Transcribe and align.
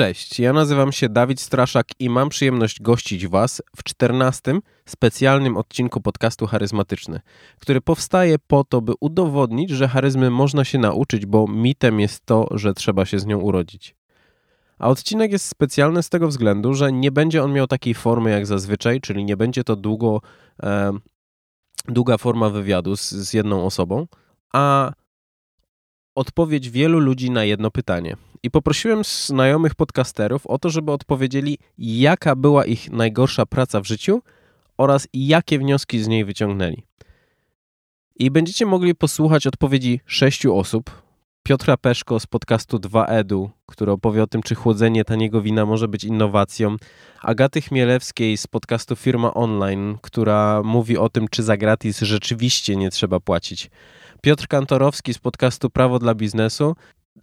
Cześć, 0.00 0.38
ja 0.38 0.52
nazywam 0.52 0.92
się 0.92 1.08
Dawid 1.08 1.40
Straszak 1.40 1.86
i 1.98 2.10
mam 2.10 2.28
przyjemność 2.28 2.82
gościć 2.82 3.26
Was 3.26 3.62
w 3.76 3.82
14 3.84 4.58
specjalnym 4.86 5.56
odcinku 5.56 6.00
podcastu 6.00 6.46
Charyzmatyczny, 6.46 7.20
który 7.58 7.80
powstaje 7.80 8.38
po 8.38 8.64
to, 8.64 8.80
by 8.80 8.92
udowodnić, 9.00 9.70
że 9.70 9.88
charyzmy 9.88 10.30
można 10.30 10.64
się 10.64 10.78
nauczyć, 10.78 11.26
bo 11.26 11.46
mitem 11.48 12.00
jest 12.00 12.26
to, 12.26 12.48
że 12.50 12.74
trzeba 12.74 13.04
się 13.04 13.18
z 13.18 13.26
nią 13.26 13.38
urodzić. 13.38 13.94
A 14.78 14.88
odcinek 14.88 15.32
jest 15.32 15.46
specjalny 15.46 16.02
z 16.02 16.08
tego 16.08 16.28
względu, 16.28 16.74
że 16.74 16.92
nie 16.92 17.12
będzie 17.12 17.42
on 17.44 17.52
miał 17.52 17.66
takiej 17.66 17.94
formy 17.94 18.30
jak 18.30 18.46
zazwyczaj, 18.46 19.00
czyli 19.00 19.24
nie 19.24 19.36
będzie 19.36 19.64
to 19.64 19.76
długo, 19.76 20.20
e, 20.62 20.92
długa 21.88 22.18
forma 22.18 22.50
wywiadu 22.50 22.96
z, 22.96 23.10
z 23.10 23.32
jedną 23.32 23.66
osobą, 23.66 24.06
a 24.52 24.92
odpowiedź 26.14 26.70
wielu 26.70 26.98
ludzi 26.98 27.30
na 27.30 27.44
jedno 27.44 27.70
pytanie. 27.70 28.16
I 28.42 28.50
poprosiłem 28.50 29.04
znajomych 29.04 29.74
podcasterów 29.74 30.46
o 30.46 30.58
to, 30.58 30.70
żeby 30.70 30.92
odpowiedzieli, 30.92 31.58
jaka 31.78 32.36
była 32.36 32.64
ich 32.64 32.90
najgorsza 32.90 33.46
praca 33.46 33.80
w 33.80 33.86
życiu 33.86 34.22
oraz 34.78 35.08
jakie 35.12 35.58
wnioski 35.58 36.02
z 36.02 36.08
niej 36.08 36.24
wyciągnęli. 36.24 36.82
I 38.16 38.30
będziecie 38.30 38.66
mogli 38.66 38.94
posłuchać 38.94 39.46
odpowiedzi 39.46 40.00
sześciu 40.06 40.56
osób. 40.56 41.02
Piotra 41.42 41.76
Peszko 41.76 42.20
z 42.20 42.26
podcastu 42.26 42.76
2EDU, 42.78 43.48
który 43.66 43.92
opowie 43.92 44.22
o 44.22 44.26
tym, 44.26 44.42
czy 44.42 44.54
chłodzenie 44.54 45.04
taniego 45.04 45.42
wina 45.42 45.66
może 45.66 45.88
być 45.88 46.04
innowacją. 46.04 46.76
Agaty 47.22 47.60
Chmielewskiej 47.60 48.36
z 48.36 48.46
podcastu 48.46 48.96
Firma 48.96 49.34
Online, 49.34 49.98
która 50.02 50.62
mówi 50.62 50.98
o 50.98 51.08
tym, 51.08 51.28
czy 51.28 51.42
za 51.42 51.56
gratis 51.56 52.00
rzeczywiście 52.00 52.76
nie 52.76 52.90
trzeba 52.90 53.20
płacić. 53.20 53.70
Piotr 54.22 54.46
Kantorowski 54.46 55.14
z 55.14 55.18
podcastu 55.18 55.70
Prawo 55.70 55.98
dla 55.98 56.14
Biznesu 56.14 56.76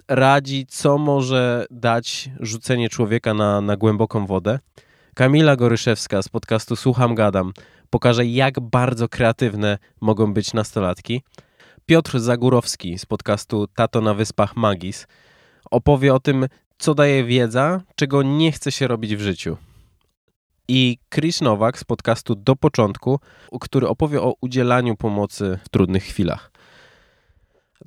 radzi, 0.08 0.66
co 0.70 0.98
może 0.98 1.66
dać 1.72 2.30
rzucenie 2.40 2.90
człowieka 2.90 3.34
na, 3.34 3.62
na 3.62 3.78
głęboką 3.78 4.26
wodę. 4.26 4.60
Kamila 5.16 5.56
Goryszewska 5.56 6.22
z 6.22 6.30
podcastu 6.30 6.76
Słucham 6.76 7.16
Gadam 7.16 7.54
pokaże, 7.90 8.26
jak 8.26 8.60
bardzo 8.60 9.10
kreatywne 9.10 9.78
mogą 10.02 10.34
być 10.34 10.54
nastolatki. 10.54 11.24
Piotr 11.86 12.20
Zagórowski 12.20 13.00
z 13.00 13.06
podcastu 13.06 13.68
Tato 13.68 14.02
na 14.02 14.14
Wyspach 14.14 14.56
Magis 14.56 15.08
opowie 15.72 16.14
o 16.14 16.20
tym, 16.20 16.46
co 16.78 16.94
daje 16.94 17.24
wiedza, 17.24 17.82
czego 17.96 18.24
nie 18.24 18.52
chce 18.52 18.72
się 18.72 18.88
robić 18.88 19.16
w 19.16 19.22
życiu. 19.22 19.58
I 20.68 20.98
Chris 21.14 21.42
Nowak 21.42 21.80
z 21.80 21.84
podcastu 21.84 22.36
Do 22.36 22.56
Początku, 22.56 23.20
który 23.62 23.88
opowie 23.88 24.22
o 24.22 24.34
udzielaniu 24.42 24.96
pomocy 24.96 25.60
w 25.64 25.70
trudnych 25.70 26.04
chwilach. 26.04 26.52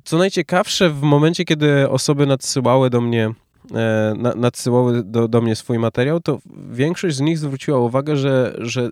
Co 0.03 0.17
najciekawsze, 0.17 0.89
w 0.89 1.01
momencie, 1.01 1.45
kiedy 1.45 1.89
osoby 1.89 2.25
nadsyłały 2.25 2.89
do 2.89 3.01
mnie 3.01 3.33
e, 3.75 4.13
nadsyłały 4.35 5.03
do, 5.03 5.27
do 5.27 5.41
mnie 5.41 5.55
swój 5.55 5.79
materiał, 5.79 6.19
to 6.19 6.39
większość 6.71 7.15
z 7.15 7.19
nich 7.19 7.37
zwróciła 7.37 7.79
uwagę, 7.79 8.17
że, 8.17 8.55
że 8.57 8.89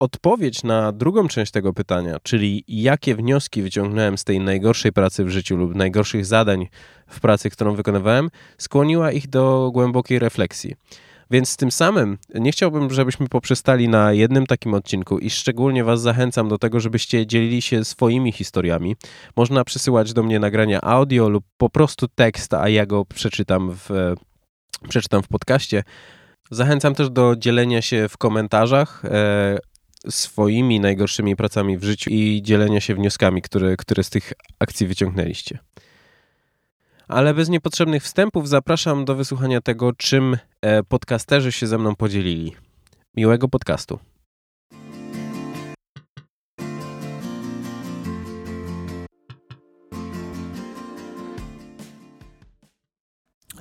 odpowiedź 0.00 0.62
na 0.62 0.92
drugą 0.92 1.28
część 1.28 1.52
tego 1.52 1.72
pytania, 1.72 2.16
czyli 2.22 2.64
jakie 2.68 3.14
wnioski 3.14 3.62
wyciągnąłem 3.62 4.18
z 4.18 4.24
tej 4.24 4.40
najgorszej 4.40 4.92
pracy 4.92 5.24
w 5.24 5.28
życiu 5.28 5.56
lub 5.56 5.74
najgorszych 5.74 6.26
zadań 6.26 6.68
w 7.06 7.20
pracy, 7.20 7.50
którą 7.50 7.74
wykonywałem, 7.74 8.30
skłoniła 8.58 9.12
ich 9.12 9.28
do 9.28 9.70
głębokiej 9.72 10.18
refleksji. 10.18 10.74
Więc 11.30 11.56
tym 11.56 11.70
samym 11.70 12.18
nie 12.34 12.52
chciałbym, 12.52 12.90
żebyśmy 12.90 13.28
poprzestali 13.28 13.88
na 13.88 14.12
jednym 14.12 14.46
takim 14.46 14.74
odcinku 14.74 15.18
i 15.18 15.30
szczególnie 15.30 15.84
Was 15.84 16.00
zachęcam 16.00 16.48
do 16.48 16.58
tego, 16.58 16.80
żebyście 16.80 17.26
dzielili 17.26 17.62
się 17.62 17.84
swoimi 17.84 18.32
historiami. 18.32 18.96
Można 19.36 19.64
przysyłać 19.64 20.12
do 20.12 20.22
mnie 20.22 20.38
nagrania 20.38 20.80
audio 20.80 21.28
lub 21.28 21.44
po 21.56 21.70
prostu 21.70 22.08
tekst, 22.08 22.54
a 22.54 22.68
ja 22.68 22.86
go 22.86 23.04
przeczytam 23.04 23.70
w, 23.72 24.14
przeczytam 24.88 25.22
w 25.22 25.28
podcaście. 25.28 25.82
Zachęcam 26.50 26.94
też 26.94 27.10
do 27.10 27.36
dzielenia 27.36 27.82
się 27.82 28.08
w 28.08 28.16
komentarzach 28.16 29.04
e, 29.04 29.58
swoimi 30.08 30.80
najgorszymi 30.80 31.36
pracami 31.36 31.78
w 31.78 31.84
życiu 31.84 32.10
i 32.10 32.42
dzielenia 32.42 32.80
się 32.80 32.94
wnioskami, 32.94 33.42
które, 33.42 33.76
które 33.76 34.04
z 34.04 34.10
tych 34.10 34.32
akcji 34.58 34.86
wyciągnęliście. 34.86 35.58
Ale 37.08 37.34
bez 37.34 37.48
niepotrzebnych 37.48 38.02
wstępów 38.02 38.48
zapraszam 38.48 39.04
do 39.04 39.14
wysłuchania 39.14 39.60
tego, 39.60 39.92
czym 39.92 40.36
e, 40.62 40.82
podcasterzy 40.82 41.52
się 41.52 41.66
ze 41.66 41.78
mną 41.78 41.96
podzielili. 41.96 42.56
Miłego 43.16 43.48
podcastu. 43.48 43.98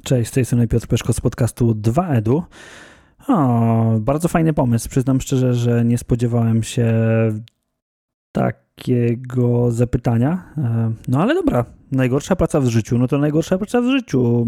Cześć, 0.04 0.30
z 0.30 0.34
tej 0.34 0.46
strony 0.46 0.68
Piotr 0.68 0.88
Peszko 0.88 1.14
z 1.14 1.22
podcastu 1.22 1.72
2EDU. 1.72 2.42
O, 3.28 4.00
bardzo 4.00 4.28
fajny 4.28 4.54
pomysł. 4.54 4.90
Przyznam 4.90 5.22
szczerze, 5.22 5.54
że 5.54 5.86
nie 5.86 5.98
spodziewałem 5.98 6.64
się 6.64 6.94
takiego 8.38 9.72
zapytania. 9.72 10.54
E, 10.58 10.92
no 11.08 11.22
ale 11.22 11.36
dobra, 11.36 11.66
najgorsza 11.92 12.36
praca 12.36 12.62
w 12.62 12.68
życiu, 12.68 12.98
no 12.98 13.08
to 13.08 13.18
najgorsza 13.18 13.58
praca 13.58 13.82
w 13.82 13.86
życiu. 13.86 14.48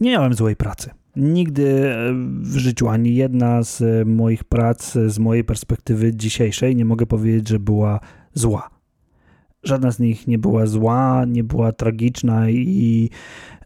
Nie 0.00 0.10
miałem 0.10 0.34
złej 0.34 0.56
pracy. 0.56 0.90
Nigdy 1.16 1.94
w 2.42 2.56
życiu 2.56 2.88
ani 2.88 3.14
jedna 3.14 3.62
z 3.62 4.08
moich 4.08 4.44
prac, 4.44 4.92
z 5.06 5.18
mojej 5.18 5.44
perspektywy 5.44 6.14
dzisiejszej, 6.14 6.76
nie 6.76 6.84
mogę 6.84 7.06
powiedzieć, 7.06 7.48
że 7.48 7.58
była 7.58 8.00
zła. 8.34 8.70
Żadna 9.62 9.90
z 9.90 9.98
nich 9.98 10.26
nie 10.26 10.38
była 10.38 10.66
zła, 10.66 11.24
nie 11.28 11.44
była 11.44 11.72
tragiczna 11.72 12.50
i 12.50 13.10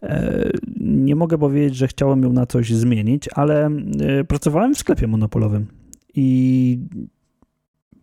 e, 0.03 0.49
nie 0.81 1.15
mogę 1.15 1.37
powiedzieć, 1.37 1.75
że 1.75 1.87
chciałem 1.87 2.23
ją 2.23 2.33
na 2.33 2.45
coś 2.45 2.73
zmienić, 2.73 3.29
ale 3.33 3.65
e, 3.65 4.23
pracowałem 4.23 4.75
w 4.75 4.77
sklepie 4.77 5.07
monopolowym 5.07 5.67
i 6.15 6.79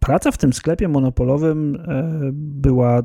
praca 0.03 0.31
w 0.31 0.39
tym 0.39 0.53
sklepie 0.53 0.89
monopolowym 0.89 1.77
e, 1.77 2.11
była 2.33 3.03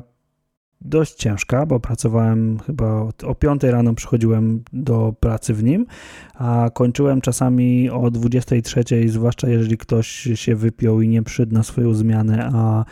dość 0.80 1.14
ciężka, 1.14 1.66
bo 1.66 1.80
pracowałem 1.80 2.58
chyba 2.58 3.08
o 3.26 3.34
5 3.34 3.62
rano 3.62 3.94
przychodziłem 3.94 4.62
do 4.72 5.14
pracy 5.20 5.54
w 5.54 5.64
nim, 5.64 5.86
a 6.34 6.70
kończyłem 6.74 7.20
czasami 7.20 7.90
o 7.90 8.10
23, 8.10 8.84
zwłaszcza 9.06 9.48
jeżeli 9.48 9.78
ktoś 9.78 10.28
się 10.34 10.56
wypiął 10.56 11.00
i 11.00 11.08
nie 11.08 11.22
przyszedł 11.22 11.54
na 11.54 11.62
swoją 11.62 11.94
zmianę, 11.94 12.50
a 12.52 12.84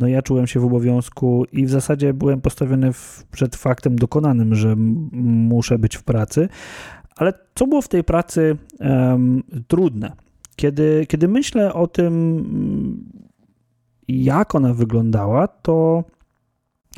no 0.00 0.08
ja 0.08 0.22
czułem 0.22 0.46
się 0.46 0.60
w 0.60 0.64
obowiązku 0.64 1.44
i 1.52 1.66
w 1.66 1.70
zasadzie 1.70 2.14
byłem 2.14 2.40
postawiony 2.40 2.92
w, 2.92 3.24
przed 3.30 3.56
faktem 3.56 3.96
dokonanym, 3.96 4.54
że 4.54 4.74
muszę 5.12 5.78
być 5.78 5.96
w 5.96 6.02
pracy. 6.02 6.48
Ale 7.16 7.32
co 7.54 7.66
było 7.66 7.82
w 7.82 7.88
tej 7.88 8.04
pracy 8.04 8.56
um, 8.80 9.42
trudne? 9.68 10.23
Kiedy, 10.56 11.06
kiedy 11.08 11.28
myślę 11.28 11.74
o 11.74 11.86
tym, 11.86 12.44
jak 14.08 14.54
ona 14.54 14.74
wyglądała, 14.74 15.48
to 15.48 16.04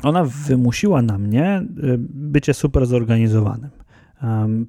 ona 0.03 0.23
wymusiła 0.23 1.01
na 1.01 1.17
mnie 1.17 1.65
y, 1.83 1.97
bycie 1.99 2.53
super 2.53 2.85
zorganizowanym. 2.85 3.69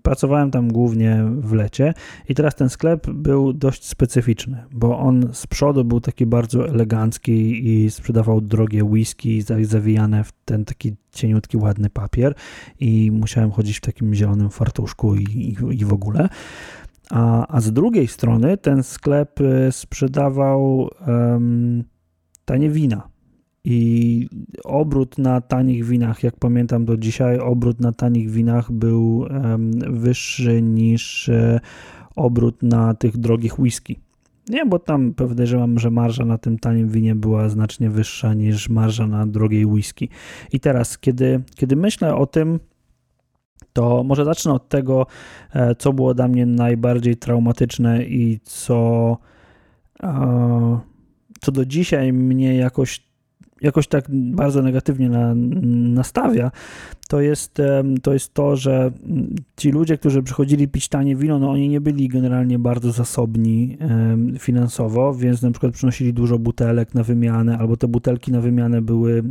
Pracowałem 0.02 0.50
tam 0.50 0.72
głównie 0.72 1.24
w 1.40 1.52
lecie 1.52 1.94
i 2.28 2.34
teraz 2.34 2.54
ten 2.54 2.68
sklep 2.68 3.10
był 3.10 3.52
dość 3.52 3.84
specyficzny, 3.86 4.64
bo 4.72 4.98
on 4.98 5.28
z 5.32 5.46
przodu 5.46 5.84
był 5.84 6.00
taki 6.00 6.26
bardzo 6.26 6.68
elegancki 6.68 7.68
i 7.68 7.90
sprzedawał 7.90 8.40
drogie 8.40 8.84
whisky 8.84 9.42
zawijane 9.62 10.24
w 10.24 10.32
ten 10.44 10.64
taki 10.64 10.96
cieniutki, 11.12 11.56
ładny 11.56 11.90
papier 11.90 12.34
i 12.80 13.10
musiałem 13.10 13.50
chodzić 13.50 13.78
w 13.78 13.80
takim 13.80 14.14
zielonym 14.14 14.50
fartuszku 14.50 15.14
i, 15.14 15.24
i, 15.24 15.56
i 15.80 15.84
w 15.84 15.92
ogóle. 15.92 16.28
A, 17.10 17.46
a 17.46 17.60
z 17.60 17.72
drugiej 17.72 18.06
strony 18.06 18.56
ten 18.56 18.82
sklep 18.82 19.40
y, 19.40 19.72
sprzedawał 19.72 20.90
um, 21.06 21.84
tanie 22.44 22.70
wina 22.70 23.08
i 23.64 24.28
obrót 24.64 25.18
na 25.18 25.40
tanich 25.40 25.84
winach, 25.84 26.22
jak 26.22 26.36
pamiętam 26.36 26.84
do 26.84 26.96
dzisiaj, 26.96 27.38
obrót 27.38 27.80
na 27.80 27.92
tanich 27.92 28.30
winach 28.30 28.72
był 28.72 29.26
wyższy 29.90 30.62
niż 30.62 31.28
e, 31.28 31.60
obrót 32.16 32.62
na 32.62 32.94
tych 32.94 33.16
drogich 33.16 33.58
whisky. 33.58 33.98
Nie, 34.48 34.66
bo 34.66 34.78
tam 34.78 35.14
podejrzewam, 35.14 35.78
że 35.78 35.90
marża 35.90 36.24
na 36.24 36.38
tym 36.38 36.58
tanim 36.58 36.88
winie 36.88 37.14
była 37.14 37.48
znacznie 37.48 37.90
wyższa 37.90 38.34
niż 38.34 38.68
marża 38.68 39.06
na 39.06 39.26
drogiej 39.26 39.66
whisky. 39.66 40.08
I 40.52 40.60
teraz, 40.60 40.98
kiedy, 40.98 41.40
kiedy 41.54 41.76
myślę 41.76 42.14
o 42.14 42.26
tym, 42.26 42.60
to 43.72 44.04
może 44.04 44.24
zacznę 44.24 44.52
od 44.52 44.68
tego, 44.68 45.06
e, 45.52 45.74
co 45.74 45.92
było 45.92 46.14
dla 46.14 46.28
mnie 46.28 46.46
najbardziej 46.46 47.16
traumatyczne 47.16 48.04
i 48.04 48.40
co, 48.42 49.16
e, 50.02 50.78
co 51.40 51.52
do 51.52 51.66
dzisiaj 51.66 52.12
mnie 52.12 52.56
jakoś 52.56 53.08
jakoś 53.60 53.88
tak 53.88 54.04
bardzo 54.10 54.62
negatywnie 54.62 55.08
na, 55.08 55.34
nastawia, 55.94 56.50
to 57.08 57.20
jest, 57.20 57.62
to 58.02 58.12
jest 58.12 58.34
to, 58.34 58.56
że 58.56 58.90
ci 59.56 59.70
ludzie, 59.70 59.98
którzy 59.98 60.22
przychodzili 60.22 60.68
pić 60.68 60.88
tanie 60.88 61.16
wino, 61.16 61.38
no 61.38 61.50
oni 61.50 61.68
nie 61.68 61.80
byli 61.80 62.08
generalnie 62.08 62.58
bardzo 62.58 62.92
zasobni 62.92 63.78
finansowo, 64.38 65.14
więc 65.14 65.42
na 65.42 65.50
przykład 65.50 65.72
przynosili 65.72 66.14
dużo 66.14 66.38
butelek 66.38 66.94
na 66.94 67.02
wymianę, 67.02 67.58
albo 67.58 67.76
te 67.76 67.88
butelki 67.88 68.32
na 68.32 68.40
wymianę 68.40 68.82
były 68.82 69.22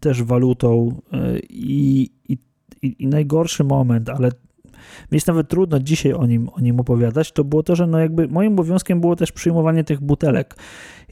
też 0.00 0.22
walutą 0.22 1.00
e, 1.12 1.38
i, 1.50 2.10
i, 2.82 2.96
i 2.98 3.06
najgorszy 3.06 3.64
moment, 3.64 4.08
ale 4.08 4.30
mi 5.12 5.16
jest 5.16 5.26
nawet 5.26 5.48
trudno 5.48 5.80
dzisiaj 5.80 6.12
o 6.12 6.26
nim, 6.26 6.48
o 6.48 6.60
nim 6.60 6.80
opowiadać, 6.80 7.32
to 7.32 7.44
było 7.44 7.62
to, 7.62 7.76
że 7.76 7.86
no 7.86 7.98
jakby 7.98 8.28
moim 8.28 8.52
obowiązkiem 8.52 9.00
było 9.00 9.16
też 9.16 9.32
przyjmowanie 9.32 9.84
tych 9.84 10.00
butelek. 10.00 10.56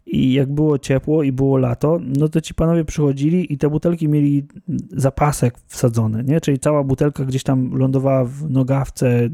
I 0.07 0.33
jak 0.33 0.53
było 0.53 0.79
ciepło 0.79 1.23
i 1.23 1.33
było 1.33 1.59
lato, 1.59 2.01
no 2.19 2.29
to 2.29 2.41
ci 2.41 2.55
panowie 2.55 2.85
przychodzili 2.85 3.53
i 3.53 3.59
te 3.59 3.71
butelki 3.71 4.09
mieli 4.09 4.47
zapasek 4.91 5.55
wsadzony, 5.67 6.25
nie? 6.25 6.41
Czyli 6.41 6.59
cała 6.59 6.85
butelka 6.85 7.25
gdzieś 7.25 7.43
tam 7.43 7.77
lądowała 7.77 8.25
w 8.25 8.51
nogawce 8.51 9.29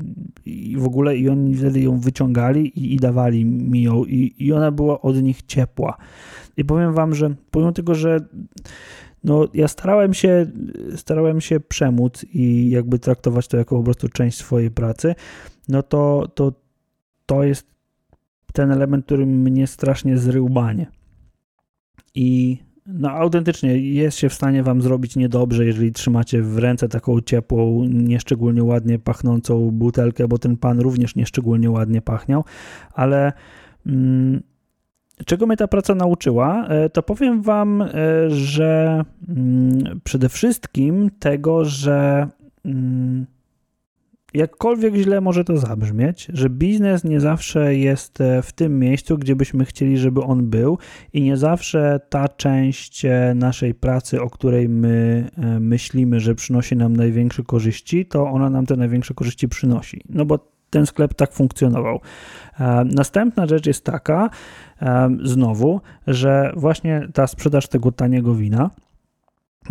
i 0.46 0.76
w 0.76 0.84
ogóle 0.84 1.16
i 1.16 1.28
oni 1.28 1.54
wtedy 1.54 1.80
ją 1.80 1.98
wyciągali 1.98 2.78
i, 2.78 2.94
i 2.94 2.96
dawali 2.96 3.44
mi 3.44 3.82
ją 3.82 4.04
i, 4.04 4.34
i 4.38 4.52
ona 4.52 4.70
była 4.70 5.00
od 5.00 5.22
nich 5.22 5.42
ciepła. 5.42 5.96
I 6.56 6.64
powiem 6.64 6.94
wam, 6.94 7.14
że 7.14 7.34
pomimo 7.50 7.72
tego, 7.72 7.94
że 7.94 8.20
no, 9.24 9.48
ja 9.54 9.68
starałem 9.68 10.14
się, 10.14 10.46
starałem 10.96 11.40
się 11.40 11.60
przemóc 11.60 12.24
i 12.34 12.70
jakby 12.70 12.98
traktować 12.98 13.48
to 13.48 13.56
jako 13.56 13.76
po 13.76 13.82
prostu 13.82 14.08
część 14.08 14.38
swojej 14.38 14.70
pracy, 14.70 15.14
no 15.68 15.82
to, 15.82 16.28
to, 16.34 16.52
to 17.26 17.44
jest 17.44 17.66
ten 18.52 18.70
element, 18.70 19.06
który 19.06 19.26
mnie 19.26 19.66
strasznie 19.66 20.18
zrył 20.18 20.48
banie. 20.48 20.86
I 22.14 22.58
no 22.86 23.10
autentycznie 23.10 23.78
jest 23.78 24.18
się 24.18 24.28
w 24.28 24.34
stanie 24.34 24.62
wam 24.62 24.82
zrobić 24.82 25.16
niedobrze, 25.16 25.64
jeżeli 25.64 25.92
trzymacie 25.92 26.42
w 26.42 26.58
ręce 26.58 26.88
taką 26.88 27.20
ciepłą, 27.20 27.84
nieszczególnie 27.84 28.64
ładnie 28.64 28.98
pachnącą 28.98 29.70
butelkę, 29.70 30.28
bo 30.28 30.38
ten 30.38 30.56
pan 30.56 30.80
również 30.80 31.16
nieszczególnie 31.16 31.70
ładnie 31.70 32.02
pachniał, 32.02 32.44
ale 32.94 33.32
mm, 33.86 34.42
czego 35.26 35.46
mnie 35.46 35.56
ta 35.56 35.68
praca 35.68 35.94
nauczyła, 35.94 36.66
e, 36.68 36.90
to 36.90 37.02
powiem 37.02 37.42
wam, 37.42 37.82
e, 37.82 37.90
że 38.30 39.04
mm, 39.28 40.00
przede 40.04 40.28
wszystkim 40.28 41.10
tego, 41.18 41.64
że 41.64 42.28
mm, 42.64 43.26
jakkolwiek 44.34 44.94
źle 44.94 45.20
może 45.20 45.44
to 45.44 45.56
zabrzmieć, 45.56 46.28
że 46.32 46.50
biznes 46.50 47.04
nie 47.04 47.20
zawsze 47.20 47.74
jest 47.76 48.20
e, 48.20 48.42
w 48.42 48.52
tym 48.52 48.78
miejscu, 48.78 49.18
gdzie 49.18 49.36
byśmy 49.36 49.64
chcieli, 49.64 49.98
żeby 49.98 50.22
on 50.22 50.50
był, 50.50 50.78
i 51.12 51.22
nie 51.22 51.36
zawsze 51.36 52.00
ta 52.08 52.28
część 52.28 53.06
naszej 53.34 53.74
pracy, 53.74 54.22
o 54.22 54.30
której 54.30 54.68
my 54.68 55.28
myślimy, 55.60 56.20
że 56.20 56.34
przynosi 56.34 56.76
nam 56.76 56.96
największe 56.96 57.42
korzyści, 57.42 58.06
to 58.06 58.28
ona 58.28 58.50
nam 58.50 58.66
te 58.66 58.76
największe 58.76 59.14
korzyści 59.14 59.48
przynosi. 59.48 60.00
No 60.08 60.24
bo 60.24 60.59
ten 60.70 60.86
sklep 60.86 61.14
tak 61.14 61.32
funkcjonował. 61.32 62.00
E, 62.60 62.84
następna 62.84 63.46
rzecz 63.46 63.66
jest 63.66 63.84
taka, 63.84 64.30
e, 64.82 65.10
znowu, 65.22 65.80
że 66.06 66.52
właśnie 66.56 67.08
ta 67.14 67.26
sprzedaż 67.26 67.68
tego 67.68 67.92
taniego 67.92 68.34
wina 68.34 68.70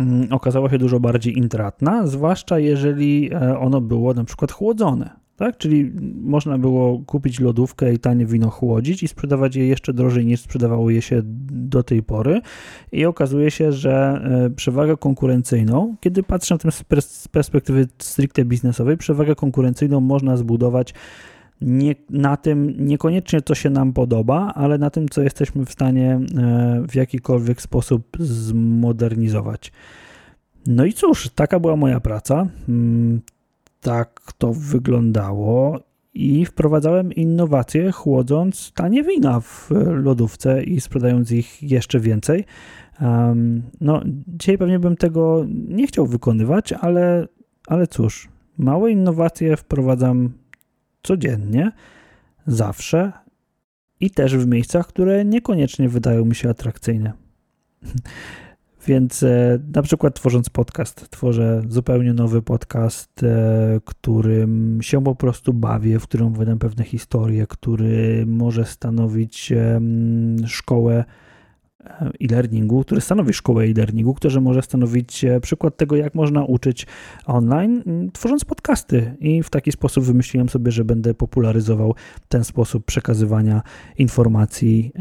mm, 0.00 0.32
okazała 0.32 0.70
się 0.70 0.78
dużo 0.78 1.00
bardziej 1.00 1.38
intratna, 1.38 2.06
zwłaszcza 2.06 2.58
jeżeli 2.58 3.30
e, 3.34 3.58
ono 3.58 3.80
było 3.80 4.14
na 4.14 4.24
przykład 4.24 4.52
chłodzone. 4.52 5.10
Tak? 5.40 5.58
Czyli 5.58 5.92
można 6.22 6.58
było 6.58 6.98
kupić 7.06 7.40
lodówkę 7.40 7.94
i 7.94 7.98
tanie 7.98 8.26
wino 8.26 8.50
chłodzić 8.50 9.02
i 9.02 9.08
sprzedawać 9.08 9.56
je 9.56 9.66
jeszcze 9.66 9.92
drożej 9.92 10.26
niż 10.26 10.40
sprzedawało 10.40 10.90
je 10.90 11.02
się 11.02 11.20
do 11.24 11.82
tej 11.82 12.02
pory. 12.02 12.40
I 12.92 13.04
okazuje 13.04 13.50
się, 13.50 13.72
że 13.72 14.22
przewagę 14.56 14.96
konkurencyjną, 14.96 15.96
kiedy 16.00 16.22
patrzę 16.22 16.54
na 16.54 16.58
to 16.58 16.70
z 17.00 17.28
perspektywy 17.28 17.88
stricte 17.98 18.44
biznesowej, 18.44 18.96
przewagę 18.96 19.34
konkurencyjną 19.34 20.00
można 20.00 20.36
zbudować 20.36 20.94
nie, 21.60 21.94
na 22.10 22.36
tym 22.36 22.86
niekoniecznie 22.86 23.42
co 23.42 23.54
się 23.54 23.70
nam 23.70 23.92
podoba, 23.92 24.52
ale 24.54 24.78
na 24.78 24.90
tym, 24.90 25.08
co 25.08 25.22
jesteśmy 25.22 25.64
w 25.64 25.72
stanie 25.72 26.20
e, 26.38 26.82
w 26.88 26.94
jakikolwiek 26.94 27.62
sposób 27.62 28.16
zmodernizować. 28.20 29.72
No 30.66 30.84
i 30.84 30.92
cóż, 30.92 31.28
taka 31.34 31.60
była 31.60 31.76
moja 31.76 32.00
praca. 32.00 32.46
Tak 33.80 34.20
to 34.38 34.52
wyglądało 34.52 35.80
i 36.14 36.46
wprowadzałem 36.46 37.12
innowacje, 37.12 37.92
chłodząc 37.92 38.72
tanie 38.72 39.02
wina 39.02 39.40
w 39.40 39.70
lodówce 40.02 40.62
i 40.62 40.80
sprzedając 40.80 41.30
ich 41.32 41.62
jeszcze 41.62 42.00
więcej. 42.00 42.44
no, 43.80 44.02
dzisiaj 44.28 44.58
pewnie 44.58 44.78
bym 44.78 44.96
tego 44.96 45.44
nie 45.48 45.86
chciał 45.86 46.06
wykonywać, 46.06 46.72
ale, 46.72 47.28
ale 47.66 47.86
cóż, 47.86 48.28
małe 48.58 48.90
innowacje 48.90 49.56
wprowadzam 49.56 50.32
codziennie, 51.02 51.72
zawsze 52.46 53.12
i 54.00 54.10
też 54.10 54.36
w 54.36 54.46
miejscach, 54.46 54.86
które 54.86 55.24
niekoniecznie 55.24 55.88
wydają 55.88 56.24
mi 56.24 56.34
się 56.34 56.50
atrakcyjne. 56.50 57.12
Więc 58.86 59.22
e, 59.22 59.58
na 59.74 59.82
przykład 59.82 60.14
tworząc 60.14 60.50
podcast, 60.50 61.10
tworzę 61.10 61.62
zupełnie 61.68 62.12
nowy 62.12 62.42
podcast, 62.42 63.22
e, 63.22 63.80
którym 63.84 64.78
się 64.82 65.04
po 65.04 65.14
prostu 65.14 65.54
bawię, 65.54 65.98
w 65.98 66.02
którym 66.02 66.26
opowiadam 66.26 66.58
pewne 66.58 66.84
historie, 66.84 67.46
który 67.46 68.24
może 68.26 68.64
stanowić 68.64 69.52
szkołę 70.46 71.04
e-learningu, 72.20 72.82
który 72.84 73.00
stanowi 73.00 73.32
szkołę 73.32 73.64
e-learningu, 73.64 74.14
który 74.14 74.40
może 74.40 74.62
stanowić 74.62 75.24
e, 75.24 75.40
przykład 75.40 75.76
tego, 75.76 75.96
jak 75.96 76.14
można 76.14 76.44
uczyć 76.44 76.86
online, 77.26 77.82
tworząc 78.12 78.44
podcasty. 78.44 79.16
I 79.20 79.42
w 79.42 79.50
taki 79.50 79.72
sposób 79.72 80.04
wymyśliłem 80.04 80.48
sobie, 80.48 80.72
że 80.72 80.84
będę 80.84 81.14
popularyzował 81.14 81.94
ten 82.28 82.44
sposób 82.44 82.84
przekazywania 82.84 83.62
informacji 83.98 84.92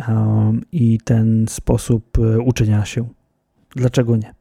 i 0.72 1.00
ten 1.04 1.46
sposób 1.50 2.18
e, 2.20 2.40
uczenia 2.40 2.86
się. 2.86 3.19
Dlaczego 3.70 4.16
nie? 4.16 4.34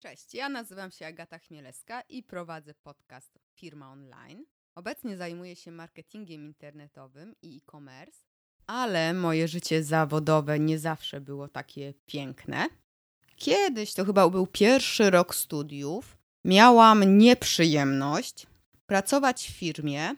Cześć, 0.00 0.34
ja 0.34 0.48
nazywam 0.48 0.90
się 0.90 1.06
Agata 1.06 1.38
Chmielewska 1.38 2.00
i 2.00 2.22
prowadzę 2.22 2.74
podcast 2.74 3.38
Firma 3.54 3.92
Online. 3.92 4.44
Obecnie 4.74 5.16
zajmuję 5.16 5.56
się 5.56 5.70
marketingiem 5.70 6.44
internetowym 6.44 7.34
i 7.42 7.56
e-commerce 7.56 8.32
ale 8.66 9.14
moje 9.14 9.48
życie 9.48 9.84
zawodowe 9.84 10.58
nie 10.58 10.78
zawsze 10.78 11.20
było 11.20 11.48
takie 11.48 11.94
piękne. 12.06 12.68
Kiedyś, 13.36 13.94
to 13.94 14.04
chyba 14.04 14.28
był 14.28 14.46
pierwszy 14.46 15.10
rok 15.10 15.34
studiów, 15.34 16.16
miałam 16.44 17.18
nieprzyjemność 17.18 18.46
pracować 18.86 19.48
w 19.48 19.56
firmie. 19.56 20.14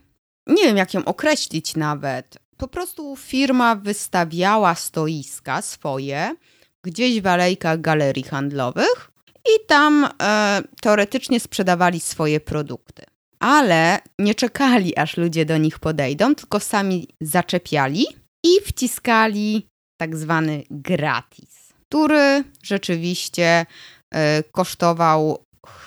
Nie 0.46 0.64
wiem, 0.64 0.76
jak 0.76 0.94
ją 0.94 1.04
określić 1.04 1.76
nawet. 1.76 2.38
Po 2.56 2.68
prostu 2.68 3.16
firma 3.16 3.76
wystawiała 3.76 4.74
stoiska 4.74 5.62
swoje 5.62 6.36
gdzieś 6.82 7.20
w 7.20 7.26
alejkach 7.26 7.80
galerii 7.80 8.24
handlowych 8.24 9.10
i 9.46 9.66
tam 9.66 10.08
e, 10.22 10.62
teoretycznie 10.80 11.40
sprzedawali 11.40 12.00
swoje 12.00 12.40
produkty. 12.40 13.02
Ale 13.38 13.98
nie 14.18 14.34
czekali, 14.34 14.96
aż 14.96 15.16
ludzie 15.16 15.44
do 15.44 15.56
nich 15.58 15.78
podejdą, 15.78 16.34
tylko 16.34 16.60
sami 16.60 17.08
zaczepiali 17.20 18.06
i 18.44 18.60
wciskali 18.66 19.66
tak 20.00 20.16
zwany 20.16 20.62
gratis, 20.70 21.72
który 21.88 22.44
rzeczywiście 22.62 23.66
e, 24.14 24.42
kosztował 24.42 25.44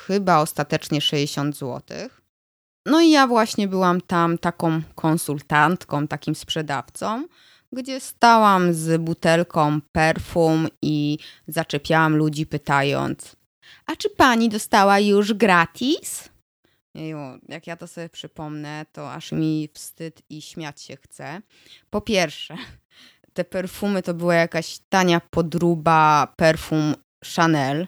chyba 0.08 0.40
ostatecznie 0.40 1.02
60 1.02 1.58
zł. 1.58 1.82
No 2.88 3.02
i 3.02 3.10
ja 3.10 3.28
właśnie 3.28 3.68
byłam 3.68 4.02
tam 4.02 4.38
taką 4.38 4.82
konsultantką, 4.96 6.08
takim 6.08 6.36
sprzedawcą, 6.36 7.28
gdzie 7.72 8.00
stałam 8.00 8.74
z 8.74 9.02
butelką 9.02 9.82
perfum 9.92 10.68
i 10.82 11.18
zaczepiałam 11.48 12.16
ludzi 12.16 12.46
pytając: 12.46 13.36
A 13.86 13.96
czy 13.96 14.10
pani 14.10 14.50
dostała 14.50 15.00
już 15.00 15.34
gratis? 15.34 16.30
Jeju, 16.94 17.18
jak 17.50 17.68
ja 17.68 17.78
to 17.78 17.88
sobie 17.88 18.10
przypomnę, 18.10 18.86
to 18.92 19.14
aż 19.14 19.32
mi 19.32 19.70
wstyd 19.74 20.22
i 20.30 20.42
śmiać 20.42 20.82
się 20.82 20.98
chce. 20.98 21.42
Po 21.90 22.02
pierwsze, 22.02 22.58
te 23.34 23.44
perfumy 23.44 24.04
to 24.04 24.14
była 24.14 24.36
jakaś 24.36 24.80
tania 24.90 25.22
podruba 25.30 26.34
perfum 26.36 26.96
Chanel. 27.36 27.88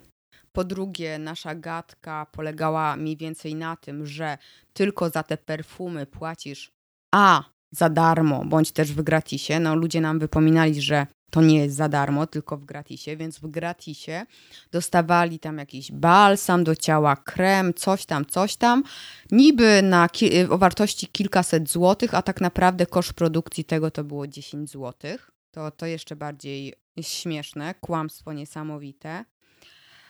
Po 0.60 0.63
drugie, 0.63 1.20
nasza 1.20 1.56
gadka 1.56 2.28
polegała 2.32 2.96
mniej 2.96 3.18
więcej 3.18 3.56
na 3.56 3.75
tym, 3.75 4.06
że 4.06 4.38
tylko 4.74 5.10
za 5.10 5.24
te 5.24 5.38
perfumy 5.38 6.06
płacisz 6.06 6.72
A 7.12 7.44
za 7.72 7.89
darmo, 7.89 8.46
bądź 8.46 8.72
też 8.72 8.94
w 8.94 9.01
gratisie. 9.01 9.60
No, 9.60 9.75
ludzie 9.75 10.01
nam 10.01 10.20
wypominali, 10.20 10.82
że 10.82 11.08
to 11.32 11.42
nie 11.42 11.60
jest 11.60 11.75
za 11.75 11.89
darmo, 11.89 12.28
tylko 12.28 12.58
w 12.58 12.66
gratisie, 12.66 13.18
więc 13.18 13.39
w 13.39 13.48
gratisie 13.48 14.25
dostawali 14.72 15.39
tam 15.39 15.58
jakiś 15.58 15.92
balsam 15.92 16.63
do 16.63 16.75
ciała, 16.75 17.16
krem, 17.16 17.74
coś 17.74 18.06
tam, 18.06 18.25
coś 18.25 18.56
tam, 18.56 18.84
niby 19.32 19.82
na 19.82 20.10
o 20.50 20.58
wartości 20.58 21.08
kilkaset 21.08 21.70
złotych, 21.70 22.13
a 22.13 22.22
tak 22.22 22.42
naprawdę 22.42 22.86
koszt 22.86 23.13
produkcji 23.13 23.66
tego 23.66 23.92
to 23.92 24.04
było 24.04 24.28
10 24.28 24.70
złotych. 24.70 25.32
To, 25.51 25.72
to 25.72 25.86
jeszcze 25.86 26.16
bardziej 26.16 26.74
śmieszne, 27.01 27.75
kłamstwo 27.82 28.34
niesamowite. 28.34 29.25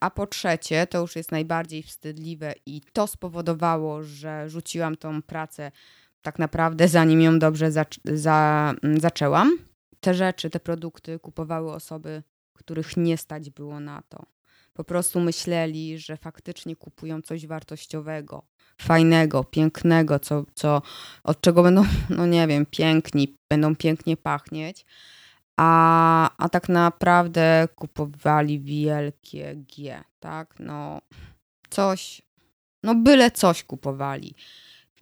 A 0.02 0.10
po 0.10 0.28
trzecie, 0.28 0.88
to 0.88 1.02
już 1.02 1.16
jest 1.16 1.32
najbardziej 1.32 1.84
wstydliwe 1.84 2.54
i 2.66 2.82
to 2.94 3.08
spowodowało, 3.08 4.04
że 4.04 4.50
rzuciłam 4.50 4.96
tą 4.96 5.22
pracę 5.22 5.72
tak 6.22 6.40
naprawdę 6.40 6.88
zanim 6.88 7.22
ją 7.22 7.40
dobrze 7.40 7.72
zac 7.72 8.00
za 8.14 8.74
zaczęłam 8.98 9.58
te 10.00 10.14
rzeczy, 10.14 10.50
te 10.50 10.60
produkty 10.60 11.20
kupowały 11.20 11.74
osoby, 11.74 12.24
których 12.54 12.98
nie 12.98 13.18
stać 13.18 13.50
było 13.50 13.80
na 13.80 14.02
to. 14.10 14.26
po 14.74 14.84
prostu 14.84 15.20
myśleli, 15.20 16.00
że 16.00 16.18
faktycznie 16.18 16.76
kupują 16.76 17.22
coś 17.22 17.48
wartościowego, 17.48 18.44
fajnego, 18.82 19.44
pięknego, 19.44 20.20
co, 20.20 20.46
co, 20.56 20.82
od 21.24 21.42
czego 21.42 21.64
będą, 21.64 21.84
no 22.10 22.26
nie 22.26 22.48
wiem, 22.48 22.66
piękni, 22.66 23.38
będą 23.50 23.76
pięknie 23.76 24.18
pachnieć, 24.18 24.86
a, 25.62 26.30
a 26.38 26.50
tak 26.50 26.70
naprawdę 26.70 27.68
kupowali 27.76 28.60
wielkie 28.60 29.56
G, 29.56 30.04
tak? 30.20 30.56
No, 30.60 31.02
coś, 31.70 32.22
no 32.84 32.96
byle 32.96 33.32
coś 33.32 33.64
kupowali. 33.64 34.36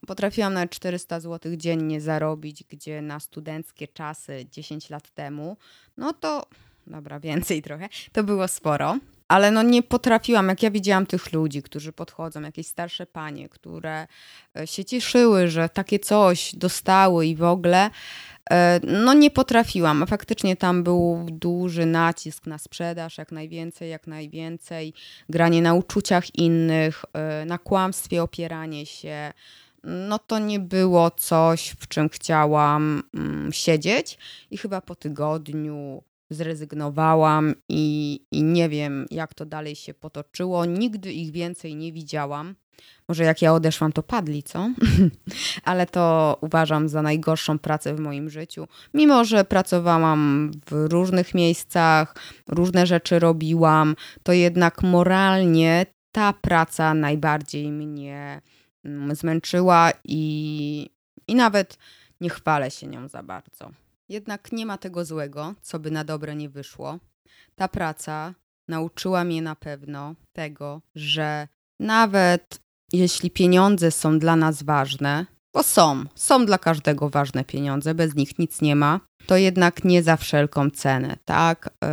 Potrafiłam 0.07 0.53
nawet 0.53 0.71
400 0.71 1.19
zł 1.19 1.55
dziennie 1.55 2.01
zarobić, 2.01 2.63
gdzie 2.63 3.01
na 3.01 3.19
studenckie 3.19 3.87
czasy 3.87 4.45
10 4.51 4.89
lat 4.89 5.11
temu, 5.11 5.57
no 5.97 6.13
to, 6.13 6.45
dobra, 6.87 7.19
więcej 7.19 7.61
trochę, 7.61 7.89
to 8.11 8.23
było 8.23 8.47
sporo. 8.47 8.97
Ale 9.27 9.51
no 9.51 9.63
nie 9.63 9.83
potrafiłam, 9.83 10.47
jak 10.47 10.63
ja 10.63 10.71
widziałam 10.71 11.05
tych 11.05 11.33
ludzi, 11.33 11.63
którzy 11.63 11.93
podchodzą, 11.93 12.41
jakieś 12.41 12.67
starsze 12.67 13.05
panie, 13.05 13.49
które 13.49 14.07
e, 14.59 14.67
się 14.67 14.85
cieszyły, 14.85 15.47
że 15.47 15.69
takie 15.69 15.99
coś 15.99 16.55
dostały 16.55 17.25
i 17.25 17.35
w 17.35 17.43
ogóle, 17.43 17.89
e, 18.51 18.79
no 18.83 19.13
nie 19.13 19.31
potrafiłam. 19.31 20.03
A 20.03 20.05
faktycznie 20.05 20.55
tam 20.55 20.83
był 20.83 21.25
duży 21.31 21.85
nacisk 21.85 22.47
na 22.47 22.57
sprzedaż, 22.57 23.17
jak 23.17 23.31
najwięcej, 23.31 23.89
jak 23.89 24.07
najwięcej, 24.07 24.93
granie 25.29 25.61
na 25.61 25.73
uczuciach 25.73 26.35
innych, 26.35 27.05
e, 27.13 27.45
na 27.45 27.57
kłamstwie 27.57 28.23
opieranie 28.23 28.85
się. 28.85 29.33
No 29.83 30.19
to 30.19 30.39
nie 30.39 30.59
było 30.59 31.11
coś, 31.11 31.75
w 31.79 31.87
czym 31.87 32.09
chciałam 32.09 33.03
mm, 33.13 33.53
siedzieć. 33.53 34.17
I 34.51 34.57
chyba 34.57 34.81
po 34.81 34.95
tygodniu 34.95 36.03
zrezygnowałam 36.29 37.55
i, 37.69 38.19
i 38.31 38.43
nie 38.43 38.69
wiem, 38.69 39.05
jak 39.11 39.33
to 39.33 39.45
dalej 39.45 39.75
się 39.75 39.93
potoczyło. 39.93 40.65
Nigdy 40.65 41.13
ich 41.13 41.31
więcej 41.31 41.75
nie 41.75 41.93
widziałam. 41.93 42.55
Może 43.07 43.23
jak 43.23 43.41
ja 43.41 43.53
odeszłam, 43.53 43.91
to 43.91 44.03
padli, 44.03 44.43
co? 44.43 44.69
Ale 45.63 45.85
to 45.85 46.37
uważam 46.41 46.89
za 46.89 47.01
najgorszą 47.01 47.59
pracę 47.59 47.95
w 47.95 47.99
moim 47.99 48.29
życiu. 48.29 48.67
Mimo, 48.93 49.25
że 49.25 49.45
pracowałam 49.45 50.51
w 50.65 50.91
różnych 50.91 51.33
miejscach, 51.33 52.15
różne 52.47 52.87
rzeczy 52.87 53.19
robiłam, 53.19 53.95
to 54.23 54.33
jednak 54.33 54.83
moralnie 54.83 55.85
ta 56.11 56.33
praca 56.33 56.93
najbardziej 56.93 57.71
mnie 57.71 58.41
mm, 58.85 59.15
zmęczyła 59.15 59.91
i, 60.03 60.89
i 61.27 61.35
nawet 61.35 61.77
nie 62.21 62.29
chwalę 62.29 62.71
się 62.71 62.87
nią 62.87 63.07
za 63.07 63.23
bardzo. 63.23 63.71
Jednak 64.09 64.51
nie 64.51 64.65
ma 64.65 64.77
tego 64.77 65.05
złego, 65.05 65.55
co 65.61 65.79
by 65.79 65.91
na 65.91 66.03
dobre 66.03 66.35
nie 66.35 66.49
wyszło. 66.49 66.99
Ta 67.55 67.67
praca 67.67 68.33
nauczyła 68.67 69.23
mnie 69.23 69.41
na 69.41 69.55
pewno 69.55 70.15
tego, 70.33 70.81
że 70.95 71.47
nawet 71.79 72.59
jeśli 72.93 73.31
pieniądze 73.31 73.91
są 73.91 74.19
dla 74.19 74.35
nas 74.35 74.63
ważne, 74.63 75.25
bo 75.53 75.63
są, 75.63 76.03
są 76.15 76.45
dla 76.45 76.57
każdego 76.57 77.09
ważne 77.09 77.43
pieniądze, 77.43 77.95
bez 77.95 78.15
nich 78.15 78.39
nic 78.39 78.61
nie 78.61 78.75
ma, 78.75 78.99
to 79.25 79.37
jednak 79.37 79.83
nie 79.83 80.03
za 80.03 80.17
wszelką 80.17 80.69
cenę, 80.69 81.17
tak? 81.25 81.69
Yy, 81.83 81.89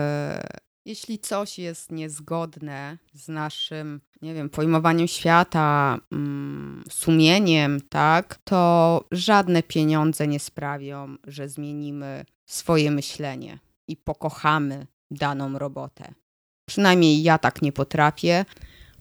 jeśli 0.84 1.18
coś 1.18 1.58
jest 1.58 1.92
niezgodne 1.92 2.98
z 3.14 3.28
naszym, 3.28 4.00
nie 4.22 4.34
wiem, 4.34 4.50
pojmowaniem 4.50 5.08
świata, 5.08 5.98
mm, 6.12 6.84
sumieniem, 6.90 7.80
tak, 7.88 8.38
to 8.44 9.04
żadne 9.10 9.62
pieniądze 9.62 10.26
nie 10.26 10.40
sprawią, 10.40 11.16
że 11.26 11.48
zmienimy 11.48 12.24
swoje 12.46 12.90
myślenie 12.90 13.58
i 13.88 13.96
pokochamy 13.96 14.86
daną 15.10 15.58
robotę. 15.58 16.14
Przynajmniej 16.66 17.22
ja 17.22 17.38
tak 17.38 17.62
nie 17.62 17.72
potrafię. 17.72 18.44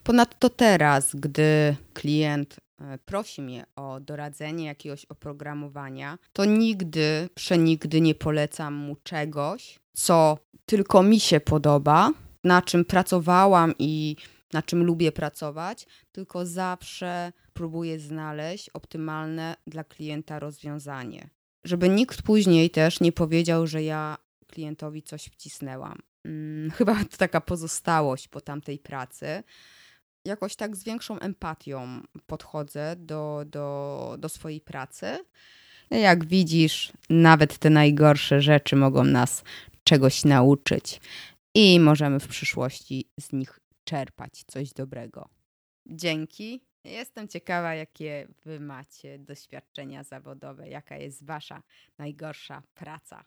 Ponadto 0.04 0.50
teraz, 0.50 1.16
gdy 1.16 1.76
klient 1.94 2.60
e, 2.80 2.98
prosi 2.98 3.42
mnie 3.42 3.66
o 3.76 4.00
doradzenie 4.00 4.66
jakiegoś 4.66 5.06
oprogramowania, 5.06 6.18
to 6.34 6.46
nigdy, 6.46 7.30
przenigdy 7.36 8.02
nie 8.02 8.16
polecam 8.16 8.74
mu 8.74 8.96
czegoś, 9.04 9.80
co 9.94 10.38
tylko 10.66 11.04
mi 11.04 11.20
się 11.20 11.40
podoba, 11.40 12.12
na 12.44 12.62
czym 12.62 12.86
pracowałam 12.86 13.74
i 13.80 14.16
na 14.54 14.62
czym 14.62 14.84
lubię 14.84 15.12
pracować, 15.12 15.88
tylko 16.12 16.46
zawsze 16.46 17.32
próbuję 17.54 18.00
znaleźć 18.00 18.70
optymalne 18.70 19.56
dla 19.68 19.84
klienta 19.84 20.40
rozwiązanie. 20.40 21.30
Żeby 21.64 21.90
nikt 21.90 22.22
później 22.22 22.70
też 22.70 23.00
nie 23.00 23.12
powiedział, 23.12 23.68
że 23.68 23.84
ja 23.84 24.18
klientowi 24.48 25.04
coś 25.04 25.26
wcisnęłam. 25.26 26.00
Hmm, 26.24 26.72
chyba 26.78 26.96
to 26.96 27.18
taka 27.18 27.42
pozostałość 27.42 28.28
po 28.28 28.42
tamtej 28.42 28.80
pracy. 28.80 29.44
Jakoś 30.26 30.56
tak 30.56 30.76
z 30.76 30.84
większą 30.84 31.20
empatią 31.20 32.02
podchodzę 32.28 32.96
do, 32.98 33.44
do, 33.46 34.16
do 34.20 34.30
swojej 34.30 34.62
pracy. 34.62 35.18
Jak 35.92 36.26
widzisz, 36.26 36.94
nawet 37.10 37.58
te 37.58 37.70
najgorsze 37.70 38.42
rzeczy 38.42 38.76
mogą 38.76 39.04
nas 39.04 39.44
czegoś 39.84 40.26
nauczyć 40.26 41.02
i 41.56 41.80
możemy 41.80 42.20
w 42.20 42.28
przyszłości 42.28 43.10
z 43.20 43.34
nich 43.34 43.60
czerpać 43.84 44.44
coś 44.48 44.74
dobrego. 44.74 45.30
Dzięki. 45.86 46.62
Jestem 46.86 47.28
ciekawa, 47.28 47.76
jakie 47.76 48.28
wy 48.46 48.60
macie 48.60 49.20
doświadczenia 49.20 50.04
zawodowe, 50.04 50.70
jaka 50.70 50.98
jest 50.98 51.26
wasza 51.26 51.64
najgorsza 51.98 52.64
praca. 52.74 53.24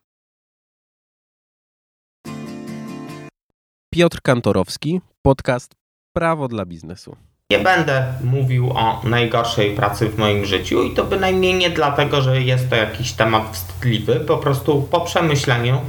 Piotr 3.94 4.22
Kantorowski, 4.22 5.00
podcast 5.22 5.74
Prawo 6.12 6.48
dla 6.48 6.66
biznesu. 6.66 7.16
Nie 7.50 7.58
będę 7.58 8.14
mówił 8.24 8.70
o 8.70 9.02
najgorszej 9.04 9.76
pracy 9.76 10.08
w 10.08 10.18
moim 10.18 10.44
życiu 10.44 10.82
i 10.82 10.94
to 10.94 11.04
bynajmniej 11.04 11.54
nie 11.54 11.70
dlatego, 11.70 12.22
że 12.22 12.42
jest 12.42 12.70
to 12.70 12.76
jakiś 12.76 13.12
temat 13.12 13.52
wstydliwy, 13.52 14.20
po 14.20 14.38
prostu 14.38 14.82
po 14.82 15.00
przemyśleniu 15.00 15.80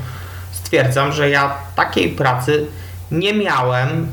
stwierdzam, 0.67 1.11
że 1.11 1.29
ja 1.29 1.53
takiej 1.75 2.09
pracy 2.09 2.65
nie 3.11 3.33
miałem 3.33 4.07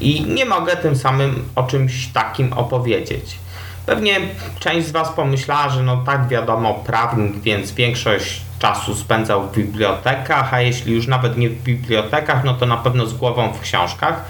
i 0.00 0.24
nie 0.24 0.44
mogę 0.44 0.76
tym 0.76 0.96
samym 0.96 1.48
o 1.54 1.62
czymś 1.62 2.06
takim 2.06 2.52
opowiedzieć. 2.52 3.38
Pewnie 3.86 4.20
część 4.58 4.86
z 4.86 4.90
Was 4.90 5.08
pomyślała, 5.08 5.68
że 5.68 5.82
no 5.82 5.96
tak 5.96 6.28
wiadomo, 6.28 6.74
prawnik, 6.74 7.40
więc 7.40 7.72
większość 7.72 8.40
czasu 8.58 8.94
spędzał 8.94 9.48
w 9.48 9.52
bibliotekach, 9.56 10.54
a 10.54 10.60
jeśli 10.60 10.94
już 10.94 11.06
nawet 11.06 11.36
nie 11.36 11.48
w 11.48 11.62
bibliotekach, 11.62 12.44
no 12.44 12.54
to 12.54 12.66
na 12.66 12.76
pewno 12.76 13.06
z 13.06 13.14
głową 13.14 13.52
w 13.52 13.60
książkach. 13.60 14.24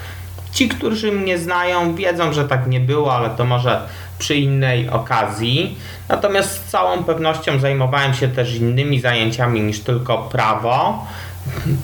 Ci, 0.51 0.69
którzy 0.69 1.11
mnie 1.11 1.37
znają, 1.37 1.95
wiedzą, 1.95 2.33
że 2.33 2.47
tak 2.47 2.67
nie 2.67 2.79
było, 2.79 3.15
ale 3.15 3.29
to 3.29 3.45
może 3.45 3.81
przy 4.19 4.35
innej 4.35 4.89
okazji. 4.89 5.77
Natomiast 6.09 6.51
z 6.51 6.71
całą 6.71 7.03
pewnością 7.03 7.59
zajmowałem 7.59 8.13
się 8.13 8.27
też 8.27 8.55
innymi 8.55 8.99
zajęciami 8.99 9.61
niż 9.61 9.79
tylko 9.79 10.17
prawo. 10.17 11.05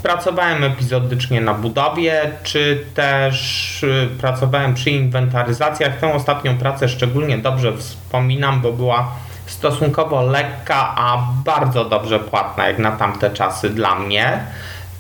Pracowałem 0.04 0.64
epizodycznie 0.64 1.42
na 1.42 1.54
budowie, 1.54 2.32
czy 2.44 2.86
też 2.94 3.84
y, 3.84 4.10
pracowałem 4.22 4.74
przy 4.74 4.90
inwentaryzacjach. 4.90 6.00
Tę 6.00 6.14
ostatnią 6.14 6.58
pracę 6.58 6.90
szczególnie 6.90 7.38
dobrze 7.38 7.78
wspominam, 7.78 8.62
bo 8.62 8.72
była 8.72 9.12
stosunkowo 9.46 10.22
lekka, 10.22 10.94
a 10.96 11.28
bardzo 11.46 11.86
dobrze 11.86 12.20
płatna 12.20 12.68
jak 12.68 12.80
na 12.80 12.92
tamte 12.92 13.30
czasy 13.30 13.70
dla 13.70 13.96
mnie. 13.96 14.44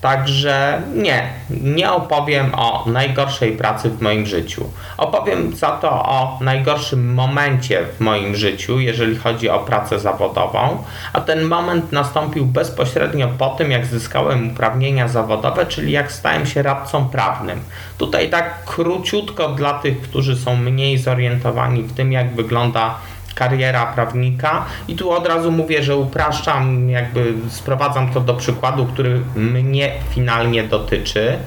Także 0.05 0.81
nie, 0.95 1.29
nie 1.49 1.91
opowiem 1.91 2.55
o 2.55 2.83
najgorszej 2.87 3.51
pracy 3.51 3.89
w 3.89 4.01
moim 4.01 4.25
życiu. 4.25 4.69
Opowiem 4.97 5.55
za 5.55 5.71
to 5.71 5.89
o 5.91 6.39
najgorszym 6.41 7.13
momencie 7.13 7.85
w 7.97 7.99
moim 7.99 8.35
życiu, 8.35 8.79
jeżeli 8.79 9.15
chodzi 9.15 9.49
o 9.49 9.59
pracę 9.59 9.99
zawodową, 9.99 10.83
a 11.13 11.21
ten 11.21 11.43
moment 11.43 11.91
nastąpił 11.91 12.45
bezpośrednio 12.45 13.27
po 13.37 13.49
tym, 13.49 13.71
jak 13.71 13.85
zyskałem 13.85 14.51
uprawnienia 14.51 15.07
zawodowe, 15.07 15.65
czyli 15.65 15.91
jak 15.91 16.11
stałem 16.11 16.45
się 16.45 16.61
radcą 16.61 17.09
prawnym. 17.09 17.59
Tutaj 17.97 18.29
tak 18.29 18.65
króciutko 18.65 19.49
dla 19.49 19.73
tych, 19.73 20.01
którzy 20.01 20.35
są 20.37 20.55
mniej 20.55 20.97
zorientowani 20.97 21.83
w 21.83 21.93
tym, 21.93 22.11
jak 22.11 22.35
wygląda 22.35 22.95
kariera 23.35 23.85
prawnika 23.85 24.65
i 24.87 24.95
tu 24.95 25.11
od 25.11 25.27
razu 25.27 25.51
mówię, 25.51 25.83
że 25.83 25.95
upraszczam, 25.95 26.89
jakby 26.89 27.33
sprowadzam 27.49 28.13
to 28.13 28.21
do 28.21 28.33
przykładu, 28.33 28.85
który 28.85 29.21
mnie 29.35 29.91
finalnie 30.09 30.63
dotyczy. 30.63 31.37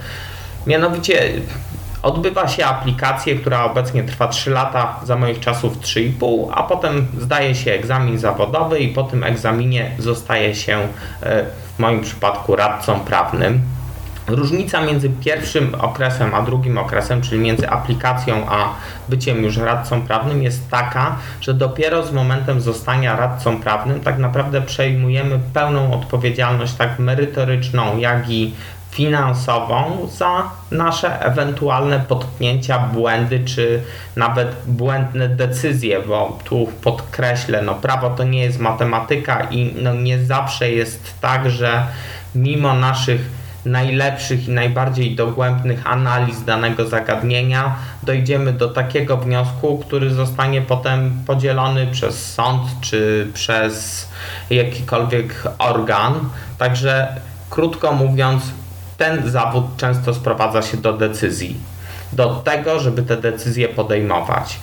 Mianowicie 0.66 1.32
odbywa 2.02 2.48
się 2.48 2.66
aplikację, 2.66 3.34
która 3.34 3.64
obecnie 3.64 4.02
trwa 4.02 4.28
3 4.28 4.50
lata, 4.50 5.00
za 5.04 5.16
moich 5.16 5.40
czasów 5.40 5.78
3,5, 5.78 6.48
a 6.54 6.62
potem 6.62 7.06
zdaje 7.18 7.54
się 7.54 7.72
egzamin 7.72 8.18
zawodowy 8.18 8.78
i 8.78 8.88
po 8.88 9.02
tym 9.02 9.24
egzaminie 9.24 9.90
zostaje 9.98 10.54
się 10.54 10.78
e, 11.22 11.44
w 11.76 11.78
moim 11.78 12.00
przypadku 12.00 12.56
radcą 12.56 13.00
prawnym. 13.00 13.60
Różnica 14.28 14.80
między 14.80 15.10
pierwszym 15.10 15.74
okresem 15.74 16.34
a 16.34 16.42
drugim 16.42 16.78
okresem, 16.78 17.22
czyli 17.22 17.40
między 17.40 17.70
aplikacją 17.70 18.46
a 18.48 18.74
byciem 19.08 19.42
już 19.44 19.56
radcą 19.56 20.02
prawnym, 20.02 20.42
jest 20.42 20.70
taka, 20.70 21.16
że 21.40 21.54
dopiero 21.54 22.06
z 22.06 22.12
momentem 22.12 22.60
zostania 22.60 23.16
radcą 23.16 23.60
prawnym 23.60 24.00
tak 24.00 24.18
naprawdę 24.18 24.62
przejmujemy 24.62 25.40
pełną 25.54 25.92
odpowiedzialność, 25.92 26.74
tak 26.74 26.98
merytoryczną, 26.98 27.98
jak 27.98 28.30
i 28.30 28.54
finansową 28.90 30.08
za 30.12 30.50
nasze 30.70 31.20
ewentualne 31.20 32.00
potknięcia, 32.00 32.78
błędy 32.78 33.44
czy 33.44 33.82
nawet 34.16 34.56
błędne 34.66 35.28
decyzje, 35.28 36.02
bo 36.02 36.38
tu 36.44 36.68
podkreślę, 36.82 37.62
no 37.62 37.74
prawo 37.74 38.10
to 38.10 38.24
nie 38.24 38.40
jest 38.40 38.58
matematyka 38.58 39.42
i 39.50 39.74
no 39.82 39.94
nie 39.94 40.24
zawsze 40.24 40.70
jest 40.70 41.20
tak, 41.20 41.50
że 41.50 41.86
mimo 42.34 42.74
naszych 42.74 43.37
najlepszych 43.64 44.48
i 44.48 44.50
najbardziej 44.50 45.14
dogłębnych 45.14 45.86
analiz 45.86 46.44
danego 46.44 46.88
zagadnienia 46.88 47.76
dojdziemy 48.02 48.52
do 48.52 48.68
takiego 48.68 49.16
wniosku, 49.16 49.78
który 49.78 50.10
zostanie 50.10 50.62
potem 50.62 51.22
podzielony 51.26 51.86
przez 51.86 52.34
sąd 52.34 52.62
czy 52.80 53.28
przez 53.34 54.08
jakikolwiek 54.50 55.44
organ. 55.58 56.14
Także 56.58 57.16
krótko 57.50 57.92
mówiąc, 57.92 58.42
ten 58.96 59.30
zawód 59.30 59.64
często 59.76 60.14
sprowadza 60.14 60.62
się 60.62 60.76
do 60.76 60.92
decyzji, 60.92 61.56
do 62.12 62.34
tego, 62.34 62.80
żeby 62.80 63.02
te 63.02 63.16
decyzje 63.16 63.68
podejmować. 63.68 64.58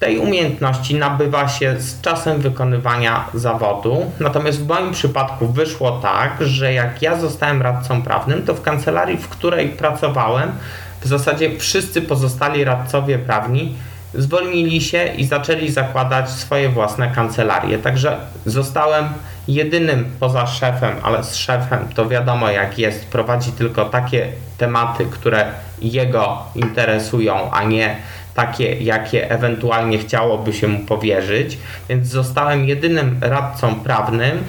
Tej 0.00 0.18
umiejętności 0.18 0.94
nabywa 0.94 1.48
się 1.48 1.80
z 1.80 2.00
czasem 2.00 2.40
wykonywania 2.40 3.24
zawodu, 3.34 4.10
natomiast 4.20 4.64
w 4.64 4.68
moim 4.68 4.92
przypadku 4.92 5.46
wyszło 5.46 5.90
tak, 5.90 6.36
że 6.40 6.72
jak 6.72 7.02
ja 7.02 7.16
zostałem 7.16 7.62
radcą 7.62 8.02
prawnym, 8.02 8.42
to 8.42 8.54
w 8.54 8.62
kancelarii, 8.62 9.16
w 9.16 9.28
której 9.28 9.68
pracowałem, 9.68 10.52
w 11.00 11.06
zasadzie 11.06 11.58
wszyscy 11.58 12.02
pozostali 12.02 12.64
radcowie 12.64 13.18
prawni 13.18 13.74
zwolnili 14.14 14.80
się 14.80 15.06
i 15.06 15.24
zaczęli 15.24 15.70
zakładać 15.70 16.30
swoje 16.30 16.68
własne 16.68 17.10
kancelarie. 17.10 17.78
Także 17.78 18.16
zostałem 18.46 19.08
jedynym 19.48 20.10
poza 20.20 20.46
szefem, 20.46 20.96
ale 21.02 21.24
z 21.24 21.34
szefem 21.34 21.88
to 21.94 22.08
wiadomo 22.08 22.50
jak 22.50 22.78
jest, 22.78 23.06
prowadzi 23.06 23.52
tylko 23.52 23.84
takie 23.84 24.28
tematy, 24.58 25.04
które 25.04 25.46
jego 25.82 26.42
interesują, 26.54 27.50
a 27.50 27.64
nie 27.64 27.96
takie, 28.36 28.74
jakie 28.74 29.30
ewentualnie 29.30 29.98
chciałoby 29.98 30.52
się 30.52 30.68
mu 30.68 30.78
powierzyć. 30.78 31.58
Więc 31.88 32.08
zostałem 32.08 32.64
jedynym 32.64 33.18
radcą 33.20 33.74
prawnym, 33.74 34.44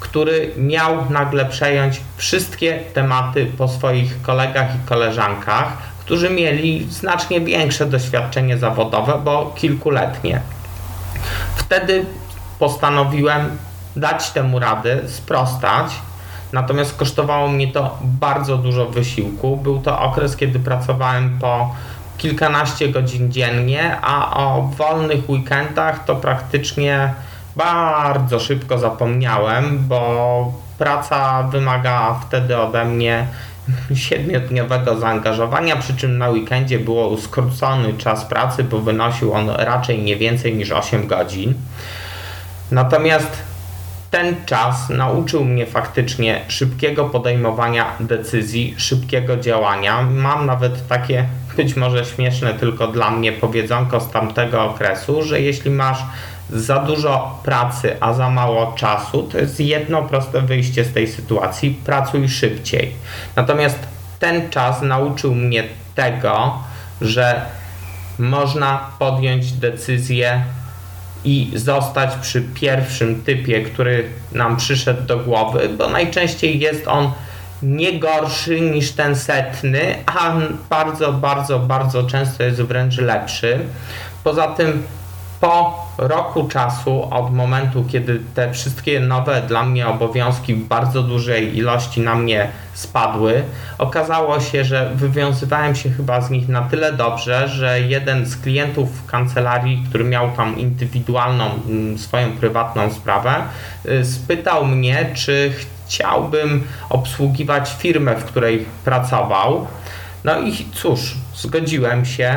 który 0.00 0.50
miał 0.56 1.10
nagle 1.10 1.44
przejąć 1.44 2.00
wszystkie 2.16 2.78
tematy 2.94 3.46
po 3.58 3.68
swoich 3.68 4.22
kolegach 4.22 4.74
i 4.74 4.88
koleżankach, 4.88 5.72
którzy 6.00 6.30
mieli 6.30 6.86
znacznie 6.90 7.40
większe 7.40 7.86
doświadczenie 7.86 8.58
zawodowe, 8.58 9.20
bo 9.24 9.54
kilkuletnie. 9.56 10.40
Wtedy 11.56 12.04
postanowiłem 12.58 13.56
dać 13.96 14.30
temu 14.30 14.58
radę, 14.58 15.08
sprostać. 15.08 15.92
Natomiast 16.52 16.96
kosztowało 16.96 17.48
mnie 17.48 17.72
to 17.72 17.98
bardzo 18.02 18.56
dużo 18.56 18.86
wysiłku. 18.86 19.56
Był 19.56 19.78
to 19.78 20.00
okres, 20.00 20.36
kiedy 20.36 20.58
pracowałem 20.58 21.38
po 21.40 21.74
kilkanaście 22.20 22.88
godzin 22.88 23.32
dziennie, 23.32 24.00
a 24.02 24.36
o 24.36 24.62
wolnych 24.62 25.30
weekendach 25.30 26.04
to 26.04 26.16
praktycznie 26.16 27.14
bardzo 27.56 28.40
szybko 28.40 28.78
zapomniałem, 28.78 29.88
bo 29.88 30.52
praca 30.78 31.42
wymaga 31.42 32.20
wtedy 32.28 32.58
ode 32.58 32.84
mnie 32.84 33.26
siedmiodniowego 33.94 34.98
zaangażowania, 34.98 35.76
przy 35.76 35.96
czym 35.96 36.18
na 36.18 36.28
weekendzie 36.28 36.78
było 36.78 37.16
skrócony 37.16 37.94
czas 37.94 38.24
pracy, 38.24 38.64
bo 38.64 38.78
wynosił 38.78 39.32
on 39.32 39.50
raczej 39.50 40.02
nie 40.02 40.16
więcej 40.16 40.54
niż 40.54 40.72
8 40.72 41.06
godzin. 41.06 41.54
Natomiast 42.70 43.49
ten 44.10 44.36
czas 44.46 44.88
nauczył 44.88 45.44
mnie 45.44 45.66
faktycznie 45.66 46.40
szybkiego 46.48 47.04
podejmowania 47.04 47.86
decyzji, 48.00 48.74
szybkiego 48.78 49.36
działania. 49.36 50.02
Mam 50.02 50.46
nawet 50.46 50.88
takie 50.88 51.24
być 51.56 51.76
może 51.76 52.04
śmieszne 52.04 52.54
tylko 52.54 52.86
dla 52.86 53.10
mnie 53.10 53.32
powiedzonko 53.32 54.00
z 54.00 54.10
tamtego 54.10 54.64
okresu, 54.64 55.22
że 55.22 55.40
jeśli 55.40 55.70
masz 55.70 55.98
za 56.50 56.78
dużo 56.78 57.40
pracy, 57.44 57.96
a 58.00 58.12
za 58.12 58.30
mało 58.30 58.72
czasu, 58.72 59.22
to 59.22 59.38
jest 59.38 59.60
jedno 59.60 60.02
proste 60.02 60.40
wyjście 60.40 60.84
z 60.84 60.92
tej 60.92 61.08
sytuacji: 61.08 61.78
pracuj 61.84 62.28
szybciej. 62.28 62.92
Natomiast 63.36 63.78
ten 64.18 64.50
czas 64.50 64.82
nauczył 64.82 65.34
mnie 65.34 65.64
tego, 65.94 66.58
że 67.00 67.42
można 68.18 68.90
podjąć 68.98 69.52
decyzję 69.52 70.44
i 71.24 71.50
zostać 71.54 72.16
przy 72.16 72.42
pierwszym 72.42 73.22
typie, 73.22 73.62
który 73.62 74.04
nam 74.32 74.56
przyszedł 74.56 75.02
do 75.02 75.18
głowy, 75.18 75.68
bo 75.78 75.88
najczęściej 75.88 76.60
jest 76.60 76.88
on 76.88 77.12
nie 77.62 77.98
gorszy 77.98 78.60
niż 78.60 78.92
ten 78.92 79.16
setny, 79.16 79.94
a 80.06 80.32
bardzo, 80.70 81.12
bardzo, 81.12 81.58
bardzo 81.58 82.02
często 82.02 82.42
jest 82.42 82.62
wręcz 82.62 82.98
lepszy. 82.98 83.58
Poza 84.24 84.46
tym 84.46 84.82
po 85.40 85.86
roku 85.98 86.48
czasu 86.48 87.08
od 87.10 87.34
momentu, 87.34 87.84
kiedy 87.88 88.20
te 88.34 88.52
wszystkie 88.52 89.00
nowe 89.00 89.42
dla 89.42 89.62
mnie 89.62 89.88
obowiązki 89.88 90.54
w 90.54 90.68
bardzo 90.68 91.02
dużej 91.02 91.56
ilości 91.56 92.00
na 92.00 92.14
mnie 92.14 92.48
spadły, 92.74 93.42
okazało 93.78 94.40
się, 94.40 94.64
że 94.64 94.90
wywiązywałem 94.94 95.74
się 95.74 95.90
chyba 95.90 96.20
z 96.20 96.30
nich 96.30 96.48
na 96.48 96.62
tyle 96.62 96.92
dobrze, 96.92 97.48
że 97.48 97.80
jeden 97.80 98.26
z 98.26 98.36
klientów 98.36 99.06
kancelarii, 99.06 99.84
który 99.88 100.04
miał 100.04 100.30
tam 100.30 100.58
indywidualną 100.58 101.44
mm, 101.44 101.98
swoją 101.98 102.32
prywatną 102.32 102.92
sprawę, 102.92 103.34
y, 103.86 104.04
spytał 104.04 104.66
mnie, 104.66 105.10
czy 105.14 105.52
chciałbym 105.86 106.64
obsługiwać 106.90 107.74
firmę, 107.78 108.16
w 108.16 108.24
której 108.24 108.66
pracował. 108.84 109.66
No 110.24 110.40
i 110.40 110.66
cóż, 110.74 111.14
zgodziłem 111.34 112.04
się, 112.04 112.36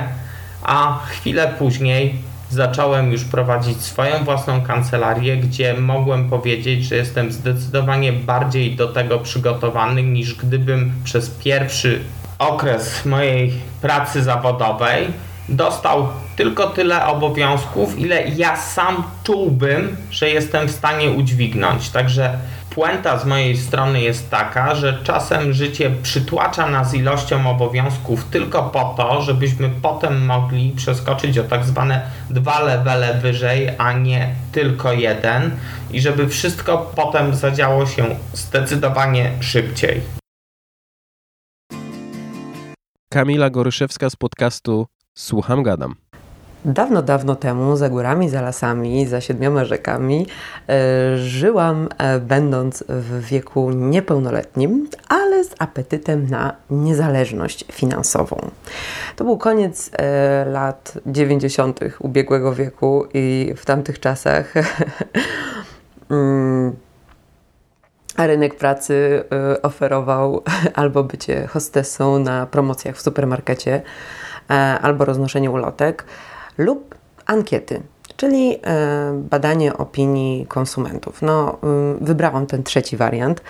a 0.64 1.00
chwilę 1.08 1.54
później 1.60 2.33
zacząłem 2.54 3.12
już 3.12 3.24
prowadzić 3.24 3.82
swoją 3.82 4.24
własną 4.24 4.62
kancelarię, 4.62 5.38
gdzie 5.38 5.74
mogłem 5.74 6.30
powiedzieć, 6.30 6.84
że 6.84 6.96
jestem 6.96 7.32
zdecydowanie 7.32 8.14
bardziej 8.14 8.76
do 8.76 8.88
tego 8.88 9.20
przygotowany 9.20 10.04
niż 10.04 10.36
gdybym 10.36 10.92
przez 11.04 11.30
pierwszy 11.30 12.00
okres 12.40 13.06
mojej 13.06 13.54
pracy 13.82 14.24
zawodowej 14.24 15.08
dostał 15.50 16.08
tylko 16.36 16.68
tyle 16.68 17.06
obowiązków, 17.06 18.00
ile 18.00 18.28
ja 18.28 18.56
sam 18.58 19.04
czułbym, 19.24 19.98
że 20.12 20.30
jestem 20.30 20.68
w 20.68 20.72
stanie 20.72 21.12
udźwignąć. 21.12 21.90
Także 21.90 22.38
puenta 22.76 23.20
z 23.20 23.26
mojej 23.26 23.58
strony 23.58 24.02
jest 24.02 24.30
taka, 24.30 24.76
że 24.76 25.00
czasem 25.04 25.54
życie 25.54 25.92
przytłacza 26.04 26.70
nas 26.70 26.94
ilością 26.94 27.50
obowiązków 27.50 28.24
tylko 28.24 28.64
po 28.64 28.94
to, 28.98 29.22
żebyśmy 29.22 29.70
potem 29.82 30.26
mogli 30.26 30.72
przeskoczyć 30.72 31.38
o 31.38 31.44
tak 31.44 31.66
zwane 31.66 32.02
dwa 32.30 32.60
levele 32.60 33.14
wyżej, 33.14 33.70
a 33.78 33.94
nie 33.94 34.36
tylko 34.52 34.94
jeden 34.94 35.58
i 35.92 36.02
żeby 36.02 36.28
wszystko 36.28 36.92
potem 36.96 37.36
zadziało 37.36 37.86
się 37.86 38.16
zdecydowanie 38.34 39.32
szybciej. 39.40 40.02
Kamila 43.10 43.50
Goryszewska 43.50 44.10
z 44.10 44.16
podcastu 44.16 44.88
Słucham 45.16 45.64
Gadam. 45.64 46.03
Dawno, 46.66 47.02
dawno 47.02 47.36
temu, 47.36 47.76
za 47.76 47.90
górami, 47.90 48.30
za 48.30 48.42
lasami, 48.42 49.08
za 49.08 49.22
siedmioma 49.22 49.66
rzekami, 49.66 50.28
e, 50.70 51.18
żyłam, 51.18 51.90
e, 51.98 52.20
będąc 52.20 52.84
w 52.90 53.22
wieku 53.22 53.72
niepełnoletnim, 53.72 54.90
ale 55.10 55.44
z 55.44 55.56
apetytem 55.60 56.30
na 56.30 56.56
niezależność 56.70 57.66
finansową. 57.72 58.52
To 59.16 59.24
był 59.24 59.38
koniec 59.38 59.92
e, 59.94 60.46
lat 60.46 60.94
90. 61.06 61.80
ubiegłego 62.00 62.54
wieku 62.54 63.06
i 63.14 63.54
w 63.58 63.66
tamtych 63.66 64.00
czasach. 64.00 64.54
mm, 66.12 66.76
rynek 68.18 68.56
pracy 68.56 69.24
oferował 69.62 70.44
albo 70.74 71.04
bycie 71.04 71.48
hostessą 71.48 72.20
na 72.20 72.46
promocjach 72.46 72.96
w 72.96 73.02
supermarkecie, 73.02 73.82
albo 74.82 75.06
roznoszenie 75.06 75.52
ulotek 75.52 76.06
lub 76.58 76.96
ankiety, 77.26 77.82
czyli 78.18 78.56
e, 78.56 78.60
badanie 79.30 79.78
opinii 79.78 80.46
konsumentów. 80.46 81.22
No, 81.22 81.58
mm, 81.64 81.98
wybrałam 82.02 82.46
ten 82.46 82.64
trzeci 82.64 82.98
wariant. 82.98 83.42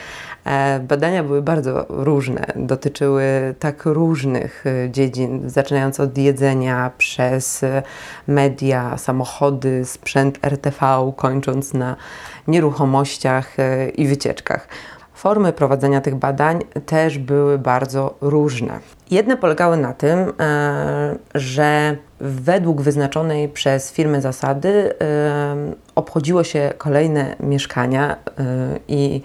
E, 0.45 0.79
badania 0.79 1.23
były 1.23 1.41
bardzo 1.41 1.85
różne, 1.89 2.45
dotyczyły 2.55 3.23
tak 3.59 3.85
różnych 3.85 4.63
e, 4.67 4.89
dziedzin, 4.91 5.49
zaczynając 5.49 5.99
od 5.99 6.17
jedzenia, 6.17 6.91
przez 6.97 7.65
media, 8.27 8.97
samochody, 8.97 9.85
sprzęt 9.85 10.39
RTV, 10.41 11.13
kończąc 11.15 11.73
na 11.73 11.95
nieruchomościach 12.47 13.57
i 13.95 14.07
wycieczkach. 14.07 14.67
Formy 15.13 15.53
prowadzenia 15.53 16.01
tych 16.01 16.15
badań 16.15 16.59
też 16.85 17.17
były 17.17 17.59
bardzo 17.59 18.15
różne. 18.21 18.79
Jedne 19.11 19.37
polegały 19.37 19.77
na 19.77 19.93
tym, 19.93 20.33
że 21.35 21.97
według 22.23 22.81
wyznaczonej 22.81 23.49
przez 23.49 23.91
firmę 23.91 24.21
zasady 24.21 24.93
obchodziło 25.95 26.43
się 26.43 26.73
kolejne 26.77 27.35
mieszkania 27.39 28.15
y, 28.15 28.79
i 28.87 29.21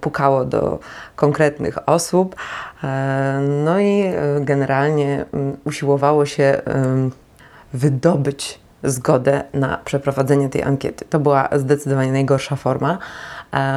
pukało 0.00 0.44
do 0.44 0.78
konkretnych 1.16 1.88
osób. 1.88 2.36
No 3.64 3.80
i 3.80 4.04
generalnie 4.40 5.24
mm, 5.32 5.56
usiłowało 5.64 6.26
się 6.26 6.60
wydobyć 7.72 8.60
zgodę 8.84 9.44
na 9.54 9.78
przeprowadzenie 9.84 10.48
tej 10.48 10.62
ankiety. 10.62 11.04
To 11.10 11.18
była 11.18 11.48
zdecydowanie 11.52 12.12
najgorsza 12.12 12.56
forma. 12.56 12.98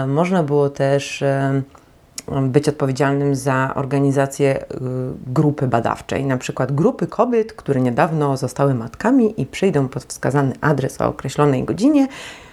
Można 0.08 0.43
było 0.43 0.69
też 0.69 1.24
być 2.42 2.70
odpowiedzialnym 2.70 3.36
za 3.36 3.74
organizację 3.76 4.62
y, 4.62 4.66
grupy 5.28 5.68
badawczej, 5.68 6.26
na 6.26 6.38
przykład 6.38 6.72
grupy 6.72 7.08
kobiet, 7.08 7.54
które 7.54 7.82
niedawno 7.82 8.38
zostały 8.38 8.74
matkami 8.74 9.42
i 9.42 9.46
przyjdą 9.46 9.88
pod 9.88 10.04
wskazany 10.04 10.54
adres 10.62 11.02
o 11.02 11.08
określonej 11.08 11.64
godzinie. 11.64 12.08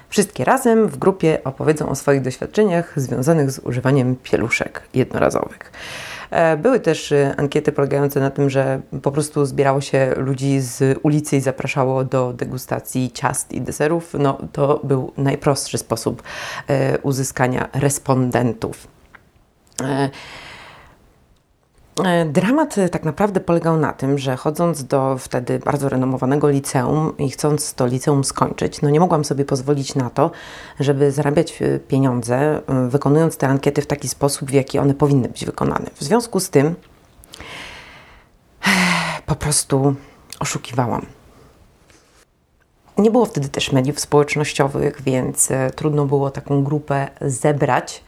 Wszystkie 0.08 0.44
razem 0.44 0.88
w 0.88 0.96
grupie 0.96 1.38
opowiedzą 1.44 1.88
o 1.88 1.94
swoich 1.94 2.22
doświadczeniach 2.22 3.00
związanych 3.00 3.50
z 3.50 3.58
używaniem 3.58 4.16
pieluszek 4.22 4.82
jednorazowych. 4.94 5.72
E, 6.30 6.56
były 6.56 6.80
też 6.80 7.12
y, 7.12 7.34
ankiety 7.36 7.72
polegające 7.72 8.20
na 8.20 8.30
tym, 8.30 8.50
że 8.50 8.80
po 9.02 9.12
prostu 9.12 9.46
zbierało 9.46 9.80
się 9.80 10.14
ludzi 10.16 10.60
z 10.60 10.98
ulicy 11.02 11.36
i 11.36 11.40
zapraszało 11.40 12.04
do 12.04 12.32
degustacji 12.32 13.10
ciast 13.14 13.52
i 13.52 13.60
deserów. 13.60 14.14
No, 14.18 14.38
to 14.52 14.80
był 14.84 15.12
najprostszy 15.16 15.78
sposób 15.78 16.22
e, 16.68 16.98
uzyskania 16.98 17.68
respondentów. 17.72 18.97
E, 19.82 20.10
e, 22.04 22.24
dramat 22.24 22.76
tak 22.90 23.04
naprawdę 23.04 23.40
polegał 23.40 23.76
na 23.76 23.92
tym, 23.92 24.18
że 24.18 24.36
chodząc 24.36 24.84
do 24.84 25.18
wtedy 25.18 25.58
bardzo 25.58 25.88
renomowanego 25.88 26.48
liceum 26.48 27.16
i 27.18 27.30
chcąc 27.30 27.74
to 27.74 27.86
liceum 27.86 28.24
skończyć, 28.24 28.82
no 28.82 28.90
nie 28.90 29.00
mogłam 29.00 29.24
sobie 29.24 29.44
pozwolić 29.44 29.94
na 29.94 30.10
to, 30.10 30.30
żeby 30.80 31.12
zarabiać 31.12 31.62
e, 31.62 31.78
pieniądze, 31.78 32.60
wykonując 32.88 33.36
te 33.36 33.48
ankiety 33.48 33.82
w 33.82 33.86
taki 33.86 34.08
sposób, 34.08 34.50
w 34.50 34.54
jaki 34.54 34.78
one 34.78 34.94
powinny 34.94 35.28
być 35.28 35.44
wykonane. 35.44 35.90
W 35.94 36.04
związku 36.04 36.40
z 36.40 36.50
tym 36.50 36.74
po 39.26 39.34
prostu 39.34 39.94
oszukiwałam. 40.40 41.06
Nie 42.98 43.10
było 43.10 43.26
wtedy 43.26 43.48
też 43.48 43.72
mediów 43.72 44.00
społecznościowych, 44.00 45.02
więc 45.02 45.48
trudno 45.76 46.06
było 46.06 46.30
taką 46.30 46.64
grupę 46.64 47.08
zebrać 47.20 48.04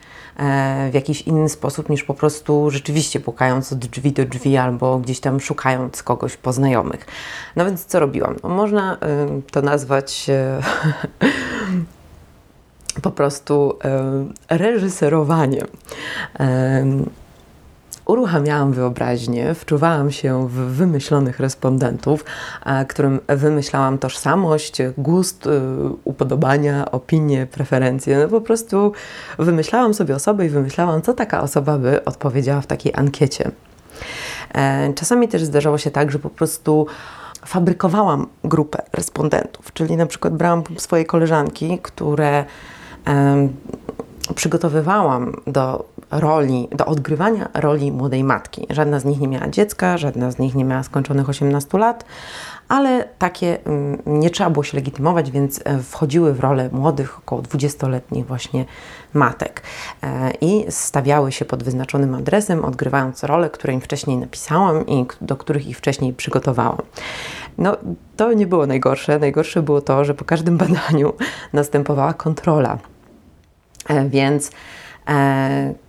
w 0.91 0.93
jakiś 0.93 1.21
inny 1.21 1.49
sposób 1.49 1.89
niż 1.89 2.03
po 2.03 2.13
prostu 2.13 2.69
rzeczywiście 2.69 3.19
pukając 3.19 3.73
od 3.73 3.79
drzwi 3.79 4.11
do 4.11 4.25
drzwi 4.25 4.57
albo 4.57 4.97
gdzieś 4.97 5.19
tam 5.19 5.39
szukając 5.39 6.03
kogoś 6.03 6.37
poznajomych. 6.37 7.05
No 7.55 7.65
więc 7.65 7.85
co 7.85 7.99
robiłam? 7.99 8.35
No, 8.43 8.49
można 8.49 8.97
to 9.51 9.61
nazwać 9.61 10.29
e, 10.29 10.61
po 13.01 13.11
prostu 13.11 13.77
reżyserowaniem 14.49 15.67
uruchamiałam 18.11 18.73
wyobraźnię, 18.73 19.53
wczuwałam 19.53 20.11
się 20.11 20.47
w 20.47 20.51
wymyślonych 20.51 21.39
respondentów, 21.39 22.25
którym 22.87 23.19
wymyślałam 23.27 23.97
tożsamość, 23.97 24.77
gust, 24.97 25.45
y, 25.45 25.49
upodobania, 26.03 26.91
opinie, 26.91 27.47
preferencje. 27.51 28.17
No 28.19 28.27
po 28.27 28.41
prostu 28.41 28.91
wymyślałam 29.39 29.93
sobie 29.93 30.15
osobę 30.15 30.45
i 30.45 30.49
wymyślałam, 30.49 31.01
co 31.01 31.13
taka 31.13 31.41
osoba 31.41 31.77
by 31.77 32.05
odpowiedziała 32.05 32.61
w 32.61 32.67
takiej 32.67 32.93
ankiecie. 32.95 33.51
E, 34.53 34.93
czasami 34.93 35.27
też 35.27 35.43
zdarzało 35.43 35.77
się 35.77 35.91
tak, 35.91 36.11
że 36.11 36.19
po 36.19 36.29
prostu 36.29 36.87
fabrykowałam 37.45 38.27
grupę 38.43 38.81
respondentów, 38.93 39.73
czyli 39.73 39.97
na 39.97 40.05
przykład 40.05 40.33
brałam 40.33 40.63
swoje 40.77 41.05
koleżanki, 41.05 41.79
które 41.81 42.45
przygotowywałam 44.35 45.33
do 45.47 45.85
roli, 46.11 46.67
do 46.71 46.85
odgrywania 46.85 47.49
roli 47.53 47.91
młodej 47.91 48.23
matki. 48.23 48.67
Żadna 48.69 48.99
z 48.99 49.05
nich 49.05 49.19
nie 49.19 49.27
miała 49.27 49.47
dziecka, 49.47 49.97
żadna 49.97 50.31
z 50.31 50.39
nich 50.39 50.55
nie 50.55 50.65
miała 50.65 50.83
skończonych 50.83 51.29
18 51.29 51.77
lat, 51.77 52.05
ale 52.67 53.07
takie 53.19 53.65
mm, 53.65 54.01
nie 54.05 54.29
trzeba 54.29 54.49
było 54.49 54.63
się 54.63 54.77
legitymować, 54.77 55.31
więc 55.31 55.61
e, 55.65 55.79
wchodziły 55.79 56.33
w 56.33 56.39
rolę 56.39 56.69
młodych, 56.71 57.17
około 57.17 57.41
20-letnich 57.41 58.25
właśnie 58.25 58.65
matek 59.13 59.61
e, 60.03 60.31
i 60.41 60.65
stawiały 60.69 61.31
się 61.31 61.45
pod 61.45 61.63
wyznaczonym 61.63 62.15
adresem, 62.15 62.65
odgrywając 62.65 63.23
role, 63.23 63.49
które 63.49 63.73
im 63.73 63.81
wcześniej 63.81 64.17
napisałam 64.17 64.87
i 64.87 65.05
do 65.21 65.35
których 65.35 65.67
ich 65.67 65.77
wcześniej 65.77 66.13
przygotowałam. 66.13 66.81
No, 67.57 67.77
to 68.17 68.33
nie 68.33 68.47
było 68.47 68.67
najgorsze. 68.67 69.19
Najgorsze 69.19 69.61
było 69.61 69.81
to, 69.81 70.05
że 70.05 70.13
po 70.13 70.25
każdym 70.25 70.57
badaniu 70.57 71.13
następowała 71.53 72.13
kontrola. 72.13 72.77
E, 73.89 74.09
więc 74.09 74.51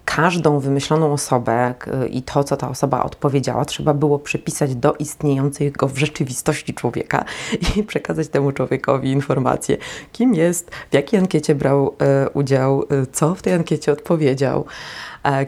każdą 0.05 0.59
wymyśloną 0.59 1.13
osobę 1.13 1.75
i 2.11 2.23
to, 2.23 2.45
co 2.45 2.57
ta 2.57 2.69
osoba 2.69 3.03
odpowiedziała, 3.03 3.65
trzeba 3.65 3.95
było 3.95 4.19
przypisać 4.19 4.75
do 4.75 4.95
istniejącego 4.95 5.89
w 5.89 5.99
rzeczywistości 5.99 6.75
człowieka 6.75 7.25
i 7.77 7.83
przekazać 7.93 8.29
temu 8.29 8.53
człowiekowi 8.53 9.11
informację, 9.11 9.77
kim 10.13 10.35
jest, 10.35 10.71
w 10.91 10.95
jakiej 10.95 11.21
ankiecie 11.21 11.55
brał 11.55 11.95
e, 12.01 12.31
udział, 12.31 12.83
e, 12.83 13.07
co 13.13 13.35
w 13.35 13.43
tej 13.43 13.53
ankiecie 13.53 13.93
odpowiedział, 13.93 14.65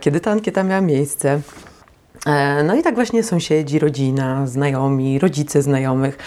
kiedy 0.00 0.20
ta 0.20 0.30
ankieta 0.30 0.62
miała 0.62 0.80
miejsce. 0.80 1.40
No 2.64 2.74
i 2.74 2.82
tak 2.82 2.94
właśnie 2.94 3.22
sąsiedzi, 3.22 3.78
rodzina, 3.78 4.46
znajomi, 4.46 5.18
rodzice 5.18 5.62
znajomych 5.62 6.18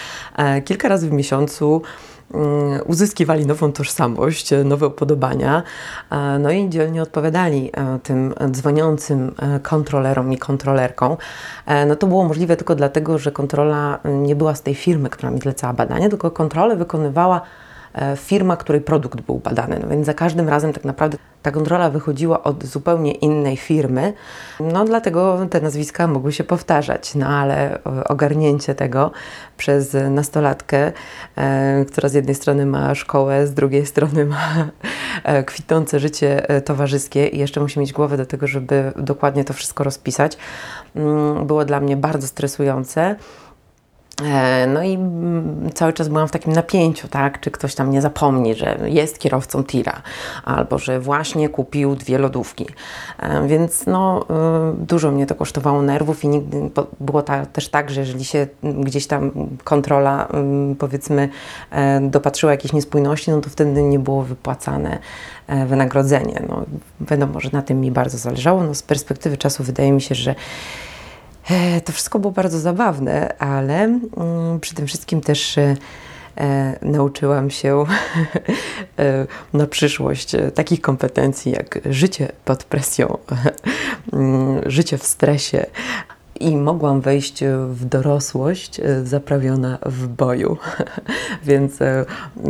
kilka 0.64 0.88
razy 0.88 1.08
w 1.08 1.12
miesiącu 1.12 1.82
uzyskiwali 2.86 3.46
nową 3.46 3.72
tożsamość, 3.72 4.50
nowe 4.64 4.86
upodobania, 4.86 5.62
no 6.38 6.50
i 6.50 6.68
dzielnie 6.68 7.02
odpowiadali 7.02 7.70
e, 7.74 7.98
tym 8.02 8.34
dzwoniącym 8.50 9.34
e, 9.38 9.60
kontrolerom 9.60 10.32
i 10.32 10.38
kontrolerkom. 10.38 11.16
E, 11.66 11.86
no 11.86 11.96
to 11.96 12.06
było 12.06 12.24
możliwe 12.24 12.56
tylko 12.56 12.74
dlatego, 12.74 13.18
że 13.18 13.32
kontrola 13.32 13.98
nie 14.04 14.36
była 14.36 14.54
z 14.54 14.62
tej 14.62 14.74
firmy, 14.74 15.10
która 15.10 15.30
mi 15.30 15.38
zlecała 15.38 15.72
badanie, 15.72 16.08
tylko 16.08 16.30
kontrolę 16.30 16.76
wykonywała 16.76 17.40
firma, 18.16 18.56
której 18.56 18.80
produkt 18.80 19.20
był 19.20 19.38
badany. 19.38 19.78
No 19.82 19.88
więc 19.88 20.06
za 20.06 20.14
każdym 20.14 20.48
razem 20.48 20.72
tak 20.72 20.84
naprawdę 20.84 21.18
ta 21.42 21.50
kontrola 21.50 21.90
wychodziła 21.90 22.42
od 22.42 22.64
zupełnie 22.64 23.12
innej 23.12 23.56
firmy, 23.56 24.12
no 24.60 24.84
dlatego 24.84 25.46
te 25.50 25.60
nazwiska 25.60 26.06
mogły 26.06 26.32
się 26.32 26.44
powtarzać, 26.44 27.14
no 27.14 27.26
ale 27.26 27.78
ogarnięcie 28.08 28.74
tego 28.74 29.10
przez 29.56 29.96
nastolatkę, 30.10 30.92
e, 31.36 31.84
która 31.84 32.08
z 32.08 32.14
jednej 32.14 32.34
strony 32.34 32.66
ma 32.66 32.94
szkołę, 32.94 33.46
z 33.46 33.54
drugiej 33.54 33.86
strony 33.86 34.26
ma 34.26 34.68
e, 35.24 35.44
kwitnące 35.44 36.00
życie 36.00 36.48
e, 36.48 36.60
towarzyskie 36.60 37.26
i 37.26 37.38
jeszcze 37.38 37.60
musi 37.60 37.80
mieć 37.80 37.92
głowę 37.92 38.16
do 38.16 38.26
tego, 38.26 38.46
żeby 38.46 38.92
dokładnie 38.96 39.44
to 39.44 39.52
wszystko 39.52 39.84
rozpisać, 39.84 40.38
mm, 40.94 41.46
było 41.46 41.64
dla 41.64 41.80
mnie 41.80 41.96
bardzo 41.96 42.26
stresujące. 42.26 43.16
E, 44.24 44.66
no 44.66 44.82
i 44.82 44.98
cały 45.74 45.92
czas 45.92 46.08
byłam 46.08 46.28
w 46.28 46.30
takim 46.30 46.52
napięciu, 46.52 47.08
tak? 47.08 47.40
Czy 47.40 47.50
ktoś 47.50 47.74
tam 47.74 47.90
nie 47.90 48.02
zapomni, 48.02 48.54
że 48.54 48.78
jest 48.84 49.18
kierowcą 49.18 49.64
tira, 49.64 50.02
albo 50.44 50.78
że 50.78 51.00
właśnie 51.00 51.48
kupił 51.48 51.96
dwie 51.96 52.18
lodówki. 52.18 52.66
E, 53.18 53.48
więc 53.48 53.86
no, 53.86 54.22
y, 54.22 54.86
dużo 54.86 55.10
mnie 55.10 55.26
to 55.26 55.34
kosztowało 55.34 55.82
nerwów 55.82 56.24
i 56.24 56.28
nigdy 56.28 56.70
było 57.00 57.22
też 57.52 57.68
tak, 57.68 57.90
że 57.90 58.00
jeżeli 58.00 58.24
się 58.24 58.46
gdzieś 58.62 59.06
tam 59.06 59.30
kontrola, 59.64 60.26
mm, 60.26 60.76
powiedzmy, 60.76 61.28
e, 61.70 62.00
dopatrzyła 62.00 62.52
jakiejś 62.52 62.72
niespójności, 62.72 63.30
no 63.30 63.40
to 63.40 63.50
wtedy 63.50 63.82
nie 63.82 63.98
było 63.98 64.22
wypłacane 64.22 64.98
wynagrodzenie. 65.66 66.42
No, 66.48 66.64
wiadomo, 67.00 67.40
że 67.40 67.50
na 67.52 67.62
tym 67.62 67.80
mi 67.80 67.90
bardzo 67.90 68.18
zależało. 68.18 68.62
No, 68.62 68.74
z 68.74 68.82
perspektywy 68.82 69.36
czasu 69.36 69.64
wydaje 69.64 69.92
mi 69.92 70.00
się, 70.00 70.14
że 70.14 70.34
to 71.84 71.92
wszystko 71.92 72.18
było 72.18 72.32
bardzo 72.32 72.58
zabawne, 72.58 73.38
ale 73.38 73.84
mm, 73.84 74.60
przy 74.60 74.74
tym 74.74 74.86
wszystkim 74.86 75.20
też 75.20 75.58
e, 75.58 75.76
e, 76.36 76.78
nauczyłam 76.82 77.50
się 77.50 77.84
na 79.52 79.66
przyszłość 79.66 80.32
takich 80.54 80.80
kompetencji 80.80 81.52
jak 81.52 81.78
życie 81.90 82.32
pod 82.44 82.64
presją, 82.64 83.18
mm, 84.12 84.70
życie 84.70 84.98
w 84.98 85.06
stresie, 85.06 85.66
i 86.40 86.56
mogłam 86.56 87.00
wejść 87.00 87.44
w 87.68 87.84
dorosłość 87.84 88.80
e, 88.80 89.06
zaprawiona 89.06 89.78
w 89.86 90.06
boju. 90.06 90.56
Więc 91.44 91.82
e, 91.82 92.04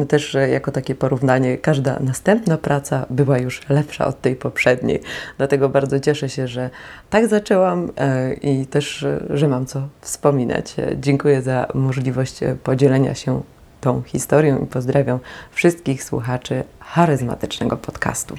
też 0.08 0.36
jako 0.50 0.72
takie 0.72 0.94
porównanie, 0.94 1.58
każda 1.58 1.98
następna 2.00 2.58
praca 2.58 3.06
była 3.10 3.38
już 3.38 3.68
lepsza 3.68 4.06
od 4.06 4.20
tej 4.20 4.36
poprzedniej. 4.36 5.00
Dlatego 5.38 5.68
bardzo 5.68 6.00
cieszę 6.00 6.28
się, 6.28 6.48
że 6.48 6.70
tak 7.10 7.28
zaczęłam 7.28 7.90
e, 7.96 8.34
i 8.34 8.66
też, 8.66 9.06
że 9.30 9.48
mam 9.48 9.66
co 9.66 9.88
wspominać. 10.00 10.74
Dziękuję 11.00 11.42
za 11.42 11.66
możliwość 11.74 12.40
podzielenia 12.64 13.14
się 13.14 13.42
tą 13.80 14.02
historią 14.02 14.58
i 14.58 14.66
pozdrawiam 14.66 15.18
wszystkich 15.50 16.04
słuchaczy 16.04 16.64
charyzmatycznego 16.80 17.76
podcastu. 17.76 18.34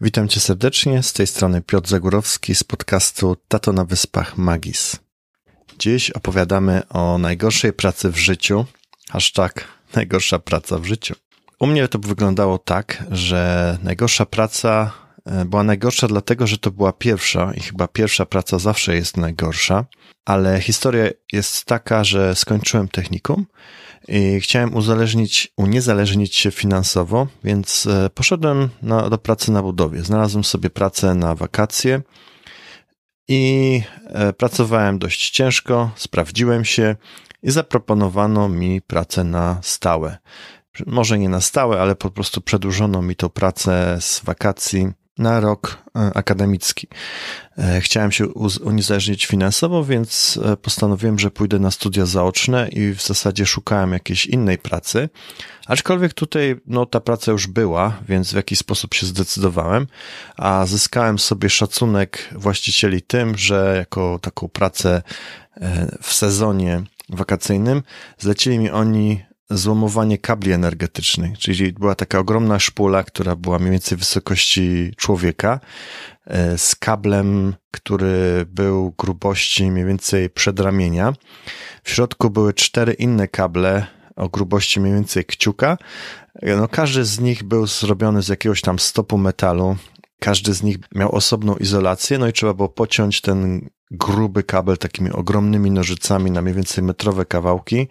Witam 0.00 0.28
cię 0.28 0.40
serdecznie, 0.40 1.02
z 1.02 1.12
tej 1.12 1.26
strony 1.26 1.60
Piotr 1.60 1.88
Zagórowski 1.88 2.54
z 2.54 2.64
podcastu 2.64 3.36
Tato 3.48 3.72
na 3.72 3.84
Wyspach 3.84 4.36
Magis. 4.36 4.96
Dziś 5.78 6.10
opowiadamy 6.10 6.88
o 6.88 7.18
najgorszej 7.18 7.72
pracy 7.72 8.10
w 8.10 8.16
życiu, 8.16 8.64
hashtag 9.10 9.64
najgorsza 9.94 10.38
praca 10.38 10.78
w 10.78 10.84
życiu. 10.84 11.14
u 11.58 11.66
mnie 11.66 11.88
to 11.88 11.98
wyglądało 11.98 12.58
tak, 12.58 13.04
że 13.10 13.78
najgorsza 13.82 14.26
praca 14.26 14.92
e, 15.26 15.44
była 15.44 15.62
najgorsza 15.62 16.08
dlatego, 16.08 16.46
że 16.46 16.58
to 16.58 16.70
była 16.70 16.92
pierwsza 16.92 17.52
i 17.54 17.60
chyba 17.60 17.88
pierwsza 17.88 18.26
praca 18.26 18.58
zawsze 18.58 18.94
jest 18.94 19.16
najgorsza, 19.16 19.84
ale 20.24 20.60
historia 20.60 21.04
jest 21.32 21.64
taka, 21.64 22.04
że 22.04 22.34
skończyłem 22.34 22.88
technikum 22.88 23.46
i 24.08 24.40
chciałem 24.40 24.74
uzależnić, 24.74 25.52
uniezależnić 25.56 26.36
się 26.36 26.50
finansowo, 26.50 27.26
więc 27.44 27.86
e, 27.86 28.10
poszedłem 28.10 28.68
na, 28.82 29.10
do 29.10 29.18
pracy 29.18 29.52
na 29.52 29.62
budowie. 29.62 30.02
Znalazłem 30.02 30.44
sobie 30.44 30.70
pracę 30.70 31.14
na 31.14 31.34
wakacje 31.34 32.02
i 33.28 33.82
e, 34.06 34.32
pracowałem 34.32 34.98
dość 34.98 35.30
ciężko, 35.30 35.90
sprawdziłem 35.96 36.64
się 36.64 36.96
i 37.42 37.50
zaproponowano 37.50 38.48
mi 38.48 38.82
pracę 38.82 39.24
na 39.24 39.58
stałe. 39.62 40.18
Może 40.86 41.18
nie 41.18 41.28
na 41.28 41.40
stałe, 41.40 41.80
ale 41.80 41.94
po 41.94 42.10
prostu 42.10 42.40
przedłużono 42.40 43.02
mi 43.02 43.16
tą 43.16 43.28
pracę 43.28 43.98
z 44.00 44.24
wakacji 44.24 44.92
na 45.18 45.40
rok 45.40 45.78
e, 45.96 46.10
akademicki. 46.14 46.88
E, 47.58 47.80
chciałem 47.80 48.12
się 48.12 48.26
uniezależnić 48.64 49.26
finansowo, 49.26 49.84
więc 49.84 50.40
e, 50.44 50.56
postanowiłem, 50.56 51.18
że 51.18 51.30
pójdę 51.30 51.58
na 51.58 51.70
studia 51.70 52.06
zaoczne 52.06 52.68
i 52.68 52.94
w 52.94 53.02
zasadzie 53.02 53.46
szukałem 53.46 53.92
jakiejś 53.92 54.26
innej 54.26 54.58
pracy. 54.58 55.08
Aczkolwiek 55.66 56.14
tutaj 56.14 56.60
no, 56.66 56.86
ta 56.86 57.00
praca 57.00 57.32
już 57.32 57.46
była, 57.46 57.96
więc 58.08 58.32
w 58.32 58.36
jakiś 58.36 58.58
sposób 58.58 58.94
się 58.94 59.06
zdecydowałem, 59.06 59.86
a 60.36 60.66
zyskałem 60.66 61.18
sobie 61.18 61.50
szacunek 61.50 62.28
właścicieli 62.32 63.02
tym, 63.02 63.38
że 63.38 63.74
jako 63.76 64.18
taką 64.22 64.48
pracę 64.48 65.02
w 66.02 66.12
sezonie 66.12 66.82
wakacyjnym 67.08 67.82
zlecili 68.18 68.58
mi 68.58 68.70
oni 68.70 69.24
złomowanie 69.50 70.18
kabli 70.18 70.52
energetycznych, 70.52 71.38
czyli 71.38 71.72
była 71.72 71.94
taka 71.94 72.18
ogromna 72.18 72.58
szpula, 72.58 73.02
która 73.02 73.36
była 73.36 73.58
mniej 73.58 73.70
więcej 73.70 73.98
wysokości 73.98 74.92
człowieka, 74.96 75.60
e, 76.26 76.58
z 76.58 76.74
kablem, 76.74 77.54
który 77.70 78.46
był 78.46 78.94
grubości 78.98 79.70
mniej 79.70 79.84
więcej 79.84 80.30
przedramienia. 80.30 81.12
W 81.84 81.90
środku 81.90 82.30
były 82.30 82.54
cztery 82.54 82.92
inne 82.92 83.28
kable 83.28 83.86
o 84.16 84.28
grubości 84.28 84.80
mniej 84.80 84.94
więcej 84.94 85.24
kciuka. 85.24 85.78
E, 86.34 86.56
no, 86.56 86.68
każdy 86.68 87.04
z 87.04 87.20
nich 87.20 87.42
był 87.42 87.66
zrobiony 87.66 88.22
z 88.22 88.28
jakiegoś 88.28 88.60
tam 88.60 88.78
stopu 88.78 89.18
metalu. 89.18 89.76
Każdy 90.20 90.54
z 90.54 90.62
nich 90.62 90.76
miał 90.94 91.14
osobną 91.14 91.56
izolację, 91.56 92.18
no 92.18 92.28
i 92.28 92.32
trzeba 92.32 92.54
było 92.54 92.68
pociąć 92.68 93.20
ten 93.20 93.68
gruby 93.90 94.42
kabel 94.42 94.78
takimi 94.78 95.10
ogromnymi 95.10 95.70
nożycami 95.70 96.30
na 96.30 96.42
mniej 96.42 96.54
więcej 96.54 96.84
metrowe 96.84 97.24
kawałki, 97.24 97.88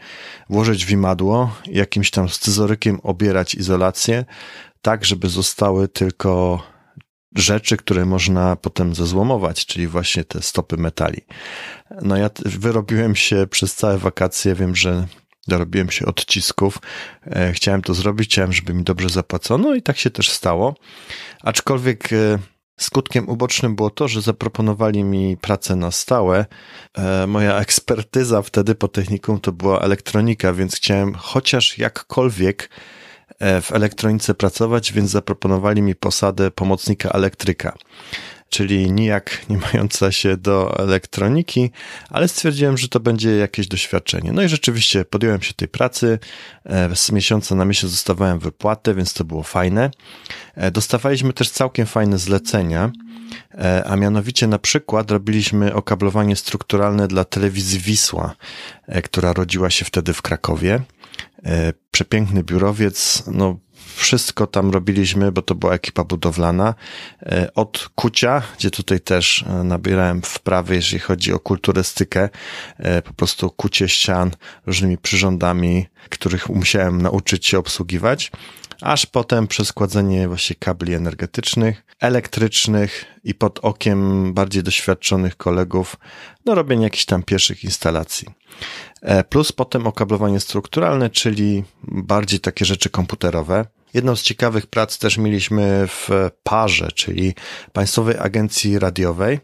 włożyć 0.50 0.86
w 0.86 0.92
imadło, 0.92 1.56
jakimś 1.66 2.12
tam 2.12 2.30
scyzorykiem 2.30 3.00
obierać 3.04 3.56
izolację, 3.56 4.26
tak 4.82 5.06
żeby 5.06 5.30
zostały 5.30 5.88
tylko 5.88 6.64
rzeczy, 7.36 7.78
które 7.78 8.06
można 8.06 8.56
potem 8.56 8.96
zezłomować, 8.96 9.66
czyli 9.66 9.88
właśnie 9.88 10.24
te 10.24 10.42
stopy 10.42 10.78
metali. 10.78 11.22
No 12.02 12.18
ja 12.18 12.30
wyrobiłem 12.46 13.16
się 13.16 13.48
przez 13.50 13.76
całe 13.76 13.98
wakacje, 13.98 14.56
wiem, 14.56 14.76
że 14.76 15.08
dorobiłem 15.48 15.92
się 15.92 16.06
odcisków. 16.06 16.80
E, 17.26 17.54
chciałem 17.54 17.82
to 17.82 17.94
zrobić, 17.94 18.30
chciałem, 18.30 18.54
żeby 18.54 18.74
mi 18.74 18.84
dobrze 18.84 19.10
zapłacono 19.10 19.76
i 19.76 19.82
tak 19.82 19.98
się 19.98 20.10
też 20.10 20.30
stało. 20.32 20.76
Aczkolwiek 21.44 22.14
e, 22.14 22.40
Skutkiem 22.80 23.30
ubocznym 23.30 23.76
było 23.76 23.90
to, 23.90 24.08
że 24.08 24.22
zaproponowali 24.22 25.04
mi 25.04 25.38
pracę 25.38 25.76
na 25.76 25.92
stałe. 25.92 26.46
E, 26.98 27.28
moja 27.28 27.60
ekspertyza 27.60 28.42
wtedy 28.42 28.76
po 28.76 28.88
technikum 28.88 29.40
to 29.40 29.52
była 29.52 29.80
elektronika, 29.80 30.54
więc 30.54 30.76
chciałem 30.76 31.14
chociaż 31.14 31.78
jakkolwiek 31.78 32.70
w 33.62 33.72
elektronice 33.72 34.34
pracować, 34.34 34.94
więc 34.94 35.10
zaproponowali 35.10 35.82
mi 35.82 35.96
posadę 35.96 36.52
pomocnika 36.52 37.10
elektryka 37.10 37.78
czyli 38.50 38.92
nijak 38.92 39.46
nie 39.50 39.58
mająca 39.58 40.12
się 40.12 40.38
do 40.38 40.80
elektroniki, 40.80 41.72
ale 42.10 42.28
stwierdziłem, 42.28 42.78
że 42.78 42.88
to 42.88 43.00
będzie 43.00 43.38
jakieś 43.38 43.68
doświadczenie. 43.68 44.32
No 44.32 44.42
i 44.42 44.50
rzeczywiście 44.50 45.06
podjąłem 45.06 45.42
się 45.42 45.54
tej 45.54 45.68
pracy. 45.68 46.20
E, 46.66 46.96
z 46.96 47.12
miesiąca 47.12 47.56
na 47.56 47.66
miesiąc 47.66 47.94
dostawałem 47.94 48.40
wypłatę, 48.40 48.94
więc 48.94 49.14
to 49.14 49.24
było 49.24 49.44
fajne. 49.44 49.92
E, 50.56 50.72
dostawaliśmy 50.72 51.34
też 51.34 51.50
całkiem 51.50 51.86
fajne 51.86 52.18
zlecenia, 52.18 52.92
e, 53.52 53.84
a 53.88 53.96
mianowicie 53.96 54.48
na 54.48 54.60
przykład 54.60 55.12
robiliśmy 55.12 55.74
okablowanie 55.74 56.36
strukturalne 56.36 57.08
dla 57.08 57.26
telewizji 57.26 57.80
Wisła, 57.80 58.36
która 59.04 59.34
rodziła 59.34 59.70
się 59.70 59.86
wtedy 59.86 60.14
w 60.14 60.22
Krakowie. 60.22 60.82
Przepiękny 61.92 62.44
biurowiec, 62.44 63.24
no 63.28 63.60
wszystko 63.96 64.48
tam 64.48 64.72
robiliśmy, 64.72 65.32
bo 65.32 65.42
to 65.42 65.56
była 65.56 65.74
ekipa 65.74 66.04
budowlana. 66.04 66.74
E, 67.22 67.54
od 67.56 67.90
kucia, 67.96 68.42
gdzie 68.58 68.72
tutaj 68.72 69.00
też 69.00 69.46
e, 69.48 69.64
nabierałem 69.64 70.22
wprawy, 70.22 70.76
jeżeli 70.76 71.00
chodzi 71.00 71.34
o 71.34 71.40
kulturystykę, 71.40 72.30
e, 72.78 73.02
po 73.02 73.14
prostu 73.14 73.50
kucie 73.50 73.90
ścian 73.90 74.32
różnymi 74.66 74.98
przyrządami, 74.98 75.86
których 76.10 76.50
musiałem 76.50 77.02
nauczyć 77.02 77.46
się 77.46 77.60
obsługiwać 77.60 78.32
aż 78.82 79.06
potem 79.06 79.48
przez 79.48 79.74
kładzenie 79.74 80.28
właśnie 80.28 80.56
kabli 80.60 80.94
energetycznych, 80.94 81.84
elektrycznych 82.00 83.06
i 83.24 83.34
pod 83.34 83.60
okiem 83.60 84.34
bardziej 84.34 84.64
doświadczonych 84.64 85.38
kolegów 85.38 85.96
do 86.46 86.56
robienia 86.56 86.84
jakichś 86.84 87.06
tam 87.06 87.24
pierwszych 87.24 87.64
instalacji. 87.64 88.28
Plus 89.30 89.52
potem 89.52 89.88
okablowanie 89.88 90.40
strukturalne, 90.40 91.10
czyli 91.10 91.64
bardziej 91.84 92.40
takie 92.40 92.66
rzeczy 92.66 92.90
komputerowe. 92.90 93.66
Jedną 93.98 94.16
z 94.16 94.22
ciekawych 94.22 94.68
prac 94.68 94.98
też 94.98 95.18
mieliśmy 95.18 95.88
w 95.88 96.10
Parze, 96.44 96.92
czyli 96.92 97.34
Państwowej 97.74 98.16
Agencji 98.18 98.80
Radiowej, 98.80 99.40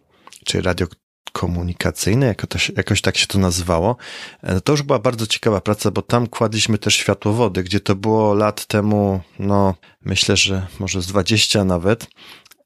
czy 0.46 0.62
radiokomunikacyjnej, 0.62 2.28
jako 2.28 2.48
to, 2.48 2.60
jakoś 2.78 3.02
tak 3.02 3.18
się 3.18 3.28
to 3.28 3.40
nazywało. 3.40 3.96
E, 4.42 4.62
to 4.62 4.74
już 4.74 4.82
była 4.82 5.00
bardzo 5.00 5.28
ciekawa 5.28 5.62
praca, 5.62 5.92
bo 5.92 6.02
tam 6.02 6.28
kładliśmy 6.28 6.78
też 6.78 6.96
światłowody, 6.96 7.64
gdzie 7.64 7.80
to 7.80 7.96
było 7.96 8.34
lat 8.34 8.66
temu, 8.66 9.22
no 9.40 9.76
myślę, 10.02 10.38
że 10.38 10.68
może 10.80 11.02
z 11.02 11.08
20 11.08 11.66
nawet, 11.66 12.08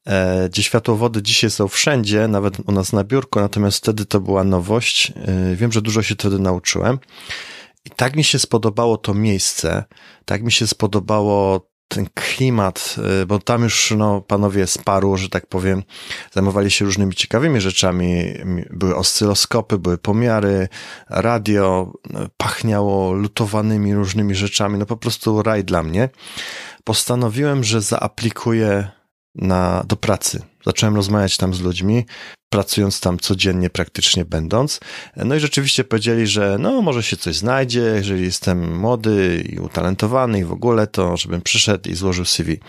e, 0.06 0.48
gdzie 0.48 0.62
światłowody 0.62 1.22
dzisiaj 1.22 1.50
są 1.50 1.68
wszędzie, 1.68 2.28
nawet 2.28 2.60
u 2.66 2.72
nas 2.72 2.92
na 2.92 3.04
biurku, 3.04 3.40
natomiast 3.40 3.78
wtedy 3.78 4.06
to 4.06 4.20
była 4.20 4.44
nowość. 4.44 5.12
E, 5.16 5.56
wiem, 5.56 5.72
że 5.72 5.82
dużo 5.82 6.02
się 6.02 6.14
wtedy 6.14 6.38
nauczyłem. 6.38 6.98
I 7.84 7.90
tak 7.90 8.16
mi 8.16 8.24
się 8.24 8.38
spodobało 8.38 8.96
to 8.96 9.14
miejsce, 9.14 9.84
tak 10.24 10.42
mi 10.42 10.52
się 10.52 10.66
spodobało 10.66 11.67
ten 11.88 12.06
klimat, 12.14 12.96
y, 13.22 13.26
bo 13.26 13.38
tam 13.38 13.62
już 13.62 13.94
no, 13.96 14.20
panowie 14.20 14.66
z 14.66 14.78
paru, 14.78 15.16
że 15.16 15.28
tak 15.28 15.46
powiem, 15.46 15.82
zajmowali 16.32 16.70
się 16.70 16.84
różnymi 16.84 17.14
ciekawymi 17.14 17.60
rzeczami. 17.60 18.34
Były 18.70 18.96
oscyloskopy, 18.96 19.78
były 19.78 19.98
pomiary, 19.98 20.68
radio, 21.10 21.92
pachniało 22.36 23.12
lutowanymi 23.12 23.94
różnymi 23.94 24.34
rzeczami. 24.34 24.78
No 24.78 24.86
po 24.86 24.96
prostu 24.96 25.42
raj 25.42 25.64
dla 25.64 25.82
mnie. 25.82 26.08
Postanowiłem, 26.84 27.64
że 27.64 27.80
zaaplikuję 27.80 28.88
na, 29.34 29.84
do 29.86 29.96
pracy. 29.96 30.42
Zacząłem 30.66 30.96
rozmawiać 30.96 31.36
tam 31.36 31.54
z 31.54 31.60
ludźmi, 31.60 32.06
pracując 32.50 33.00
tam 33.00 33.18
codziennie 33.18 33.70
praktycznie 33.70 34.24
będąc. 34.24 34.80
No 35.16 35.34
i 35.34 35.40
rzeczywiście 35.40 35.84
powiedzieli, 35.84 36.26
że 36.26 36.56
no 36.60 36.82
może 36.82 37.02
się 37.02 37.16
coś 37.16 37.36
znajdzie, 37.36 37.80
jeżeli 37.80 38.24
jestem 38.24 38.78
młody 38.78 39.44
i 39.52 39.58
utalentowany 39.58 40.38
i 40.38 40.44
w 40.44 40.52
ogóle, 40.52 40.86
to 40.86 41.16
żebym 41.16 41.40
przyszedł 41.40 41.90
i 41.90 41.94
złożył 41.94 42.24
CV. 42.24 42.60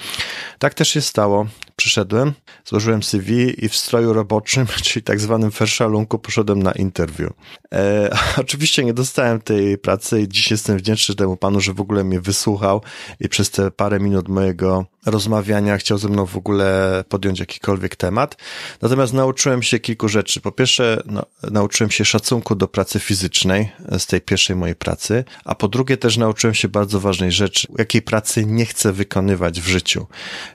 Tak 0.60 0.74
też 0.74 0.90
się 0.90 1.02
stało. 1.02 1.48
Przyszedłem, 1.76 2.34
złożyłem 2.66 3.04
CV 3.04 3.66
i 3.66 3.70
w 3.70 3.76
stroju 3.76 4.14
roboczym, 4.14 4.68
czyli 4.84 5.04
tak 5.04 5.20
zwanym 5.20 5.52
ferszalunku, 5.52 6.20
poszedłem 6.20 6.64
na 6.64 6.72
interview. 6.72 7.34
E, 7.74 8.10
oczywiście 8.44 8.84
nie 8.84 8.94
dostałem 8.94 9.42
tej 9.42 9.78
pracy 9.78 10.22
i 10.22 10.28
dziś 10.28 10.52
jestem 10.52 10.78
wdzięczny 10.78 11.16
temu 11.16 11.38
panu, 11.38 11.62
że 11.62 11.74
w 11.74 11.82
ogóle 11.82 12.04
mnie 12.04 12.22
wysłuchał 12.22 12.82
i 13.20 13.30
przez 13.30 13.52
te 13.52 13.72
parę 13.72 14.00
minut 14.00 14.28
mojego 14.28 14.86
rozmawiania 15.06 15.78
chciał 15.78 15.98
ze 15.98 16.10
mną 16.10 16.26
w 16.26 16.38
ogóle 16.38 17.04
podjąć 17.10 17.40
jakikolwiek 17.40 17.96
temat. 17.96 18.38
Natomiast 18.82 19.14
nauczyłem 19.14 19.64
się 19.64 19.69
kilku 19.78 20.10
rzeczy. 20.10 20.42
Po 20.42 20.52
pierwsze, 20.52 21.04
no, 21.06 21.26
nauczyłem 21.52 21.92
się 21.92 22.06
szacunku 22.06 22.56
do 22.56 22.68
pracy 22.68 23.00
fizycznej 23.00 23.72
z 23.98 24.06
tej 24.06 24.22
pierwszej 24.22 24.56
mojej 24.56 24.76
pracy, 24.76 25.24
a 25.46 25.56
po 25.56 25.68
drugie 25.68 25.98
też 25.98 26.18
nauczyłem 26.18 26.54
się 26.54 26.68
bardzo 26.68 27.00
ważnej 27.00 27.32
rzeczy, 27.32 27.68
jakiej 27.78 28.02
pracy 28.02 28.46
nie 28.46 28.66
chcę 28.66 28.94
wykonywać 28.94 29.62
w 29.62 29.68
życiu. 29.68 30.08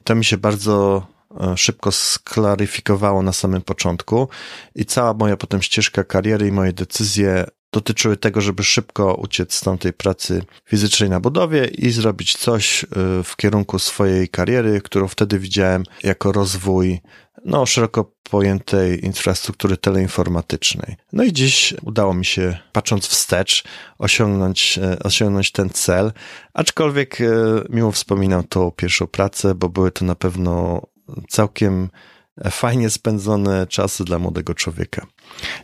To 0.05 0.14
mi 0.14 0.24
się 0.24 0.38
bardzo 0.38 1.07
e, 1.40 1.57
szybko 1.57 1.92
sklaryfikowało 1.92 3.22
na 3.22 3.33
samym 3.33 3.62
początku 3.62 4.29
i 4.74 4.85
cała 4.85 5.14
moja 5.14 5.37
potem 5.37 5.62
ścieżka 5.62 6.05
kariery 6.05 6.48
i 6.48 6.53
moje 6.53 6.72
decyzje 6.72 7.44
dotyczyły 7.74 8.16
tego, 8.16 8.40
żeby 8.40 8.64
szybko 8.64 9.14
uciec 9.14 9.55
z 9.55 9.61
tamtej 9.61 9.92
pracy 9.92 10.42
fizycznej 10.64 11.11
na 11.11 11.20
budowie 11.20 11.64
i 11.64 11.90
zrobić 11.90 12.37
coś 12.37 12.85
y, 12.85 12.87
w 13.24 13.37
kierunku 13.37 13.79
swojej 13.79 14.29
kariery, 14.29 14.81
którą 14.81 15.09
wtedy 15.09 15.38
widziałem 15.38 15.85
jako 16.03 16.33
rozwój 16.33 17.00
no, 17.44 17.66
szeroko 17.66 18.12
pojętej 18.30 19.04
infrastruktury 19.04 19.76
teleinformatycznej. 19.76 20.96
No 21.12 21.24
i 21.24 21.33
dziś 21.33 21.74
udało 21.83 22.14
mi 22.14 22.24
się, 22.24 22.59
patrząc 22.72 23.07
wstecz, 23.07 23.64
osiągnąć, 23.98 24.78
e, 24.78 24.98
osiągnąć 24.98 25.52
ten 25.52 25.70
cel, 25.70 26.12
aczkolwiek 26.54 27.20
e, 27.20 27.24
miło 27.70 27.92
wspominam 27.92 28.44
tą 28.44 28.70
pierwszą 28.70 29.07
pracę, 29.07 29.54
bo 29.54 29.68
były 29.68 29.90
to 29.90 30.04
na 30.04 30.14
pewno 30.14 30.83
całkiem 31.28 31.90
fajnie 32.50 32.90
spędzone 32.90 33.66
czasy 33.66 34.04
dla 34.04 34.18
młodego 34.18 34.54
człowieka. 34.54 35.07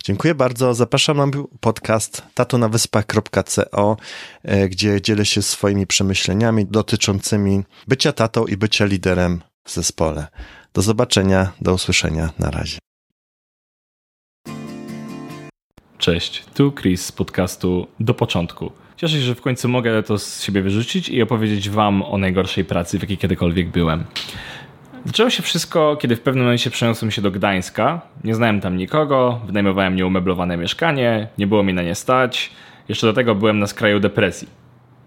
Dziękuję 0.05 0.35
bardzo. 0.35 0.75
Zapraszam 0.75 1.17
na 1.17 1.27
podcast 1.61 2.23
tatonawyspach.co, 2.35 3.97
e, 4.43 4.69
gdzie 4.69 5.01
dzielę 5.01 5.27
się 5.27 5.43
swoimi 5.43 5.87
przemyśleniami 5.87 6.67
dotyczącymi 6.67 7.65
bycia 7.89 8.13
tatą 8.13 8.47
i 8.47 8.57
bycia 8.57 8.85
liderem 8.85 9.43
w 9.65 9.75
zespole. 9.75 10.27
Do 10.75 10.83
zobaczenia, 10.83 11.53
do 11.61 11.75
usłyszenia. 11.75 12.29
Na 12.39 12.51
razie. 12.51 12.79
Cześć, 15.99 16.45
tu 16.55 16.73
Chris 16.73 17.07
z 17.07 17.13
podcastu 17.13 17.87
Do 18.01 18.15
Początku. 18.15 18.73
Cieszę 18.97 19.15
się, 19.15 19.21
że 19.21 19.35
w 19.35 19.41
końcu 19.41 19.69
mogę 19.69 20.03
to 20.03 20.19
z 20.19 20.43
siebie 20.43 20.63
wyrzucić 20.63 21.09
i 21.09 21.23
opowiedzieć 21.23 21.71
Wam 21.71 22.03
o 22.03 22.19
najgorszej 22.19 22.65
pracy, 22.65 22.99
w 22.99 23.03
jakiej 23.03 23.19
kiedykolwiek 23.19 23.69
byłem. 23.69 24.05
Zaczęło 25.05 25.31
się 25.31 25.43
wszystko, 25.43 25.97
kiedy 25.97 26.17
w 26.17 26.21
pewnym 26.21 26.45
momencie 26.45 26.71
przeniosłem 26.71 27.11
się 27.11 27.23
do 27.23 27.31
Gdańska. 27.31 28.01
Nie 28.25 28.35
znałem 28.35 28.61
tam 28.61 28.77
nikogo, 28.77 29.41
wynajmowałem 29.47 29.97
nieumeblowane 29.97 30.57
mieszkanie, 30.57 31.29
nie 31.39 31.47
było 31.47 31.63
mi 31.63 31.75
na 31.75 31.83
nie 31.83 31.95
stać. 31.95 32.51
Jeszcze 32.89 33.07
do 33.07 33.13
tego 33.13 33.35
byłem 33.35 33.59
na 33.59 33.67
skraju 33.67 34.01
depresji. 34.01 34.49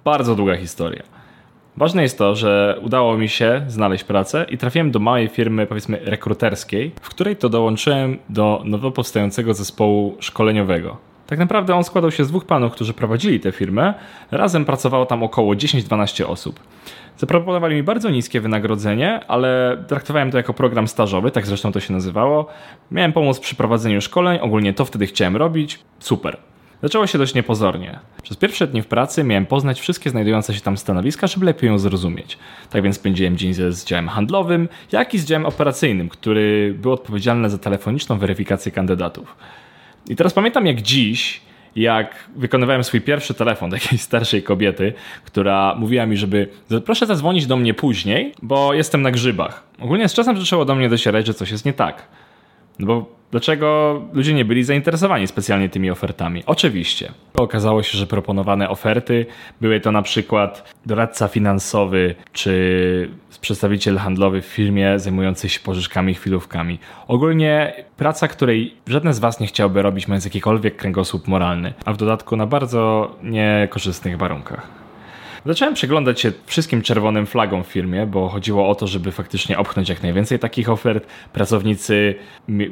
Bardzo 0.04 0.36
długa 0.36 0.58
historia. 0.58 1.13
Ważne 1.78 2.02
jest 2.02 2.18
to, 2.18 2.36
że 2.36 2.80
udało 2.82 3.18
mi 3.18 3.30
się 3.30 3.62
znaleźć 3.68 4.04
pracę 4.04 4.46
i 4.50 4.58
trafiłem 4.58 4.92
do 4.92 5.00
małej 5.00 5.28
firmy, 5.28 5.68
powiedzmy, 5.68 6.00
rekruterskiej, 6.04 6.92
w 7.02 7.10
której 7.10 7.36
to 7.36 7.50
dołączyłem 7.50 8.18
do 8.30 8.62
nowo 8.66 8.92
powstającego 8.92 9.54
zespołu 9.54 10.18
szkoleniowego. 10.20 10.98
Tak 11.28 11.40
naprawdę 11.40 11.76
on 11.76 11.84
składał 11.84 12.12
się 12.12 12.26
z 12.26 12.28
dwóch 12.28 12.46
panów, 12.46 12.72
którzy 12.72 12.94
prowadzili 12.94 13.40
tę 13.40 13.52
firmę. 13.52 13.94
Razem 14.32 14.66
pracowało 14.66 15.06
tam 15.06 15.24
około 15.24 15.54
10-12 15.54 16.26
osób. 16.26 16.60
Zaproponowali 17.18 17.76
mi 17.76 17.84
bardzo 17.84 18.10
niskie 18.10 18.42
wynagrodzenie, 18.42 19.20
ale 19.28 19.78
traktowałem 19.88 20.32
to 20.32 20.38
jako 20.38 20.54
program 20.54 20.88
stażowy, 20.88 21.32
tak 21.32 21.48
zresztą 21.48 21.72
to 21.72 21.80
się 21.80 21.94
nazywało. 21.94 22.48
Miałem 22.92 23.14
pomóc 23.14 23.40
przy 23.40 23.56
prowadzeniu 23.56 24.02
szkoleń, 24.02 24.40
ogólnie 24.42 24.74
to 24.74 24.86
wtedy 24.86 25.08
chciałem 25.08 25.38
robić. 25.38 25.80
Super. 26.00 26.38
Zaczęło 26.84 27.08
się 27.08 27.18
dość 27.18 27.34
niepozornie. 27.34 28.00
Przez 28.24 28.38
pierwsze 28.38 28.68
dni 28.68 28.82
w 28.82 28.88
pracy 28.88 29.24
miałem 29.24 29.46
poznać 29.46 29.80
wszystkie 29.80 30.10
znajdujące 30.10 30.54
się 30.54 30.62
tam 30.62 30.78
stanowiska, 30.78 31.28
żeby 31.28 31.46
lepiej 31.46 31.68
ją 31.68 31.80
zrozumieć. 31.80 32.38
Tak 32.70 32.84
więc 32.84 32.96
spędziłem 32.96 33.38
dzień 33.38 33.54
ze 33.54 33.86
działem 33.86 34.08
handlowym, 34.08 34.70
jak 34.92 35.14
i 35.14 35.20
z 35.20 35.26
działem 35.26 35.46
operacyjnym, 35.46 36.10
który 36.10 36.76
był 36.78 36.92
odpowiedzialny 36.92 37.50
za 37.50 37.58
telefoniczną 37.58 38.18
weryfikację 38.18 38.72
kandydatów. 38.72 39.36
I 40.10 40.16
teraz 40.16 40.34
pamiętam 40.34 40.66
jak 40.66 40.82
dziś, 40.82 41.42
jak 41.76 42.30
wykonywałem 42.36 42.84
swój 42.84 43.02
pierwszy 43.02 43.34
telefon 43.34 43.70
do 43.70 43.76
jakiejś 43.76 44.02
starszej 44.02 44.44
kobiety, 44.44 44.94
która 45.26 45.76
mówiła 45.76 46.06
mi, 46.06 46.18
żeby 46.18 46.48
proszę 46.86 47.06
zadzwonić 47.06 47.46
do 47.46 47.58
mnie 47.58 47.74
później, 47.74 48.34
bo 48.42 48.74
jestem 48.74 49.02
na 49.02 49.12
grzybach. 49.12 49.64
Ogólnie 49.80 50.10
z 50.10 50.14
czasem 50.14 50.40
zaczęło 50.40 50.66
do 50.66 50.76
mnie 50.76 50.90
docierać, 50.90 51.28
że 51.28 51.34
coś 51.34 51.52
jest 51.52 51.66
nie 51.66 51.74
tak. 51.74 52.08
No 52.80 52.88
bo 52.88 53.06
dlaczego 53.32 54.02
ludzie 54.14 54.34
nie 54.34 54.46
byli 54.46 54.64
zainteresowani 54.64 55.28
specjalnie 55.28 55.70
tymi 55.70 55.92
ofertami? 55.92 56.44
Oczywiście. 56.46 57.12
Okazało 57.34 57.84
się, 57.84 57.98
że 57.98 58.08
proponowane 58.08 58.70
oferty 58.70 59.26
były 59.62 59.80
to 59.80 59.92
na 59.92 60.02
przykład 60.02 60.74
doradca 60.86 61.28
finansowy 61.28 62.16
czy 62.34 63.10
przedstawiciel 63.42 63.98
handlowy 63.98 64.42
w 64.42 64.46
firmie 64.46 65.00
zajmujący 65.00 65.50
się 65.50 65.60
pożyczkami 65.60 66.12
i 66.12 66.16
chwilówkami. 66.16 66.80
Ogólnie 67.08 67.74
praca, 67.98 68.28
której 68.28 68.74
żaden 68.88 69.14
z 69.14 69.20
Was 69.20 69.40
nie 69.40 69.48
chciałby 69.48 69.82
robić, 69.82 70.08
mając 70.08 70.26
jakikolwiek 70.26 70.76
kręgosłup 70.76 71.28
moralny, 71.28 71.74
a 71.86 71.94
w 71.94 71.98
dodatku 71.98 72.36
na 72.36 72.46
bardzo 72.46 73.16
niekorzystnych 73.24 74.18
warunkach. 74.18 74.83
Zacząłem 75.46 75.74
przyglądać 75.74 76.22
się 76.22 76.32
wszystkim 76.46 76.82
czerwonym 76.82 77.26
flagom 77.26 77.64
w 77.64 77.68
firmie, 77.68 78.06
bo 78.06 78.30
chodziło 78.30 78.70
o 78.70 78.76
to, 78.76 78.88
żeby 78.88 79.12
faktycznie 79.12 79.58
opchnąć 79.58 79.90
jak 79.90 80.04
najwięcej 80.04 80.40
takich 80.40 80.70
ofert. 80.70 81.08
Pracownicy 81.34 82.16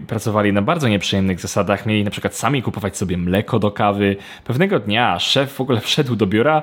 pracowali 0.08 0.54
na 0.54 0.62
bardzo 0.62 0.88
nieprzyjemnych 0.88 1.40
zasadach, 1.40 1.86
mieli 1.86 2.04
na 2.04 2.12
przykład 2.12 2.36
sami 2.36 2.62
kupować 2.62 2.98
sobie 2.98 3.18
mleko 3.18 3.60
do 3.60 3.72
kawy. 3.72 4.16
Pewnego 4.44 4.80
dnia 4.80 5.20
szef 5.20 5.54
w 5.54 5.62
ogóle 5.62 5.82
wszedł 5.92 6.16
do 6.16 6.28
biura 6.28 6.62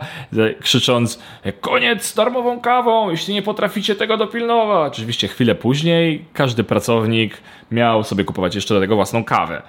krzycząc 0.61 1.19
koniec 1.61 2.05
z 2.05 2.15
darmową 2.15 2.61
kawą, 2.61 3.11
jeśli 3.11 3.35
nie 3.35 3.43
potraficie 3.43 3.95
tego 3.95 4.17
dopilnować. 4.17 4.93
Oczywiście 4.93 5.29
chwilę 5.29 5.55
później 5.55 6.25
każdy 6.33 6.65
pracownik 6.65 7.43
miał 7.71 8.05
sobie 8.05 8.25
kupować 8.25 8.55
jeszcze 8.55 8.75
do 8.75 8.81
tego 8.81 8.97
własną 8.97 9.25
kawę. 9.25 9.63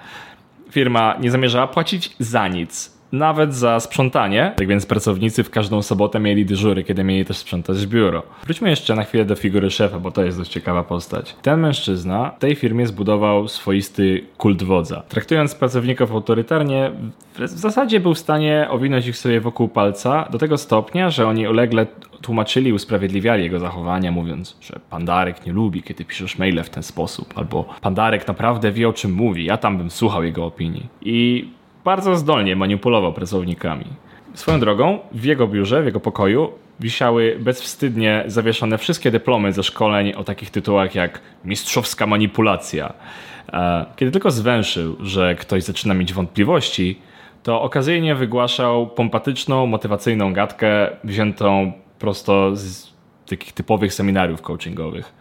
Firma 0.70 1.16
nie 1.20 1.30
zamierzała 1.30 1.66
płacić 1.66 2.10
za 2.18 2.48
nic 2.48 2.99
nawet 3.12 3.54
za 3.54 3.80
sprzątanie. 3.80 4.52
Tak 4.56 4.68
więc 4.68 4.86
pracownicy 4.86 5.44
w 5.44 5.50
każdą 5.50 5.82
sobotę 5.82 6.20
mieli 6.20 6.46
dyżury, 6.46 6.84
kiedy 6.84 7.04
mieli 7.04 7.24
też 7.24 7.36
sprzątać 7.36 7.86
biuro. 7.86 8.22
Wróćmy 8.44 8.70
jeszcze 8.70 8.94
na 8.94 9.04
chwilę 9.04 9.24
do 9.24 9.36
figury 9.36 9.70
szefa, 9.70 9.98
bo 9.98 10.10
to 10.10 10.24
jest 10.24 10.38
dość 10.38 10.50
ciekawa 10.50 10.82
postać. 10.82 11.36
Ten 11.42 11.60
mężczyzna 11.60 12.30
w 12.36 12.38
tej 12.38 12.54
firmie 12.54 12.86
zbudował 12.86 13.48
swoisty 13.48 14.24
kult 14.36 14.62
wodza. 14.62 15.02
Traktując 15.08 15.54
pracowników 15.54 16.12
autorytarnie, 16.12 16.90
w 17.34 17.48
zasadzie 17.48 18.00
był 18.00 18.14
w 18.14 18.18
stanie 18.18 18.66
owinąć 18.70 19.06
ich 19.06 19.16
sobie 19.16 19.40
wokół 19.40 19.68
palca 19.68 20.28
do 20.30 20.38
tego 20.38 20.58
stopnia, 20.58 21.10
że 21.10 21.26
oni 21.26 21.48
ulegle 21.48 21.86
tłumaczyli, 22.22 22.72
usprawiedliwiali 22.72 23.42
jego 23.42 23.58
zachowania, 23.58 24.12
mówiąc, 24.12 24.56
że 24.60 24.80
Pandarek 24.90 25.46
nie 25.46 25.52
lubi, 25.52 25.82
kiedy 25.82 26.04
piszesz 26.04 26.38
maile 26.38 26.62
w 26.64 26.70
ten 26.70 26.82
sposób, 26.82 27.32
albo 27.36 27.64
Pandarek 27.80 28.28
naprawdę 28.28 28.72
wie 28.72 28.88
o 28.88 28.92
czym 28.92 29.12
mówi, 29.12 29.44
ja 29.44 29.56
tam 29.56 29.78
bym 29.78 29.90
słuchał 29.90 30.24
jego 30.24 30.44
opinii. 30.44 30.86
I 31.02 31.48
bardzo 31.84 32.16
zdolnie 32.16 32.56
manipulował 32.56 33.12
pracownikami. 33.12 33.84
Swoją 34.34 34.60
drogą, 34.60 34.98
w 35.12 35.24
jego 35.24 35.46
biurze, 35.46 35.82
w 35.82 35.84
jego 35.84 36.00
pokoju 36.00 36.52
wisiały 36.80 37.36
bezwstydnie 37.40 38.24
zawieszone 38.26 38.78
wszystkie 38.78 39.10
dyplomy 39.10 39.52
ze 39.52 39.62
szkoleń 39.62 40.12
o 40.12 40.24
takich 40.24 40.50
tytułach 40.50 40.94
jak 40.94 41.20
mistrzowska 41.44 42.06
manipulacja. 42.06 42.92
E, 43.52 43.86
kiedy 43.96 44.12
tylko 44.12 44.30
zwęszył, 44.30 44.96
że 45.00 45.34
ktoś 45.34 45.62
zaczyna 45.62 45.94
mieć 45.94 46.12
wątpliwości, 46.12 46.98
to 47.42 47.62
okazyjnie 47.62 48.14
wygłaszał 48.14 48.86
pompatyczną, 48.86 49.66
motywacyjną 49.66 50.32
gadkę 50.32 50.88
wziętą 51.04 51.72
prosto 51.98 52.56
z 52.56 52.92
takich 53.26 53.52
typowych 53.52 53.94
seminariów 53.94 54.42
coachingowych 54.42 55.19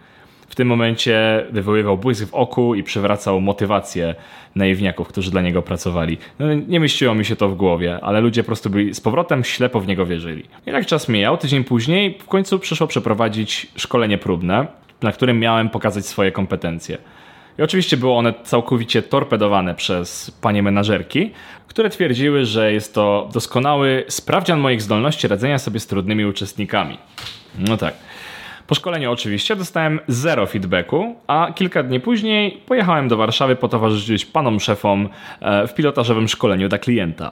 w 0.49 0.55
tym 0.55 0.67
momencie 0.67 1.45
wywoływał 1.51 1.97
błysk 1.97 2.25
w 2.25 2.33
oku 2.33 2.75
i 2.75 2.83
przywracał 2.83 3.41
motywację 3.41 4.15
naiwniaków, 4.55 5.07
którzy 5.07 5.31
dla 5.31 5.41
niego 5.41 5.61
pracowali. 5.61 6.17
No, 6.39 6.53
nie 6.53 6.79
mieściło 6.79 7.15
mi 7.15 7.25
się 7.25 7.35
to 7.35 7.49
w 7.49 7.55
głowie, 7.55 7.99
ale 8.01 8.21
ludzie 8.21 8.43
po 8.43 8.47
prostu 8.47 8.69
byli 8.69 8.93
z 8.93 9.01
powrotem 9.01 9.43
ślepo 9.43 9.79
w 9.79 9.87
niego 9.87 10.05
wierzyli. 10.05 10.43
Jednak 10.65 10.85
czas 10.85 11.09
mijał, 11.09 11.37
tydzień 11.37 11.63
później 11.63 12.17
w 12.19 12.27
końcu 12.27 12.59
przyszło 12.59 12.87
przeprowadzić 12.87 13.67
szkolenie 13.75 14.17
próbne, 14.17 14.67
na 15.01 15.11
którym 15.11 15.39
miałem 15.39 15.69
pokazać 15.69 16.05
swoje 16.05 16.31
kompetencje. 16.31 16.97
I 17.59 17.61
oczywiście 17.61 17.97
było 17.97 18.17
one 18.17 18.33
całkowicie 18.43 19.01
torpedowane 19.01 19.75
przez 19.75 20.31
panie 20.41 20.63
menażerki, 20.63 21.31
które 21.67 21.89
twierdziły, 21.89 22.45
że 22.45 22.73
jest 22.73 22.93
to 22.93 23.29
doskonały 23.33 24.03
sprawdzian 24.07 24.59
moich 24.59 24.81
zdolności 24.81 25.27
radzenia 25.27 25.59
sobie 25.59 25.79
z 25.79 25.87
trudnymi 25.87 26.25
uczestnikami. 26.25 26.97
No 27.57 27.77
tak. 27.77 27.93
Po 28.69 28.75
szkoleniu 28.75 29.11
oczywiście 29.11 29.55
dostałem 29.55 29.99
zero 30.07 30.47
feedbacku, 30.47 31.15
a 31.27 31.51
kilka 31.55 31.83
dni 31.83 31.99
później 31.99 32.51
pojechałem 32.65 33.07
do 33.07 33.17
Warszawy 33.17 33.55
potowarzyszyć 33.55 34.25
panom 34.25 34.59
szefom 34.59 35.09
e, 35.41 35.67
w 35.67 35.73
pilotażowym 35.73 36.27
szkoleniu 36.27 36.69
dla 36.69 36.77
klienta. 36.77 37.31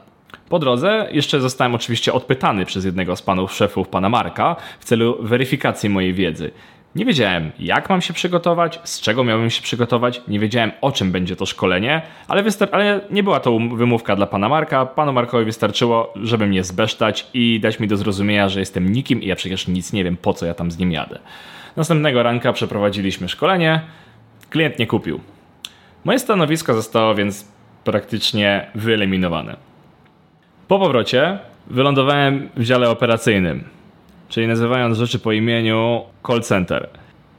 Po 0.50 0.60
drodze 0.60 1.08
jeszcze 1.12 1.42
zostałem 1.42 1.76
oczywiście 1.76 2.14
odpytany 2.14 2.66
przez 2.66 2.86
jednego 2.86 3.16
z 3.16 3.22
panów 3.22 3.54
szefów, 3.54 3.88
pana 3.88 4.10
Marka, 4.10 4.56
w 4.80 4.86
celu 4.86 5.18
weryfikacji 5.22 5.90
mojej 5.90 6.14
wiedzy. 6.14 6.52
Nie 6.98 7.06
wiedziałem, 7.06 7.52
jak 7.60 7.90
mam 7.90 8.02
się 8.02 8.14
przygotować, 8.14 8.80
z 8.84 9.02
czego 9.02 9.24
miałbym 9.24 9.50
się 9.50 9.62
przygotować, 9.62 10.22
nie 10.28 10.40
wiedziałem, 10.40 10.72
o 10.82 10.92
czym 10.92 11.12
będzie 11.12 11.36
to 11.36 11.46
szkolenie, 11.46 12.02
ale, 12.28 12.44
ale 12.72 13.02
nie 13.12 13.24
była 13.24 13.40
to 13.40 13.60
wymówka 13.60 14.16
dla 14.16 14.28
pana 14.28 14.50
Marka. 14.50 14.86
Panu 14.86 15.14
Markowi 15.14 15.46
wystarczyło, 15.46 16.14
żeby 16.16 16.48
mnie 16.48 16.64
zbesztać 16.64 17.28
i 17.34 17.60
dać 17.60 17.80
mi 17.80 17.88
do 17.88 17.98
zrozumienia, 17.98 18.50
że 18.50 18.60
jestem 18.60 18.92
nikim 18.92 19.22
i 19.22 19.28
ja 19.28 19.36
przecież 19.36 19.68
nic 19.68 19.94
nie 19.94 20.04
wiem, 20.04 20.18
po 20.18 20.34
co 20.34 20.46
ja 20.46 20.54
tam 20.54 20.72
z 20.72 20.78
nim 20.78 20.92
jadę. 20.92 21.20
Następnego 21.76 22.24
ranka 22.24 22.54
przeprowadziliśmy 22.54 23.30
szkolenie. 23.30 23.82
Klient 24.50 24.80
nie 24.80 24.88
kupił. 24.88 25.20
Moje 26.04 26.20
stanowisko 26.20 26.74
zostało 26.74 27.16
więc 27.16 27.48
praktycznie 27.84 28.68
wyeliminowane. 28.76 29.56
Po 30.68 30.80
powrocie 30.80 31.40
wylądowałem 31.68 32.50
w 32.56 32.64
dziale 32.64 32.90
operacyjnym 32.90 33.77
czyli 34.30 34.48
nazywając 34.48 34.98
rzeczy 34.98 35.20
po 35.20 35.32
imieniu 35.32 36.02
call 36.28 36.42
center. 36.42 36.90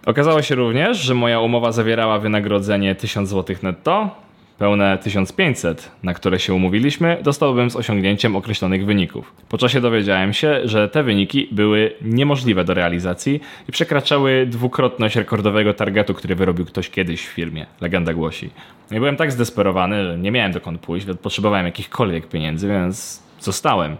Okazało 0.07 0.43
się 0.43 0.55
również, 0.55 0.99
że 0.99 1.15
moja 1.15 1.41
umowa 1.41 1.73
zawierała 1.73 2.19
wynagrodzenie 2.19 2.95
1000 2.95 3.29
zł 3.29 3.57
netto, 3.63 4.11
Pełne 4.59 4.99
1500, 4.99 5.93
na 6.03 6.15
które 6.15 6.39
się 6.39 6.55
umówiliśmy, 6.55 7.19
dostałbym 7.23 7.71
z 7.71 7.77
osiągnięciem 7.77 8.37
określonych 8.37 8.87
wyników. 8.87 9.33
Po 9.49 9.59
czasie 9.59 9.81
dowiedziałem 9.81 10.33
się, 10.33 10.61
że 10.65 10.89
te 10.89 11.03
wyniki 11.03 11.49
były 11.53 11.93
niemożliwe 12.03 12.65
do 12.65 12.75
realizacji 12.75 13.41
i 13.69 13.73
przekraczały 13.73 14.47
dwukrotność 14.47 15.17
rekordowego 15.17 15.75
targetu, 15.75 16.15
który 16.15 16.35
wyrobił 16.35 16.65
ktoś 16.67 16.91
kiedyś 16.91 17.27
w 17.27 17.33
firmie. 17.33 17.67
Legenda 17.81 18.15
głosi. 18.15 18.51
I 18.91 18.95
byłem 18.95 19.17
tak 19.17 19.33
zdesperowany, 19.33 20.05
że 20.05 20.19
nie 20.19 20.31
miałem 20.31 20.53
dokąd 20.53 20.81
pójść, 20.81 21.07
potrzebowałem 21.23 21.67
jakichkolwiek 21.67 22.29
pieniędzy, 22.29 22.69
więc 22.69 23.23
zostałem. 23.41 23.97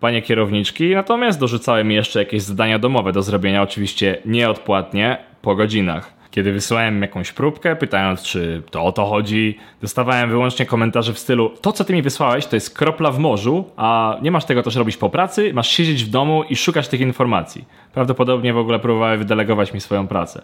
Panie 0.00 0.22
kierowniczki, 0.22 0.94
natomiast 0.94 1.40
dorzucałem 1.40 1.88
mi 1.88 1.94
jeszcze 1.94 2.18
jakieś 2.18 2.42
zadania 2.42 2.78
domowe 2.78 3.12
do 3.12 3.22
zrobienia, 3.22 3.62
oczywiście 3.62 4.18
nieodpłatnie, 4.24 5.18
po 5.42 5.54
godzinach. 5.54 6.12
Kiedy 6.30 6.52
wysyłałem 6.52 7.02
jakąś 7.02 7.32
próbkę, 7.32 7.76
pytając, 7.76 8.22
czy 8.22 8.62
to 8.70 8.84
o 8.84 8.92
to 8.92 9.06
chodzi, 9.06 9.58
dostawałem 9.80 10.30
wyłącznie 10.30 10.66
komentarze 10.66 11.12
w 11.12 11.18
stylu: 11.18 11.50
To, 11.60 11.72
co 11.72 11.84
ty 11.84 11.92
mi 11.92 12.02
wysłałeś, 12.02 12.46
to 12.46 12.56
jest 12.56 12.78
kropla 12.78 13.10
w 13.10 13.18
morzu, 13.18 13.64
a 13.76 14.16
nie 14.22 14.30
masz 14.30 14.44
tego 14.44 14.62
też 14.62 14.76
robić 14.76 14.96
po 14.96 15.10
pracy, 15.10 15.54
masz 15.54 15.68
siedzieć 15.68 16.04
w 16.04 16.10
domu 16.10 16.44
i 16.50 16.56
szukać 16.56 16.88
tych 16.88 17.00
informacji. 17.00 17.64
Prawdopodobnie 17.92 18.52
w 18.52 18.58
ogóle 18.58 18.78
próbowały 18.78 19.16
wydelegować 19.16 19.74
mi 19.74 19.80
swoją 19.80 20.06
pracę. 20.06 20.42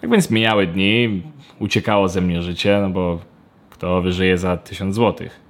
Tak 0.00 0.10
więc 0.10 0.30
mijały 0.30 0.66
dni, 0.66 1.22
uciekało 1.58 2.08
ze 2.08 2.20
mnie 2.20 2.42
życie, 2.42 2.78
no 2.82 2.90
bo 2.90 3.18
kto 3.70 4.02
wyżyje 4.02 4.38
za 4.38 4.56
tysiąc 4.56 4.94
złotych. 4.94 5.47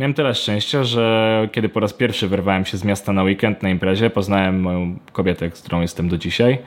Miałem 0.00 0.14
tyle 0.14 0.34
szczęścia, 0.34 0.84
że 0.84 1.48
kiedy 1.52 1.68
po 1.68 1.80
raz 1.80 1.92
pierwszy 1.92 2.28
wyrwałem 2.28 2.64
się 2.64 2.76
z 2.76 2.84
miasta 2.84 3.12
na 3.12 3.22
weekend 3.22 3.62
na 3.62 3.70
imprezie, 3.70 4.10
poznałem 4.10 4.60
moją 4.60 4.98
kobietę, 5.12 5.50
z 5.54 5.60
którą 5.60 5.80
jestem 5.80 6.08
do 6.08 6.18
dzisiaj. 6.18 6.58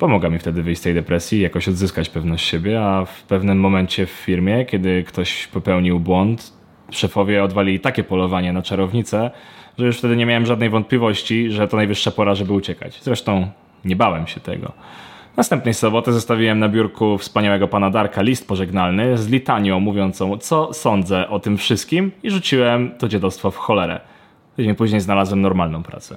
Pomogła 0.00 0.30
mi 0.30 0.38
wtedy 0.38 0.62
wyjść 0.62 0.80
z 0.80 0.84
tej 0.84 0.94
depresji, 0.94 1.40
jakoś 1.40 1.68
odzyskać 1.68 2.08
pewność 2.08 2.46
siebie, 2.48 2.82
a 2.82 3.04
w 3.04 3.22
pewnym 3.22 3.60
momencie 3.60 4.06
w 4.06 4.10
firmie, 4.10 4.64
kiedy 4.64 5.04
ktoś 5.04 5.46
popełnił 5.46 6.00
błąd, 6.00 6.52
szefowie 6.90 7.44
odwalili 7.44 7.80
takie 7.80 8.04
polowanie 8.04 8.52
na 8.52 8.62
czarownicę, 8.62 9.30
że 9.78 9.86
już 9.86 9.98
wtedy 9.98 10.16
nie 10.16 10.26
miałem 10.26 10.46
żadnej 10.46 10.70
wątpliwości, 10.70 11.50
że 11.50 11.68
to 11.68 11.76
najwyższa 11.76 12.10
pora, 12.10 12.34
żeby 12.34 12.52
uciekać. 12.52 13.02
Zresztą 13.02 13.50
nie 13.84 13.96
bałem 13.96 14.26
się 14.26 14.40
tego. 14.40 14.72
Następnej 15.38 15.74
soboty 15.74 16.12
zostawiłem 16.12 16.58
na 16.58 16.68
biurku 16.68 17.18
wspaniałego 17.18 17.68
pana 17.68 17.90
Darka 17.90 18.22
list 18.22 18.48
pożegnalny 18.48 19.18
z 19.18 19.28
litanią 19.28 19.80
mówiącą, 19.80 20.38
co 20.38 20.72
sądzę 20.72 21.28
o 21.28 21.40
tym 21.40 21.56
wszystkim 21.56 22.12
i 22.22 22.30
rzuciłem 22.30 22.90
to 22.98 23.08
dziadostwo 23.08 23.50
w 23.50 23.56
cholerę. 23.56 24.00
Tydzień 24.56 24.74
później 24.74 25.00
znalazłem 25.00 25.40
normalną 25.40 25.82
pracę. 25.82 26.16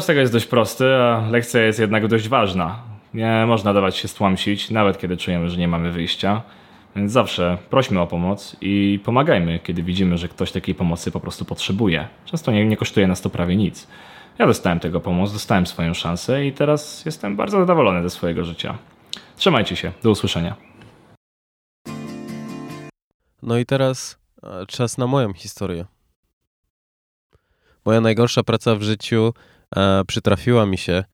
Z 0.00 0.06
tego 0.06 0.20
jest 0.20 0.32
dość 0.32 0.46
prosty, 0.46 0.94
a 0.94 1.28
lekcja 1.30 1.62
jest 1.62 1.78
jednak 1.78 2.08
dość 2.08 2.28
ważna. 2.28 2.78
Nie 3.14 3.44
można 3.46 3.74
dawać 3.74 3.96
się 3.96 4.08
stłamsić, 4.08 4.70
nawet 4.70 4.98
kiedy 4.98 5.16
czujemy, 5.16 5.50
że 5.50 5.56
nie 5.56 5.68
mamy 5.68 5.90
wyjścia. 5.90 6.42
Więc 6.96 7.12
zawsze 7.12 7.58
prośmy 7.70 8.00
o 8.00 8.06
pomoc 8.06 8.56
i 8.60 9.00
pomagajmy, 9.04 9.58
kiedy 9.58 9.82
widzimy, 9.82 10.18
że 10.18 10.28
ktoś 10.28 10.52
takiej 10.52 10.74
pomocy 10.74 11.10
po 11.10 11.20
prostu 11.20 11.44
potrzebuje. 11.44 12.08
Często 12.24 12.52
nie, 12.52 12.64
nie 12.64 12.76
kosztuje 12.76 13.06
nas 13.06 13.20
to 13.20 13.30
prawie 13.30 13.56
nic. 13.56 13.88
Ja 14.38 14.46
dostałem 14.46 14.80
tego 14.80 15.00
pomoc, 15.00 15.32
dostałem 15.32 15.66
swoją 15.66 15.94
szansę 15.94 16.46
i 16.46 16.52
teraz 16.52 17.04
jestem 17.04 17.36
bardzo 17.36 17.58
zadowolony 17.60 18.02
ze 18.02 18.10
swojego 18.10 18.44
życia. 18.44 18.78
Trzymajcie 19.36 19.76
się, 19.76 19.92
do 20.02 20.10
usłyszenia. 20.10 20.56
No 23.42 23.58
i 23.58 23.66
teraz 23.66 24.18
e, 24.42 24.66
czas 24.66 24.98
na 24.98 25.06
moją 25.06 25.32
historię. 25.32 25.84
Moja 27.84 28.00
najgorsza 28.00 28.42
praca 28.42 28.76
w 28.76 28.82
życiu 28.82 29.32
e, 29.76 30.04
przytrafiła 30.04 30.66
mi 30.66 30.78
się 30.78 31.04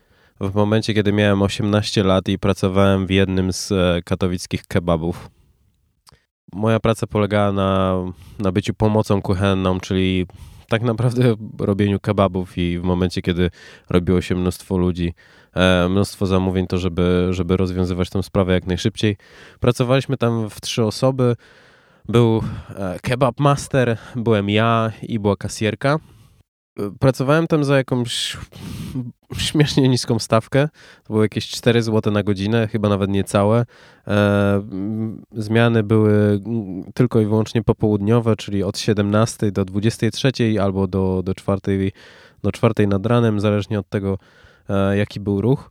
w 0.41 0.55
momencie, 0.55 0.95
kiedy 0.95 1.13
miałem 1.13 1.43
18 1.43 2.05
lat 2.05 2.29
i 2.29 2.39
pracowałem 2.39 3.07
w 3.07 3.11
jednym 3.11 3.53
z 3.53 3.73
e, 3.73 4.01
katowickich 4.05 4.67
kebabów. 4.67 5.31
Moja 6.53 6.81
praca 6.81 7.07
polegała 7.07 7.53
na, 7.53 7.95
na 8.39 8.53
byciu 8.53 8.75
pomocą 8.75 9.23
kuchenną, 9.23 9.81
czyli 9.81 10.27
tak 10.69 10.83
naprawdę 10.83 11.35
robieniu 11.59 12.01
kebabów 12.01 12.59
i 12.59 12.79
w 12.79 12.83
momencie, 12.83 13.23
kiedy 13.23 13.51
robiło 13.91 14.21
się 14.21 14.35
mnóstwo 14.35 14.79
ludzi, 14.79 15.15
e, 15.55 15.89
mnóstwo 15.89 16.27
zamówień, 16.27 16.67
to 16.67 16.79
żeby, 16.79 17.29
żeby 17.31 17.57
rozwiązywać 17.57 18.11
tę 18.11 18.23
sprawę 18.23 18.53
jak 18.53 18.67
najszybciej. 18.67 19.17
Pracowaliśmy 19.61 20.17
tam 20.17 20.51
w 20.51 20.61
trzy 20.61 20.85
osoby. 20.85 21.37
Był 22.09 22.43
e, 22.77 22.99
kebab 23.03 23.41
master, 23.41 23.99
byłem 24.17 24.51
ja 24.51 24.93
i 25.03 25.19
była 25.19 25.37
kasjerka. 25.37 25.99
Pracowałem 27.01 27.47
tam 27.47 27.65
za 27.65 27.77
jakąś 27.77 28.37
śmiesznie 29.37 29.89
niską 29.89 30.19
stawkę. 30.19 30.69
To 31.05 31.13
było 31.13 31.23
jakieś 31.23 31.49
4 31.49 31.83
zł 31.83 32.13
na 32.13 32.23
godzinę, 32.23 32.69
chyba 32.69 32.89
nawet 32.89 33.11
niecałe. 33.11 33.67
E, 34.07 34.63
zmiany 35.33 35.83
były 35.83 36.41
tylko 36.95 37.21
i 37.21 37.27
wyłącznie 37.27 37.63
popołudniowe, 37.63 38.37
czyli 38.37 38.63
od 38.63 38.79
17 38.79 39.53
do 39.53 39.65
23 39.65 40.33
albo 40.63 40.87
do, 40.87 41.23
do 41.25 41.35
4, 41.35 41.93
do 42.43 42.53
4 42.53 42.87
nad 42.87 43.07
ranem, 43.07 43.41
zależnie 43.41 43.79
od 43.79 43.89
tego, 43.89 44.19
e, 44.69 44.97
jaki 44.97 45.21
był 45.21 45.41
ruch. 45.41 45.71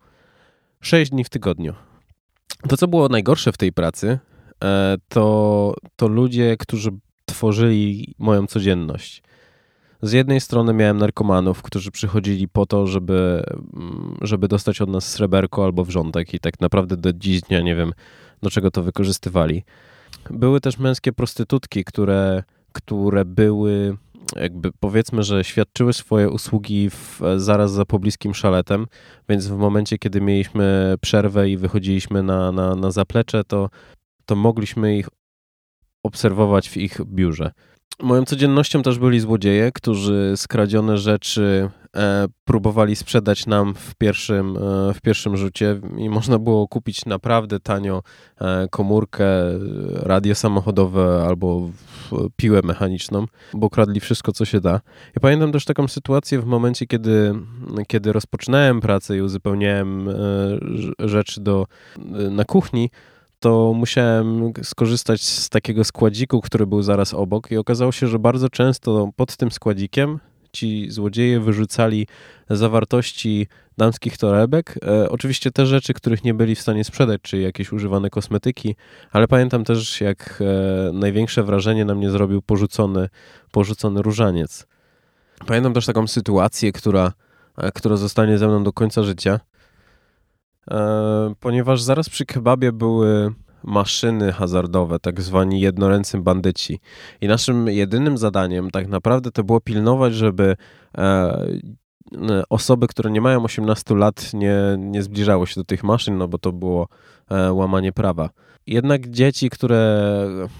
6 0.82 1.12
dni 1.12 1.24
w 1.24 1.30
tygodniu. 1.30 1.74
To, 2.70 2.78
co 2.78 2.88
było 2.88 3.10
najgorsze 3.10 3.52
w 3.52 3.58
tej 3.58 3.74
pracy, 3.74 4.20
e, 4.64 4.96
to, 5.10 5.74
to 5.96 6.08
ludzie, 6.08 6.58
którzy 6.58 6.90
tworzyli 7.26 8.16
moją 8.20 8.48
codzienność 8.48 9.24
z 10.02 10.12
jednej 10.12 10.42
strony 10.42 10.74
miałem 10.74 10.98
narkomanów, 10.98 11.62
którzy 11.62 11.92
przychodzili 11.92 12.48
po 12.48 12.66
to, 12.66 12.88
żeby, 12.88 13.44
żeby 14.22 14.48
dostać 14.48 14.82
od 14.82 14.90
nas 14.90 15.12
sreberko 15.12 15.66
albo 15.66 15.86
wrzątek 15.86 16.34
i 16.34 16.40
tak 16.40 16.60
naprawdę 16.60 16.98
do 16.98 17.14
dziś 17.14 17.42
dnia 17.42 17.62
nie 17.62 17.76
wiem, 17.76 17.94
do 18.42 18.50
czego 18.50 18.72
to 18.72 18.84
wykorzystywali. 18.84 19.64
Były 20.30 20.62
też 20.62 20.78
męskie 20.78 21.14
prostytutki, 21.14 21.84
które, 21.84 22.44
które 22.72 23.26
były 23.26 23.98
jakby 24.36 24.72
powiedzmy, 24.80 25.24
że 25.24 25.44
świadczyły 25.44 25.94
swoje 25.94 26.30
usługi 26.30 26.90
w, 26.90 27.22
zaraz 27.38 27.72
za 27.72 27.86
pobliskim 27.86 28.34
szaletem, 28.34 28.88
więc 29.30 29.48
w 29.48 29.58
momencie, 29.58 29.98
kiedy 29.98 30.22
mieliśmy 30.22 30.96
przerwę 31.02 31.50
i 31.50 31.58
wychodziliśmy 31.58 32.24
na, 32.24 32.52
na, 32.52 32.76
na 32.76 32.92
zaplecze, 32.92 33.44
to, 33.44 33.70
to 34.26 34.36
mogliśmy 34.36 34.98
ich 34.98 35.10
obserwować 36.04 36.70
w 36.70 36.78
ich 36.78 37.02
biurze. 37.06 37.52
Moją 38.02 38.26
codziennością 38.26 38.84
też 38.84 39.00
byli 39.00 39.20
złodzieje, 39.20 39.72
którzy 39.72 40.34
skradzione 40.36 40.98
rzeczy 40.98 41.70
e, 41.96 42.26
próbowali 42.46 42.96
sprzedać 42.96 43.46
nam 43.46 43.76
w 43.76 43.96
pierwszym, 43.96 44.58
e, 44.58 44.94
w 44.94 45.02
pierwszym 45.02 45.38
rzucie 45.38 45.80
i 45.98 46.10
można 46.10 46.40
było 46.40 46.68
kupić 46.68 47.06
naprawdę 47.06 47.60
tanio 47.60 48.04
e, 48.42 48.68
komórkę, 48.72 49.26
radio 49.94 50.36
samochodowe 50.36 51.26
albo 51.28 51.70
piłę 52.36 52.62
mechaniczną, 52.64 53.26
bo 53.54 53.70
kradli 53.70 54.00
wszystko, 54.00 54.32
co 54.32 54.46
się 54.46 54.62
da. 54.62 54.72
Ja 55.16 55.22
pamiętam 55.22 55.52
też 55.52 55.66
taką 55.66 55.88
sytuację 55.88 56.40
w 56.40 56.46
momencie, 56.46 56.88
kiedy, 56.88 57.34
kiedy 57.88 58.14
rozpoczynałem 58.14 58.82
pracę 58.82 59.18
i 59.18 59.22
uzupełniałem 59.22 60.10
rzeczy 61.00 61.42
do, 61.42 61.66
na 62.32 62.46
kuchni, 62.46 62.90
to 63.40 63.74
musiałem 63.76 64.54
skorzystać 64.64 65.22
z 65.22 65.50
takiego 65.50 65.84
składziku, 65.84 66.42
który 66.42 66.68
był 66.68 66.82
zaraz 66.82 67.14
obok, 67.14 67.52
i 67.52 67.58
okazało 67.58 67.92
się, 67.92 68.08
że 68.08 68.20
bardzo 68.20 68.50
często 68.50 69.10
pod 69.16 69.38
tym 69.38 69.52
składzikiem 69.52 70.20
ci 70.52 70.92
złodzieje 70.92 71.40
wyrzucali 71.40 72.08
zawartości 72.50 73.48
damskich 73.78 74.18
torebek. 74.18 74.80
E, 74.88 75.10
oczywiście 75.10 75.52
te 75.52 75.66
rzeczy, 75.66 75.94
których 75.94 76.24
nie 76.24 76.34
byli 76.34 76.56
w 76.56 76.62
stanie 76.62 76.84
sprzedać, 76.84 77.22
czyli 77.22 77.44
jakieś 77.44 77.72
używane 77.72 78.10
kosmetyki, 78.10 78.76
ale 79.12 79.28
pamiętam 79.28 79.64
też, 79.64 80.02
jak 80.02 80.40
e, 80.42 80.92
największe 80.94 81.44
wrażenie 81.44 81.86
na 81.86 81.96
mnie 81.96 82.12
zrobił 82.12 82.42
porzucony, 82.42 83.10
porzucony 83.52 84.02
różaniec. 84.02 84.68
Pamiętam 85.48 85.74
też 85.74 85.86
taką 85.86 86.08
sytuację, 86.08 86.72
która, 86.72 87.14
e, 87.58 87.72
która 87.72 87.98
zostanie 87.98 88.38
ze 88.38 88.48
mną 88.48 88.64
do 88.64 88.74
końca 88.74 89.04
życia. 89.04 89.40
E, 90.72 91.34
ponieważ 91.40 91.82
zaraz 91.82 92.10
przy 92.10 92.26
kebabie 92.26 92.72
były 92.72 93.34
maszyny 93.64 94.32
hazardowe, 94.32 95.00
tak 95.00 95.22
zwani 95.22 95.62
jednoręcy 95.62 96.18
bandyci. 96.18 96.80
I 97.22 97.28
naszym 97.28 97.68
jedynym 97.68 98.18
zadaniem 98.18 98.72
tak 98.72 98.88
naprawdę 98.88 99.32
to 99.32 99.44
było 99.44 99.62
pilnować, 99.62 100.14
żeby 100.14 100.56
e, 100.98 101.46
osoby, 102.50 102.88
które 102.88 103.12
nie 103.12 103.22
mają 103.22 103.44
18 103.44 103.96
lat 103.96 104.34
nie, 104.34 104.56
nie 104.78 105.04
zbliżały 105.04 105.48
się 105.48 105.56
do 105.56 105.64
tych 105.64 105.84
maszyn, 105.84 106.18
no 106.18 106.28
bo 106.28 106.38
to 106.38 106.52
było 106.52 106.88
e, 107.32 107.54
łamanie 107.54 107.92
prawa. 107.92 108.30
Jednak 108.68 109.10
dzieci, 109.10 109.50
które, 109.50 110.12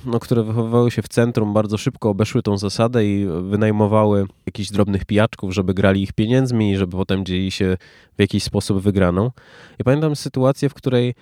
no, 0.06 0.20
które 0.20 0.44
wychowywały 0.44 0.92
się 0.92 1.02
w 1.02 1.08
centrum, 1.08 1.54
bardzo 1.54 1.78
szybko 1.78 2.10
obeszły 2.10 2.42
tą 2.42 2.58
zasadę 2.58 3.06
i 3.06 3.28
wynajmowały 3.42 4.26
jakichś 4.46 4.70
drobnych 4.70 5.06
pijaczków, 5.06 5.54
żeby 5.54 5.74
grali 5.74 6.04
ich 6.04 6.14
pieniędzmi 6.14 6.72
i 6.72 6.78
żeby 6.78 6.98
potem 6.98 7.26
dzieli 7.26 7.52
się 7.52 7.78
w 8.18 8.22
jakiś 8.22 8.44
sposób 8.44 8.82
wygraną. 8.82 9.32
I 9.80 9.84
pamiętam 9.84 10.16
sytuację, 10.16 10.70
w 10.70 10.74
której 10.74 11.16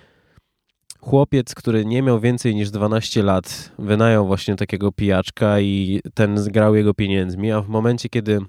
chłopiec, 1.00 1.54
który 1.54 1.84
nie 1.84 2.02
miał 2.02 2.20
więcej 2.20 2.54
niż 2.54 2.70
12 2.70 3.22
lat, 3.22 3.72
wynajął 3.78 4.26
właśnie 4.26 4.56
takiego 4.56 4.92
pijaczka 4.92 5.60
i 5.60 6.00
ten 6.14 6.38
zgrał 6.38 6.74
jego 6.74 6.94
pieniędzmi, 6.94 7.52
a 7.52 7.60
w 7.60 7.68
momencie, 7.68 8.08
kiedy 8.08 8.40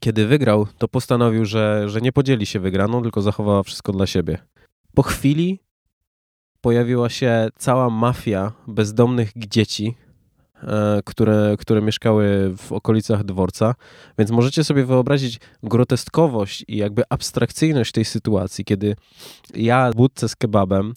kiedy 0.00 0.26
wygrał, 0.26 0.66
to 0.78 0.88
postanowił, 0.88 1.44
że, 1.44 1.88
że 1.88 2.00
nie 2.00 2.12
podzieli 2.12 2.46
się 2.46 2.60
wygraną, 2.60 3.02
tylko 3.02 3.22
zachowała 3.22 3.62
wszystko 3.62 3.92
dla 3.92 4.06
siebie. 4.06 4.38
Po 4.94 5.02
chwili 5.02 5.60
pojawiła 6.60 7.08
się 7.08 7.48
cała 7.58 7.90
mafia 7.90 8.52
bezdomnych 8.66 9.30
dzieci, 9.36 9.94
e, 10.62 11.00
które, 11.04 11.56
które 11.58 11.82
mieszkały 11.82 12.54
w 12.56 12.72
okolicach 12.72 13.24
dworca, 13.24 13.74
więc 14.18 14.30
możecie 14.30 14.64
sobie 14.64 14.84
wyobrazić 14.84 15.40
groteskowość 15.62 16.64
i 16.68 16.76
jakby 16.76 17.02
abstrakcyjność 17.10 17.92
tej 17.92 18.04
sytuacji, 18.04 18.64
kiedy 18.64 18.96
ja 19.54 19.90
w 19.90 19.94
budce 19.94 20.28
z 20.28 20.36
kebabem 20.36 20.94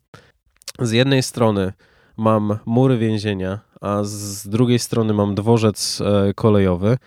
z 0.80 0.92
jednej 0.92 1.24
strony 1.24 1.74
mam 2.18 2.60
mury 2.66 2.98
więzienia, 2.98 3.60
a 3.82 4.04
z 4.04 4.48
drugiej 4.48 4.80
strony 4.80 5.14
mam 5.14 5.36
dworzec 5.36 6.02
e, 6.02 6.34
kolejowy 6.34 6.98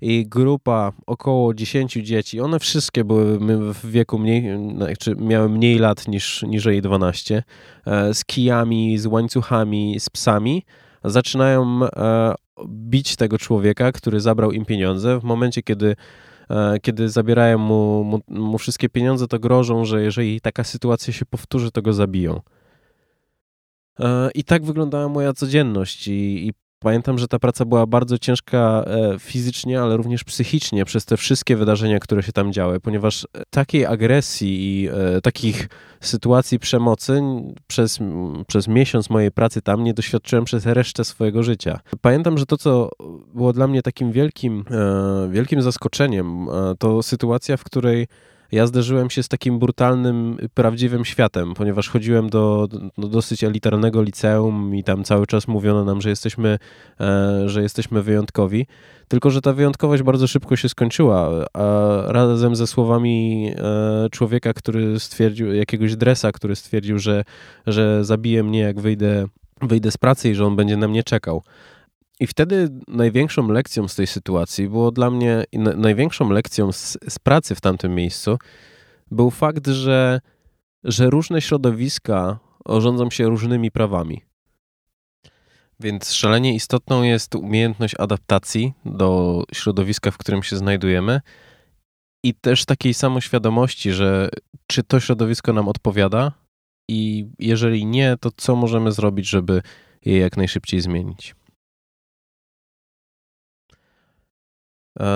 i 0.00 0.26
grupa 0.26 0.92
około 1.06 1.54
10 1.54 1.92
dzieci. 1.92 2.40
One 2.40 2.58
wszystkie 2.58 3.04
były 3.04 3.38
w 3.74 3.90
wieku 3.90 4.18
mniej, 4.18 4.58
znaczy 4.76 5.14
miały 5.18 5.48
mniej 5.48 5.78
lat 5.78 6.08
niż 6.08 6.42
niżej 6.42 6.82
12, 6.82 7.42
e, 7.86 8.14
z 8.14 8.24
kijami, 8.24 8.98
z 8.98 9.06
łańcuchami, 9.06 10.00
z 10.00 10.10
psami. 10.10 10.62
Zaczynają 11.04 11.80
e, 11.84 12.34
bić 12.68 13.16
tego 13.16 13.38
człowieka, 13.38 13.92
który 13.92 14.20
zabrał 14.20 14.52
im 14.52 14.64
pieniądze. 14.64 15.20
W 15.20 15.24
momencie, 15.24 15.62
kiedy 15.62 15.96
kiedy 16.82 17.08
zabierają 17.08 17.58
mu, 17.58 18.04
mu, 18.04 18.20
mu 18.28 18.58
wszystkie 18.58 18.88
pieniądze, 18.88 19.26
to 19.28 19.38
grożą, 19.38 19.84
że 19.84 20.02
jeżeli 20.02 20.40
taka 20.40 20.64
sytuacja 20.64 21.12
się 21.12 21.26
powtórzy, 21.26 21.70
to 21.70 21.82
go 21.82 21.92
zabiją. 21.92 22.40
E, 24.00 24.30
I 24.34 24.44
tak 24.44 24.64
wyglądała 24.64 25.08
moja 25.08 25.32
codzienność 25.32 26.08
i, 26.08 26.48
i 26.48 26.52
Pamiętam, 26.86 27.18
że 27.18 27.28
ta 27.28 27.38
praca 27.38 27.64
była 27.64 27.86
bardzo 27.86 28.18
ciężka 28.18 28.84
e, 28.86 29.18
fizycznie, 29.18 29.82
ale 29.82 29.96
również 29.96 30.24
psychicznie 30.24 30.84
przez 30.84 31.04
te 31.04 31.16
wszystkie 31.16 31.56
wydarzenia, 31.56 31.98
które 31.98 32.22
się 32.22 32.32
tam 32.32 32.52
działy, 32.52 32.80
ponieważ 32.80 33.26
takiej 33.50 33.86
agresji 33.86 34.82
i 34.82 34.88
e, 34.88 35.20
takich 35.20 35.68
sytuacji 36.00 36.58
przemocy 36.58 37.22
przez, 37.66 37.98
przez 38.46 38.68
miesiąc 38.68 39.10
mojej 39.10 39.30
pracy 39.30 39.62
tam 39.62 39.84
nie 39.84 39.94
doświadczyłem 39.94 40.44
przez 40.44 40.66
resztę 40.66 41.04
swojego 41.04 41.42
życia. 41.42 41.80
Pamiętam, 42.00 42.38
że 42.38 42.46
to, 42.46 42.56
co 42.56 42.90
było 43.34 43.52
dla 43.52 43.66
mnie 43.66 43.82
takim 43.82 44.12
wielkim, 44.12 44.64
wielkim 45.30 45.62
zaskoczeniem, 45.62 46.46
to 46.78 47.02
sytuacja, 47.02 47.56
w 47.56 47.64
której 47.64 48.06
ja 48.52 48.66
zderzyłem 48.66 49.10
się 49.10 49.22
z 49.22 49.28
takim 49.28 49.58
brutalnym, 49.58 50.36
prawdziwym 50.54 51.04
światem, 51.04 51.54
ponieważ 51.54 51.88
chodziłem 51.88 52.30
do, 52.30 52.68
do 52.98 53.08
dosyć 53.08 53.44
elitarnego 53.44 54.02
liceum 54.02 54.74
i 54.74 54.84
tam 54.84 55.04
cały 55.04 55.26
czas 55.26 55.48
mówiono 55.48 55.84
nam, 55.84 56.00
że 56.00 56.10
jesteśmy, 56.10 56.58
e, 57.00 57.48
że 57.48 57.62
jesteśmy 57.62 58.02
wyjątkowi. 58.02 58.66
Tylko, 59.08 59.30
że 59.30 59.40
ta 59.40 59.52
wyjątkowość 59.52 60.02
bardzo 60.02 60.26
szybko 60.26 60.56
się 60.56 60.68
skończyła, 60.68 61.30
a 61.52 62.02
razem 62.06 62.56
ze 62.56 62.66
słowami 62.66 63.50
e, 63.56 64.10
człowieka, 64.10 64.52
który 64.52 65.00
stwierdził, 65.00 65.54
jakiegoś 65.54 65.96
dresa, 65.96 66.32
który 66.32 66.56
stwierdził, 66.56 66.98
że, 66.98 67.24
że 67.66 68.04
zabije 68.04 68.42
mnie, 68.42 68.60
jak 68.60 68.80
wyjdę, 68.80 69.26
wyjdę 69.62 69.90
z 69.90 69.96
pracy 69.96 70.30
i 70.30 70.34
że 70.34 70.46
on 70.46 70.56
będzie 70.56 70.76
na 70.76 70.88
mnie 70.88 71.02
czekał. 71.02 71.42
I 72.20 72.26
wtedy 72.26 72.68
największą 72.88 73.48
lekcją 73.48 73.88
z 73.88 73.94
tej 73.94 74.06
sytuacji 74.06 74.68
było 74.68 74.90
dla 74.90 75.10
mnie, 75.10 75.44
największą 75.76 76.30
lekcją 76.30 76.72
z, 76.72 76.98
z 77.08 77.18
pracy 77.18 77.54
w 77.54 77.60
tamtym 77.60 77.94
miejscu 77.94 78.38
był 79.10 79.30
fakt, 79.30 79.66
że, 79.66 80.20
że 80.84 81.10
różne 81.10 81.40
środowiska 81.40 82.38
rządzą 82.68 83.10
się 83.10 83.26
różnymi 83.26 83.70
prawami. 83.70 84.22
Więc 85.80 86.12
szalenie 86.12 86.54
istotną 86.54 87.02
jest 87.02 87.34
umiejętność 87.34 87.94
adaptacji 87.98 88.72
do 88.84 89.42
środowiska, 89.52 90.10
w 90.10 90.18
którym 90.18 90.42
się 90.42 90.56
znajdujemy 90.56 91.20
i 92.24 92.34
też 92.34 92.64
takiej 92.64 92.94
samoświadomości, 92.94 93.92
że 93.92 94.28
czy 94.66 94.82
to 94.82 95.00
środowisko 95.00 95.52
nam 95.52 95.68
odpowiada 95.68 96.32
i 96.88 97.26
jeżeli 97.38 97.86
nie, 97.86 98.16
to 98.20 98.30
co 98.36 98.56
możemy 98.56 98.92
zrobić, 98.92 99.28
żeby 99.28 99.62
je 100.04 100.18
jak 100.18 100.36
najszybciej 100.36 100.80
zmienić. 100.80 101.34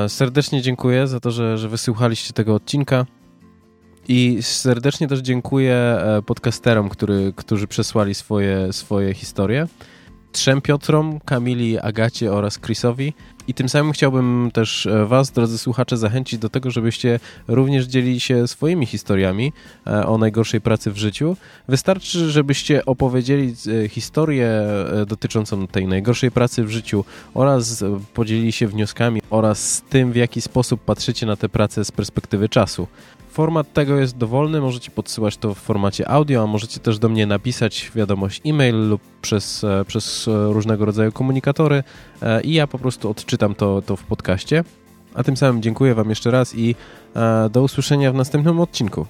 Serdecznie 0.08 0.62
dziękuję 0.62 1.06
za 1.06 1.20
to, 1.20 1.30
że, 1.30 1.58
że 1.58 1.68
wysłuchaliście 1.68 2.32
tego 2.32 2.54
odcinka. 2.54 3.06
I 4.08 4.38
serdecznie 4.40 5.08
też 5.08 5.20
dziękuję 5.20 5.74
e, 5.74 6.22
podcasterom, 6.26 6.88
który, 6.88 7.32
którzy 7.36 7.66
przesłali 7.66 8.14
swoje, 8.14 8.72
swoje 8.72 9.14
historie 9.14 9.66
trzem 10.32 10.60
Piotrom, 10.60 11.20
Kamili, 11.24 11.78
Agacie 11.78 12.32
oraz 12.32 12.58
Chrisowi. 12.58 13.12
I 13.48 13.54
tym 13.54 13.68
samym 13.68 13.92
chciałbym 13.92 14.50
też 14.52 14.86
e, 14.86 15.06
Was, 15.06 15.30
drodzy 15.30 15.58
słuchacze, 15.58 15.96
zachęcić 15.96 16.38
do 16.38 16.48
tego, 16.48 16.70
żebyście 16.70 17.20
również 17.48 17.86
dzielili 17.86 18.20
się 18.20 18.48
swoimi 18.48 18.86
historiami 18.86 19.52
e, 19.86 20.06
o 20.06 20.18
najgorszej 20.18 20.60
pracy 20.60 20.90
w 20.90 20.96
życiu. 20.96 21.36
Wystarczy, 21.68 22.30
żebyście 22.30 22.84
opowiedzieli 22.84 23.54
e, 23.84 23.88
historię 23.88 24.50
dotyczącą 25.06 25.66
tej 25.66 25.86
najgorszej 25.86 26.30
pracy 26.30 26.64
w 26.64 26.70
życiu 26.70 27.04
oraz 27.34 27.84
podzielili 28.14 28.52
się 28.52 28.66
wnioskami 28.66 29.22
oraz 29.30 29.82
tym, 29.88 30.12
w 30.12 30.16
jaki 30.16 30.40
sposób 30.40 30.80
patrzycie 30.84 31.26
na 31.26 31.36
tę 31.36 31.48
pracę 31.48 31.84
z 31.84 31.90
perspektywy 31.92 32.48
czasu. 32.48 32.86
Format 33.30 33.72
tego 33.72 33.96
jest 33.96 34.16
dowolny, 34.16 34.60
możecie 34.60 34.90
podsyłać 34.90 35.36
to 35.36 35.54
w 35.54 35.58
formacie 35.58 36.08
audio, 36.08 36.42
a 36.42 36.46
możecie 36.46 36.80
też 36.80 36.98
do 36.98 37.08
mnie 37.08 37.26
napisać 37.26 37.90
wiadomość 37.94 38.40
e-mail 38.46 38.88
lub 38.88 39.02
przez, 39.22 39.64
e, 39.64 39.84
przez 39.84 40.28
e, 40.28 40.52
różnego 40.52 40.84
rodzaju 40.84 41.12
komunikatory 41.12 41.82
e, 42.22 42.42
i 42.42 42.52
ja 42.52 42.66
po 42.66 42.78
prostu 42.78 43.10
odczytam 43.10 43.54
to, 43.54 43.82
to 43.82 43.96
w 43.96 44.04
podcaście. 44.04 44.64
A 45.14 45.22
tym 45.22 45.36
samym 45.36 45.62
dziękuję 45.62 45.94
Wam 45.94 46.10
jeszcze 46.10 46.30
raz 46.30 46.54
i 46.54 46.74
do 47.50 47.62
usłyszenia 47.62 48.12
w 48.12 48.14
następnym 48.14 48.60
odcinku. 48.60 49.06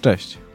Cześć! 0.00 0.47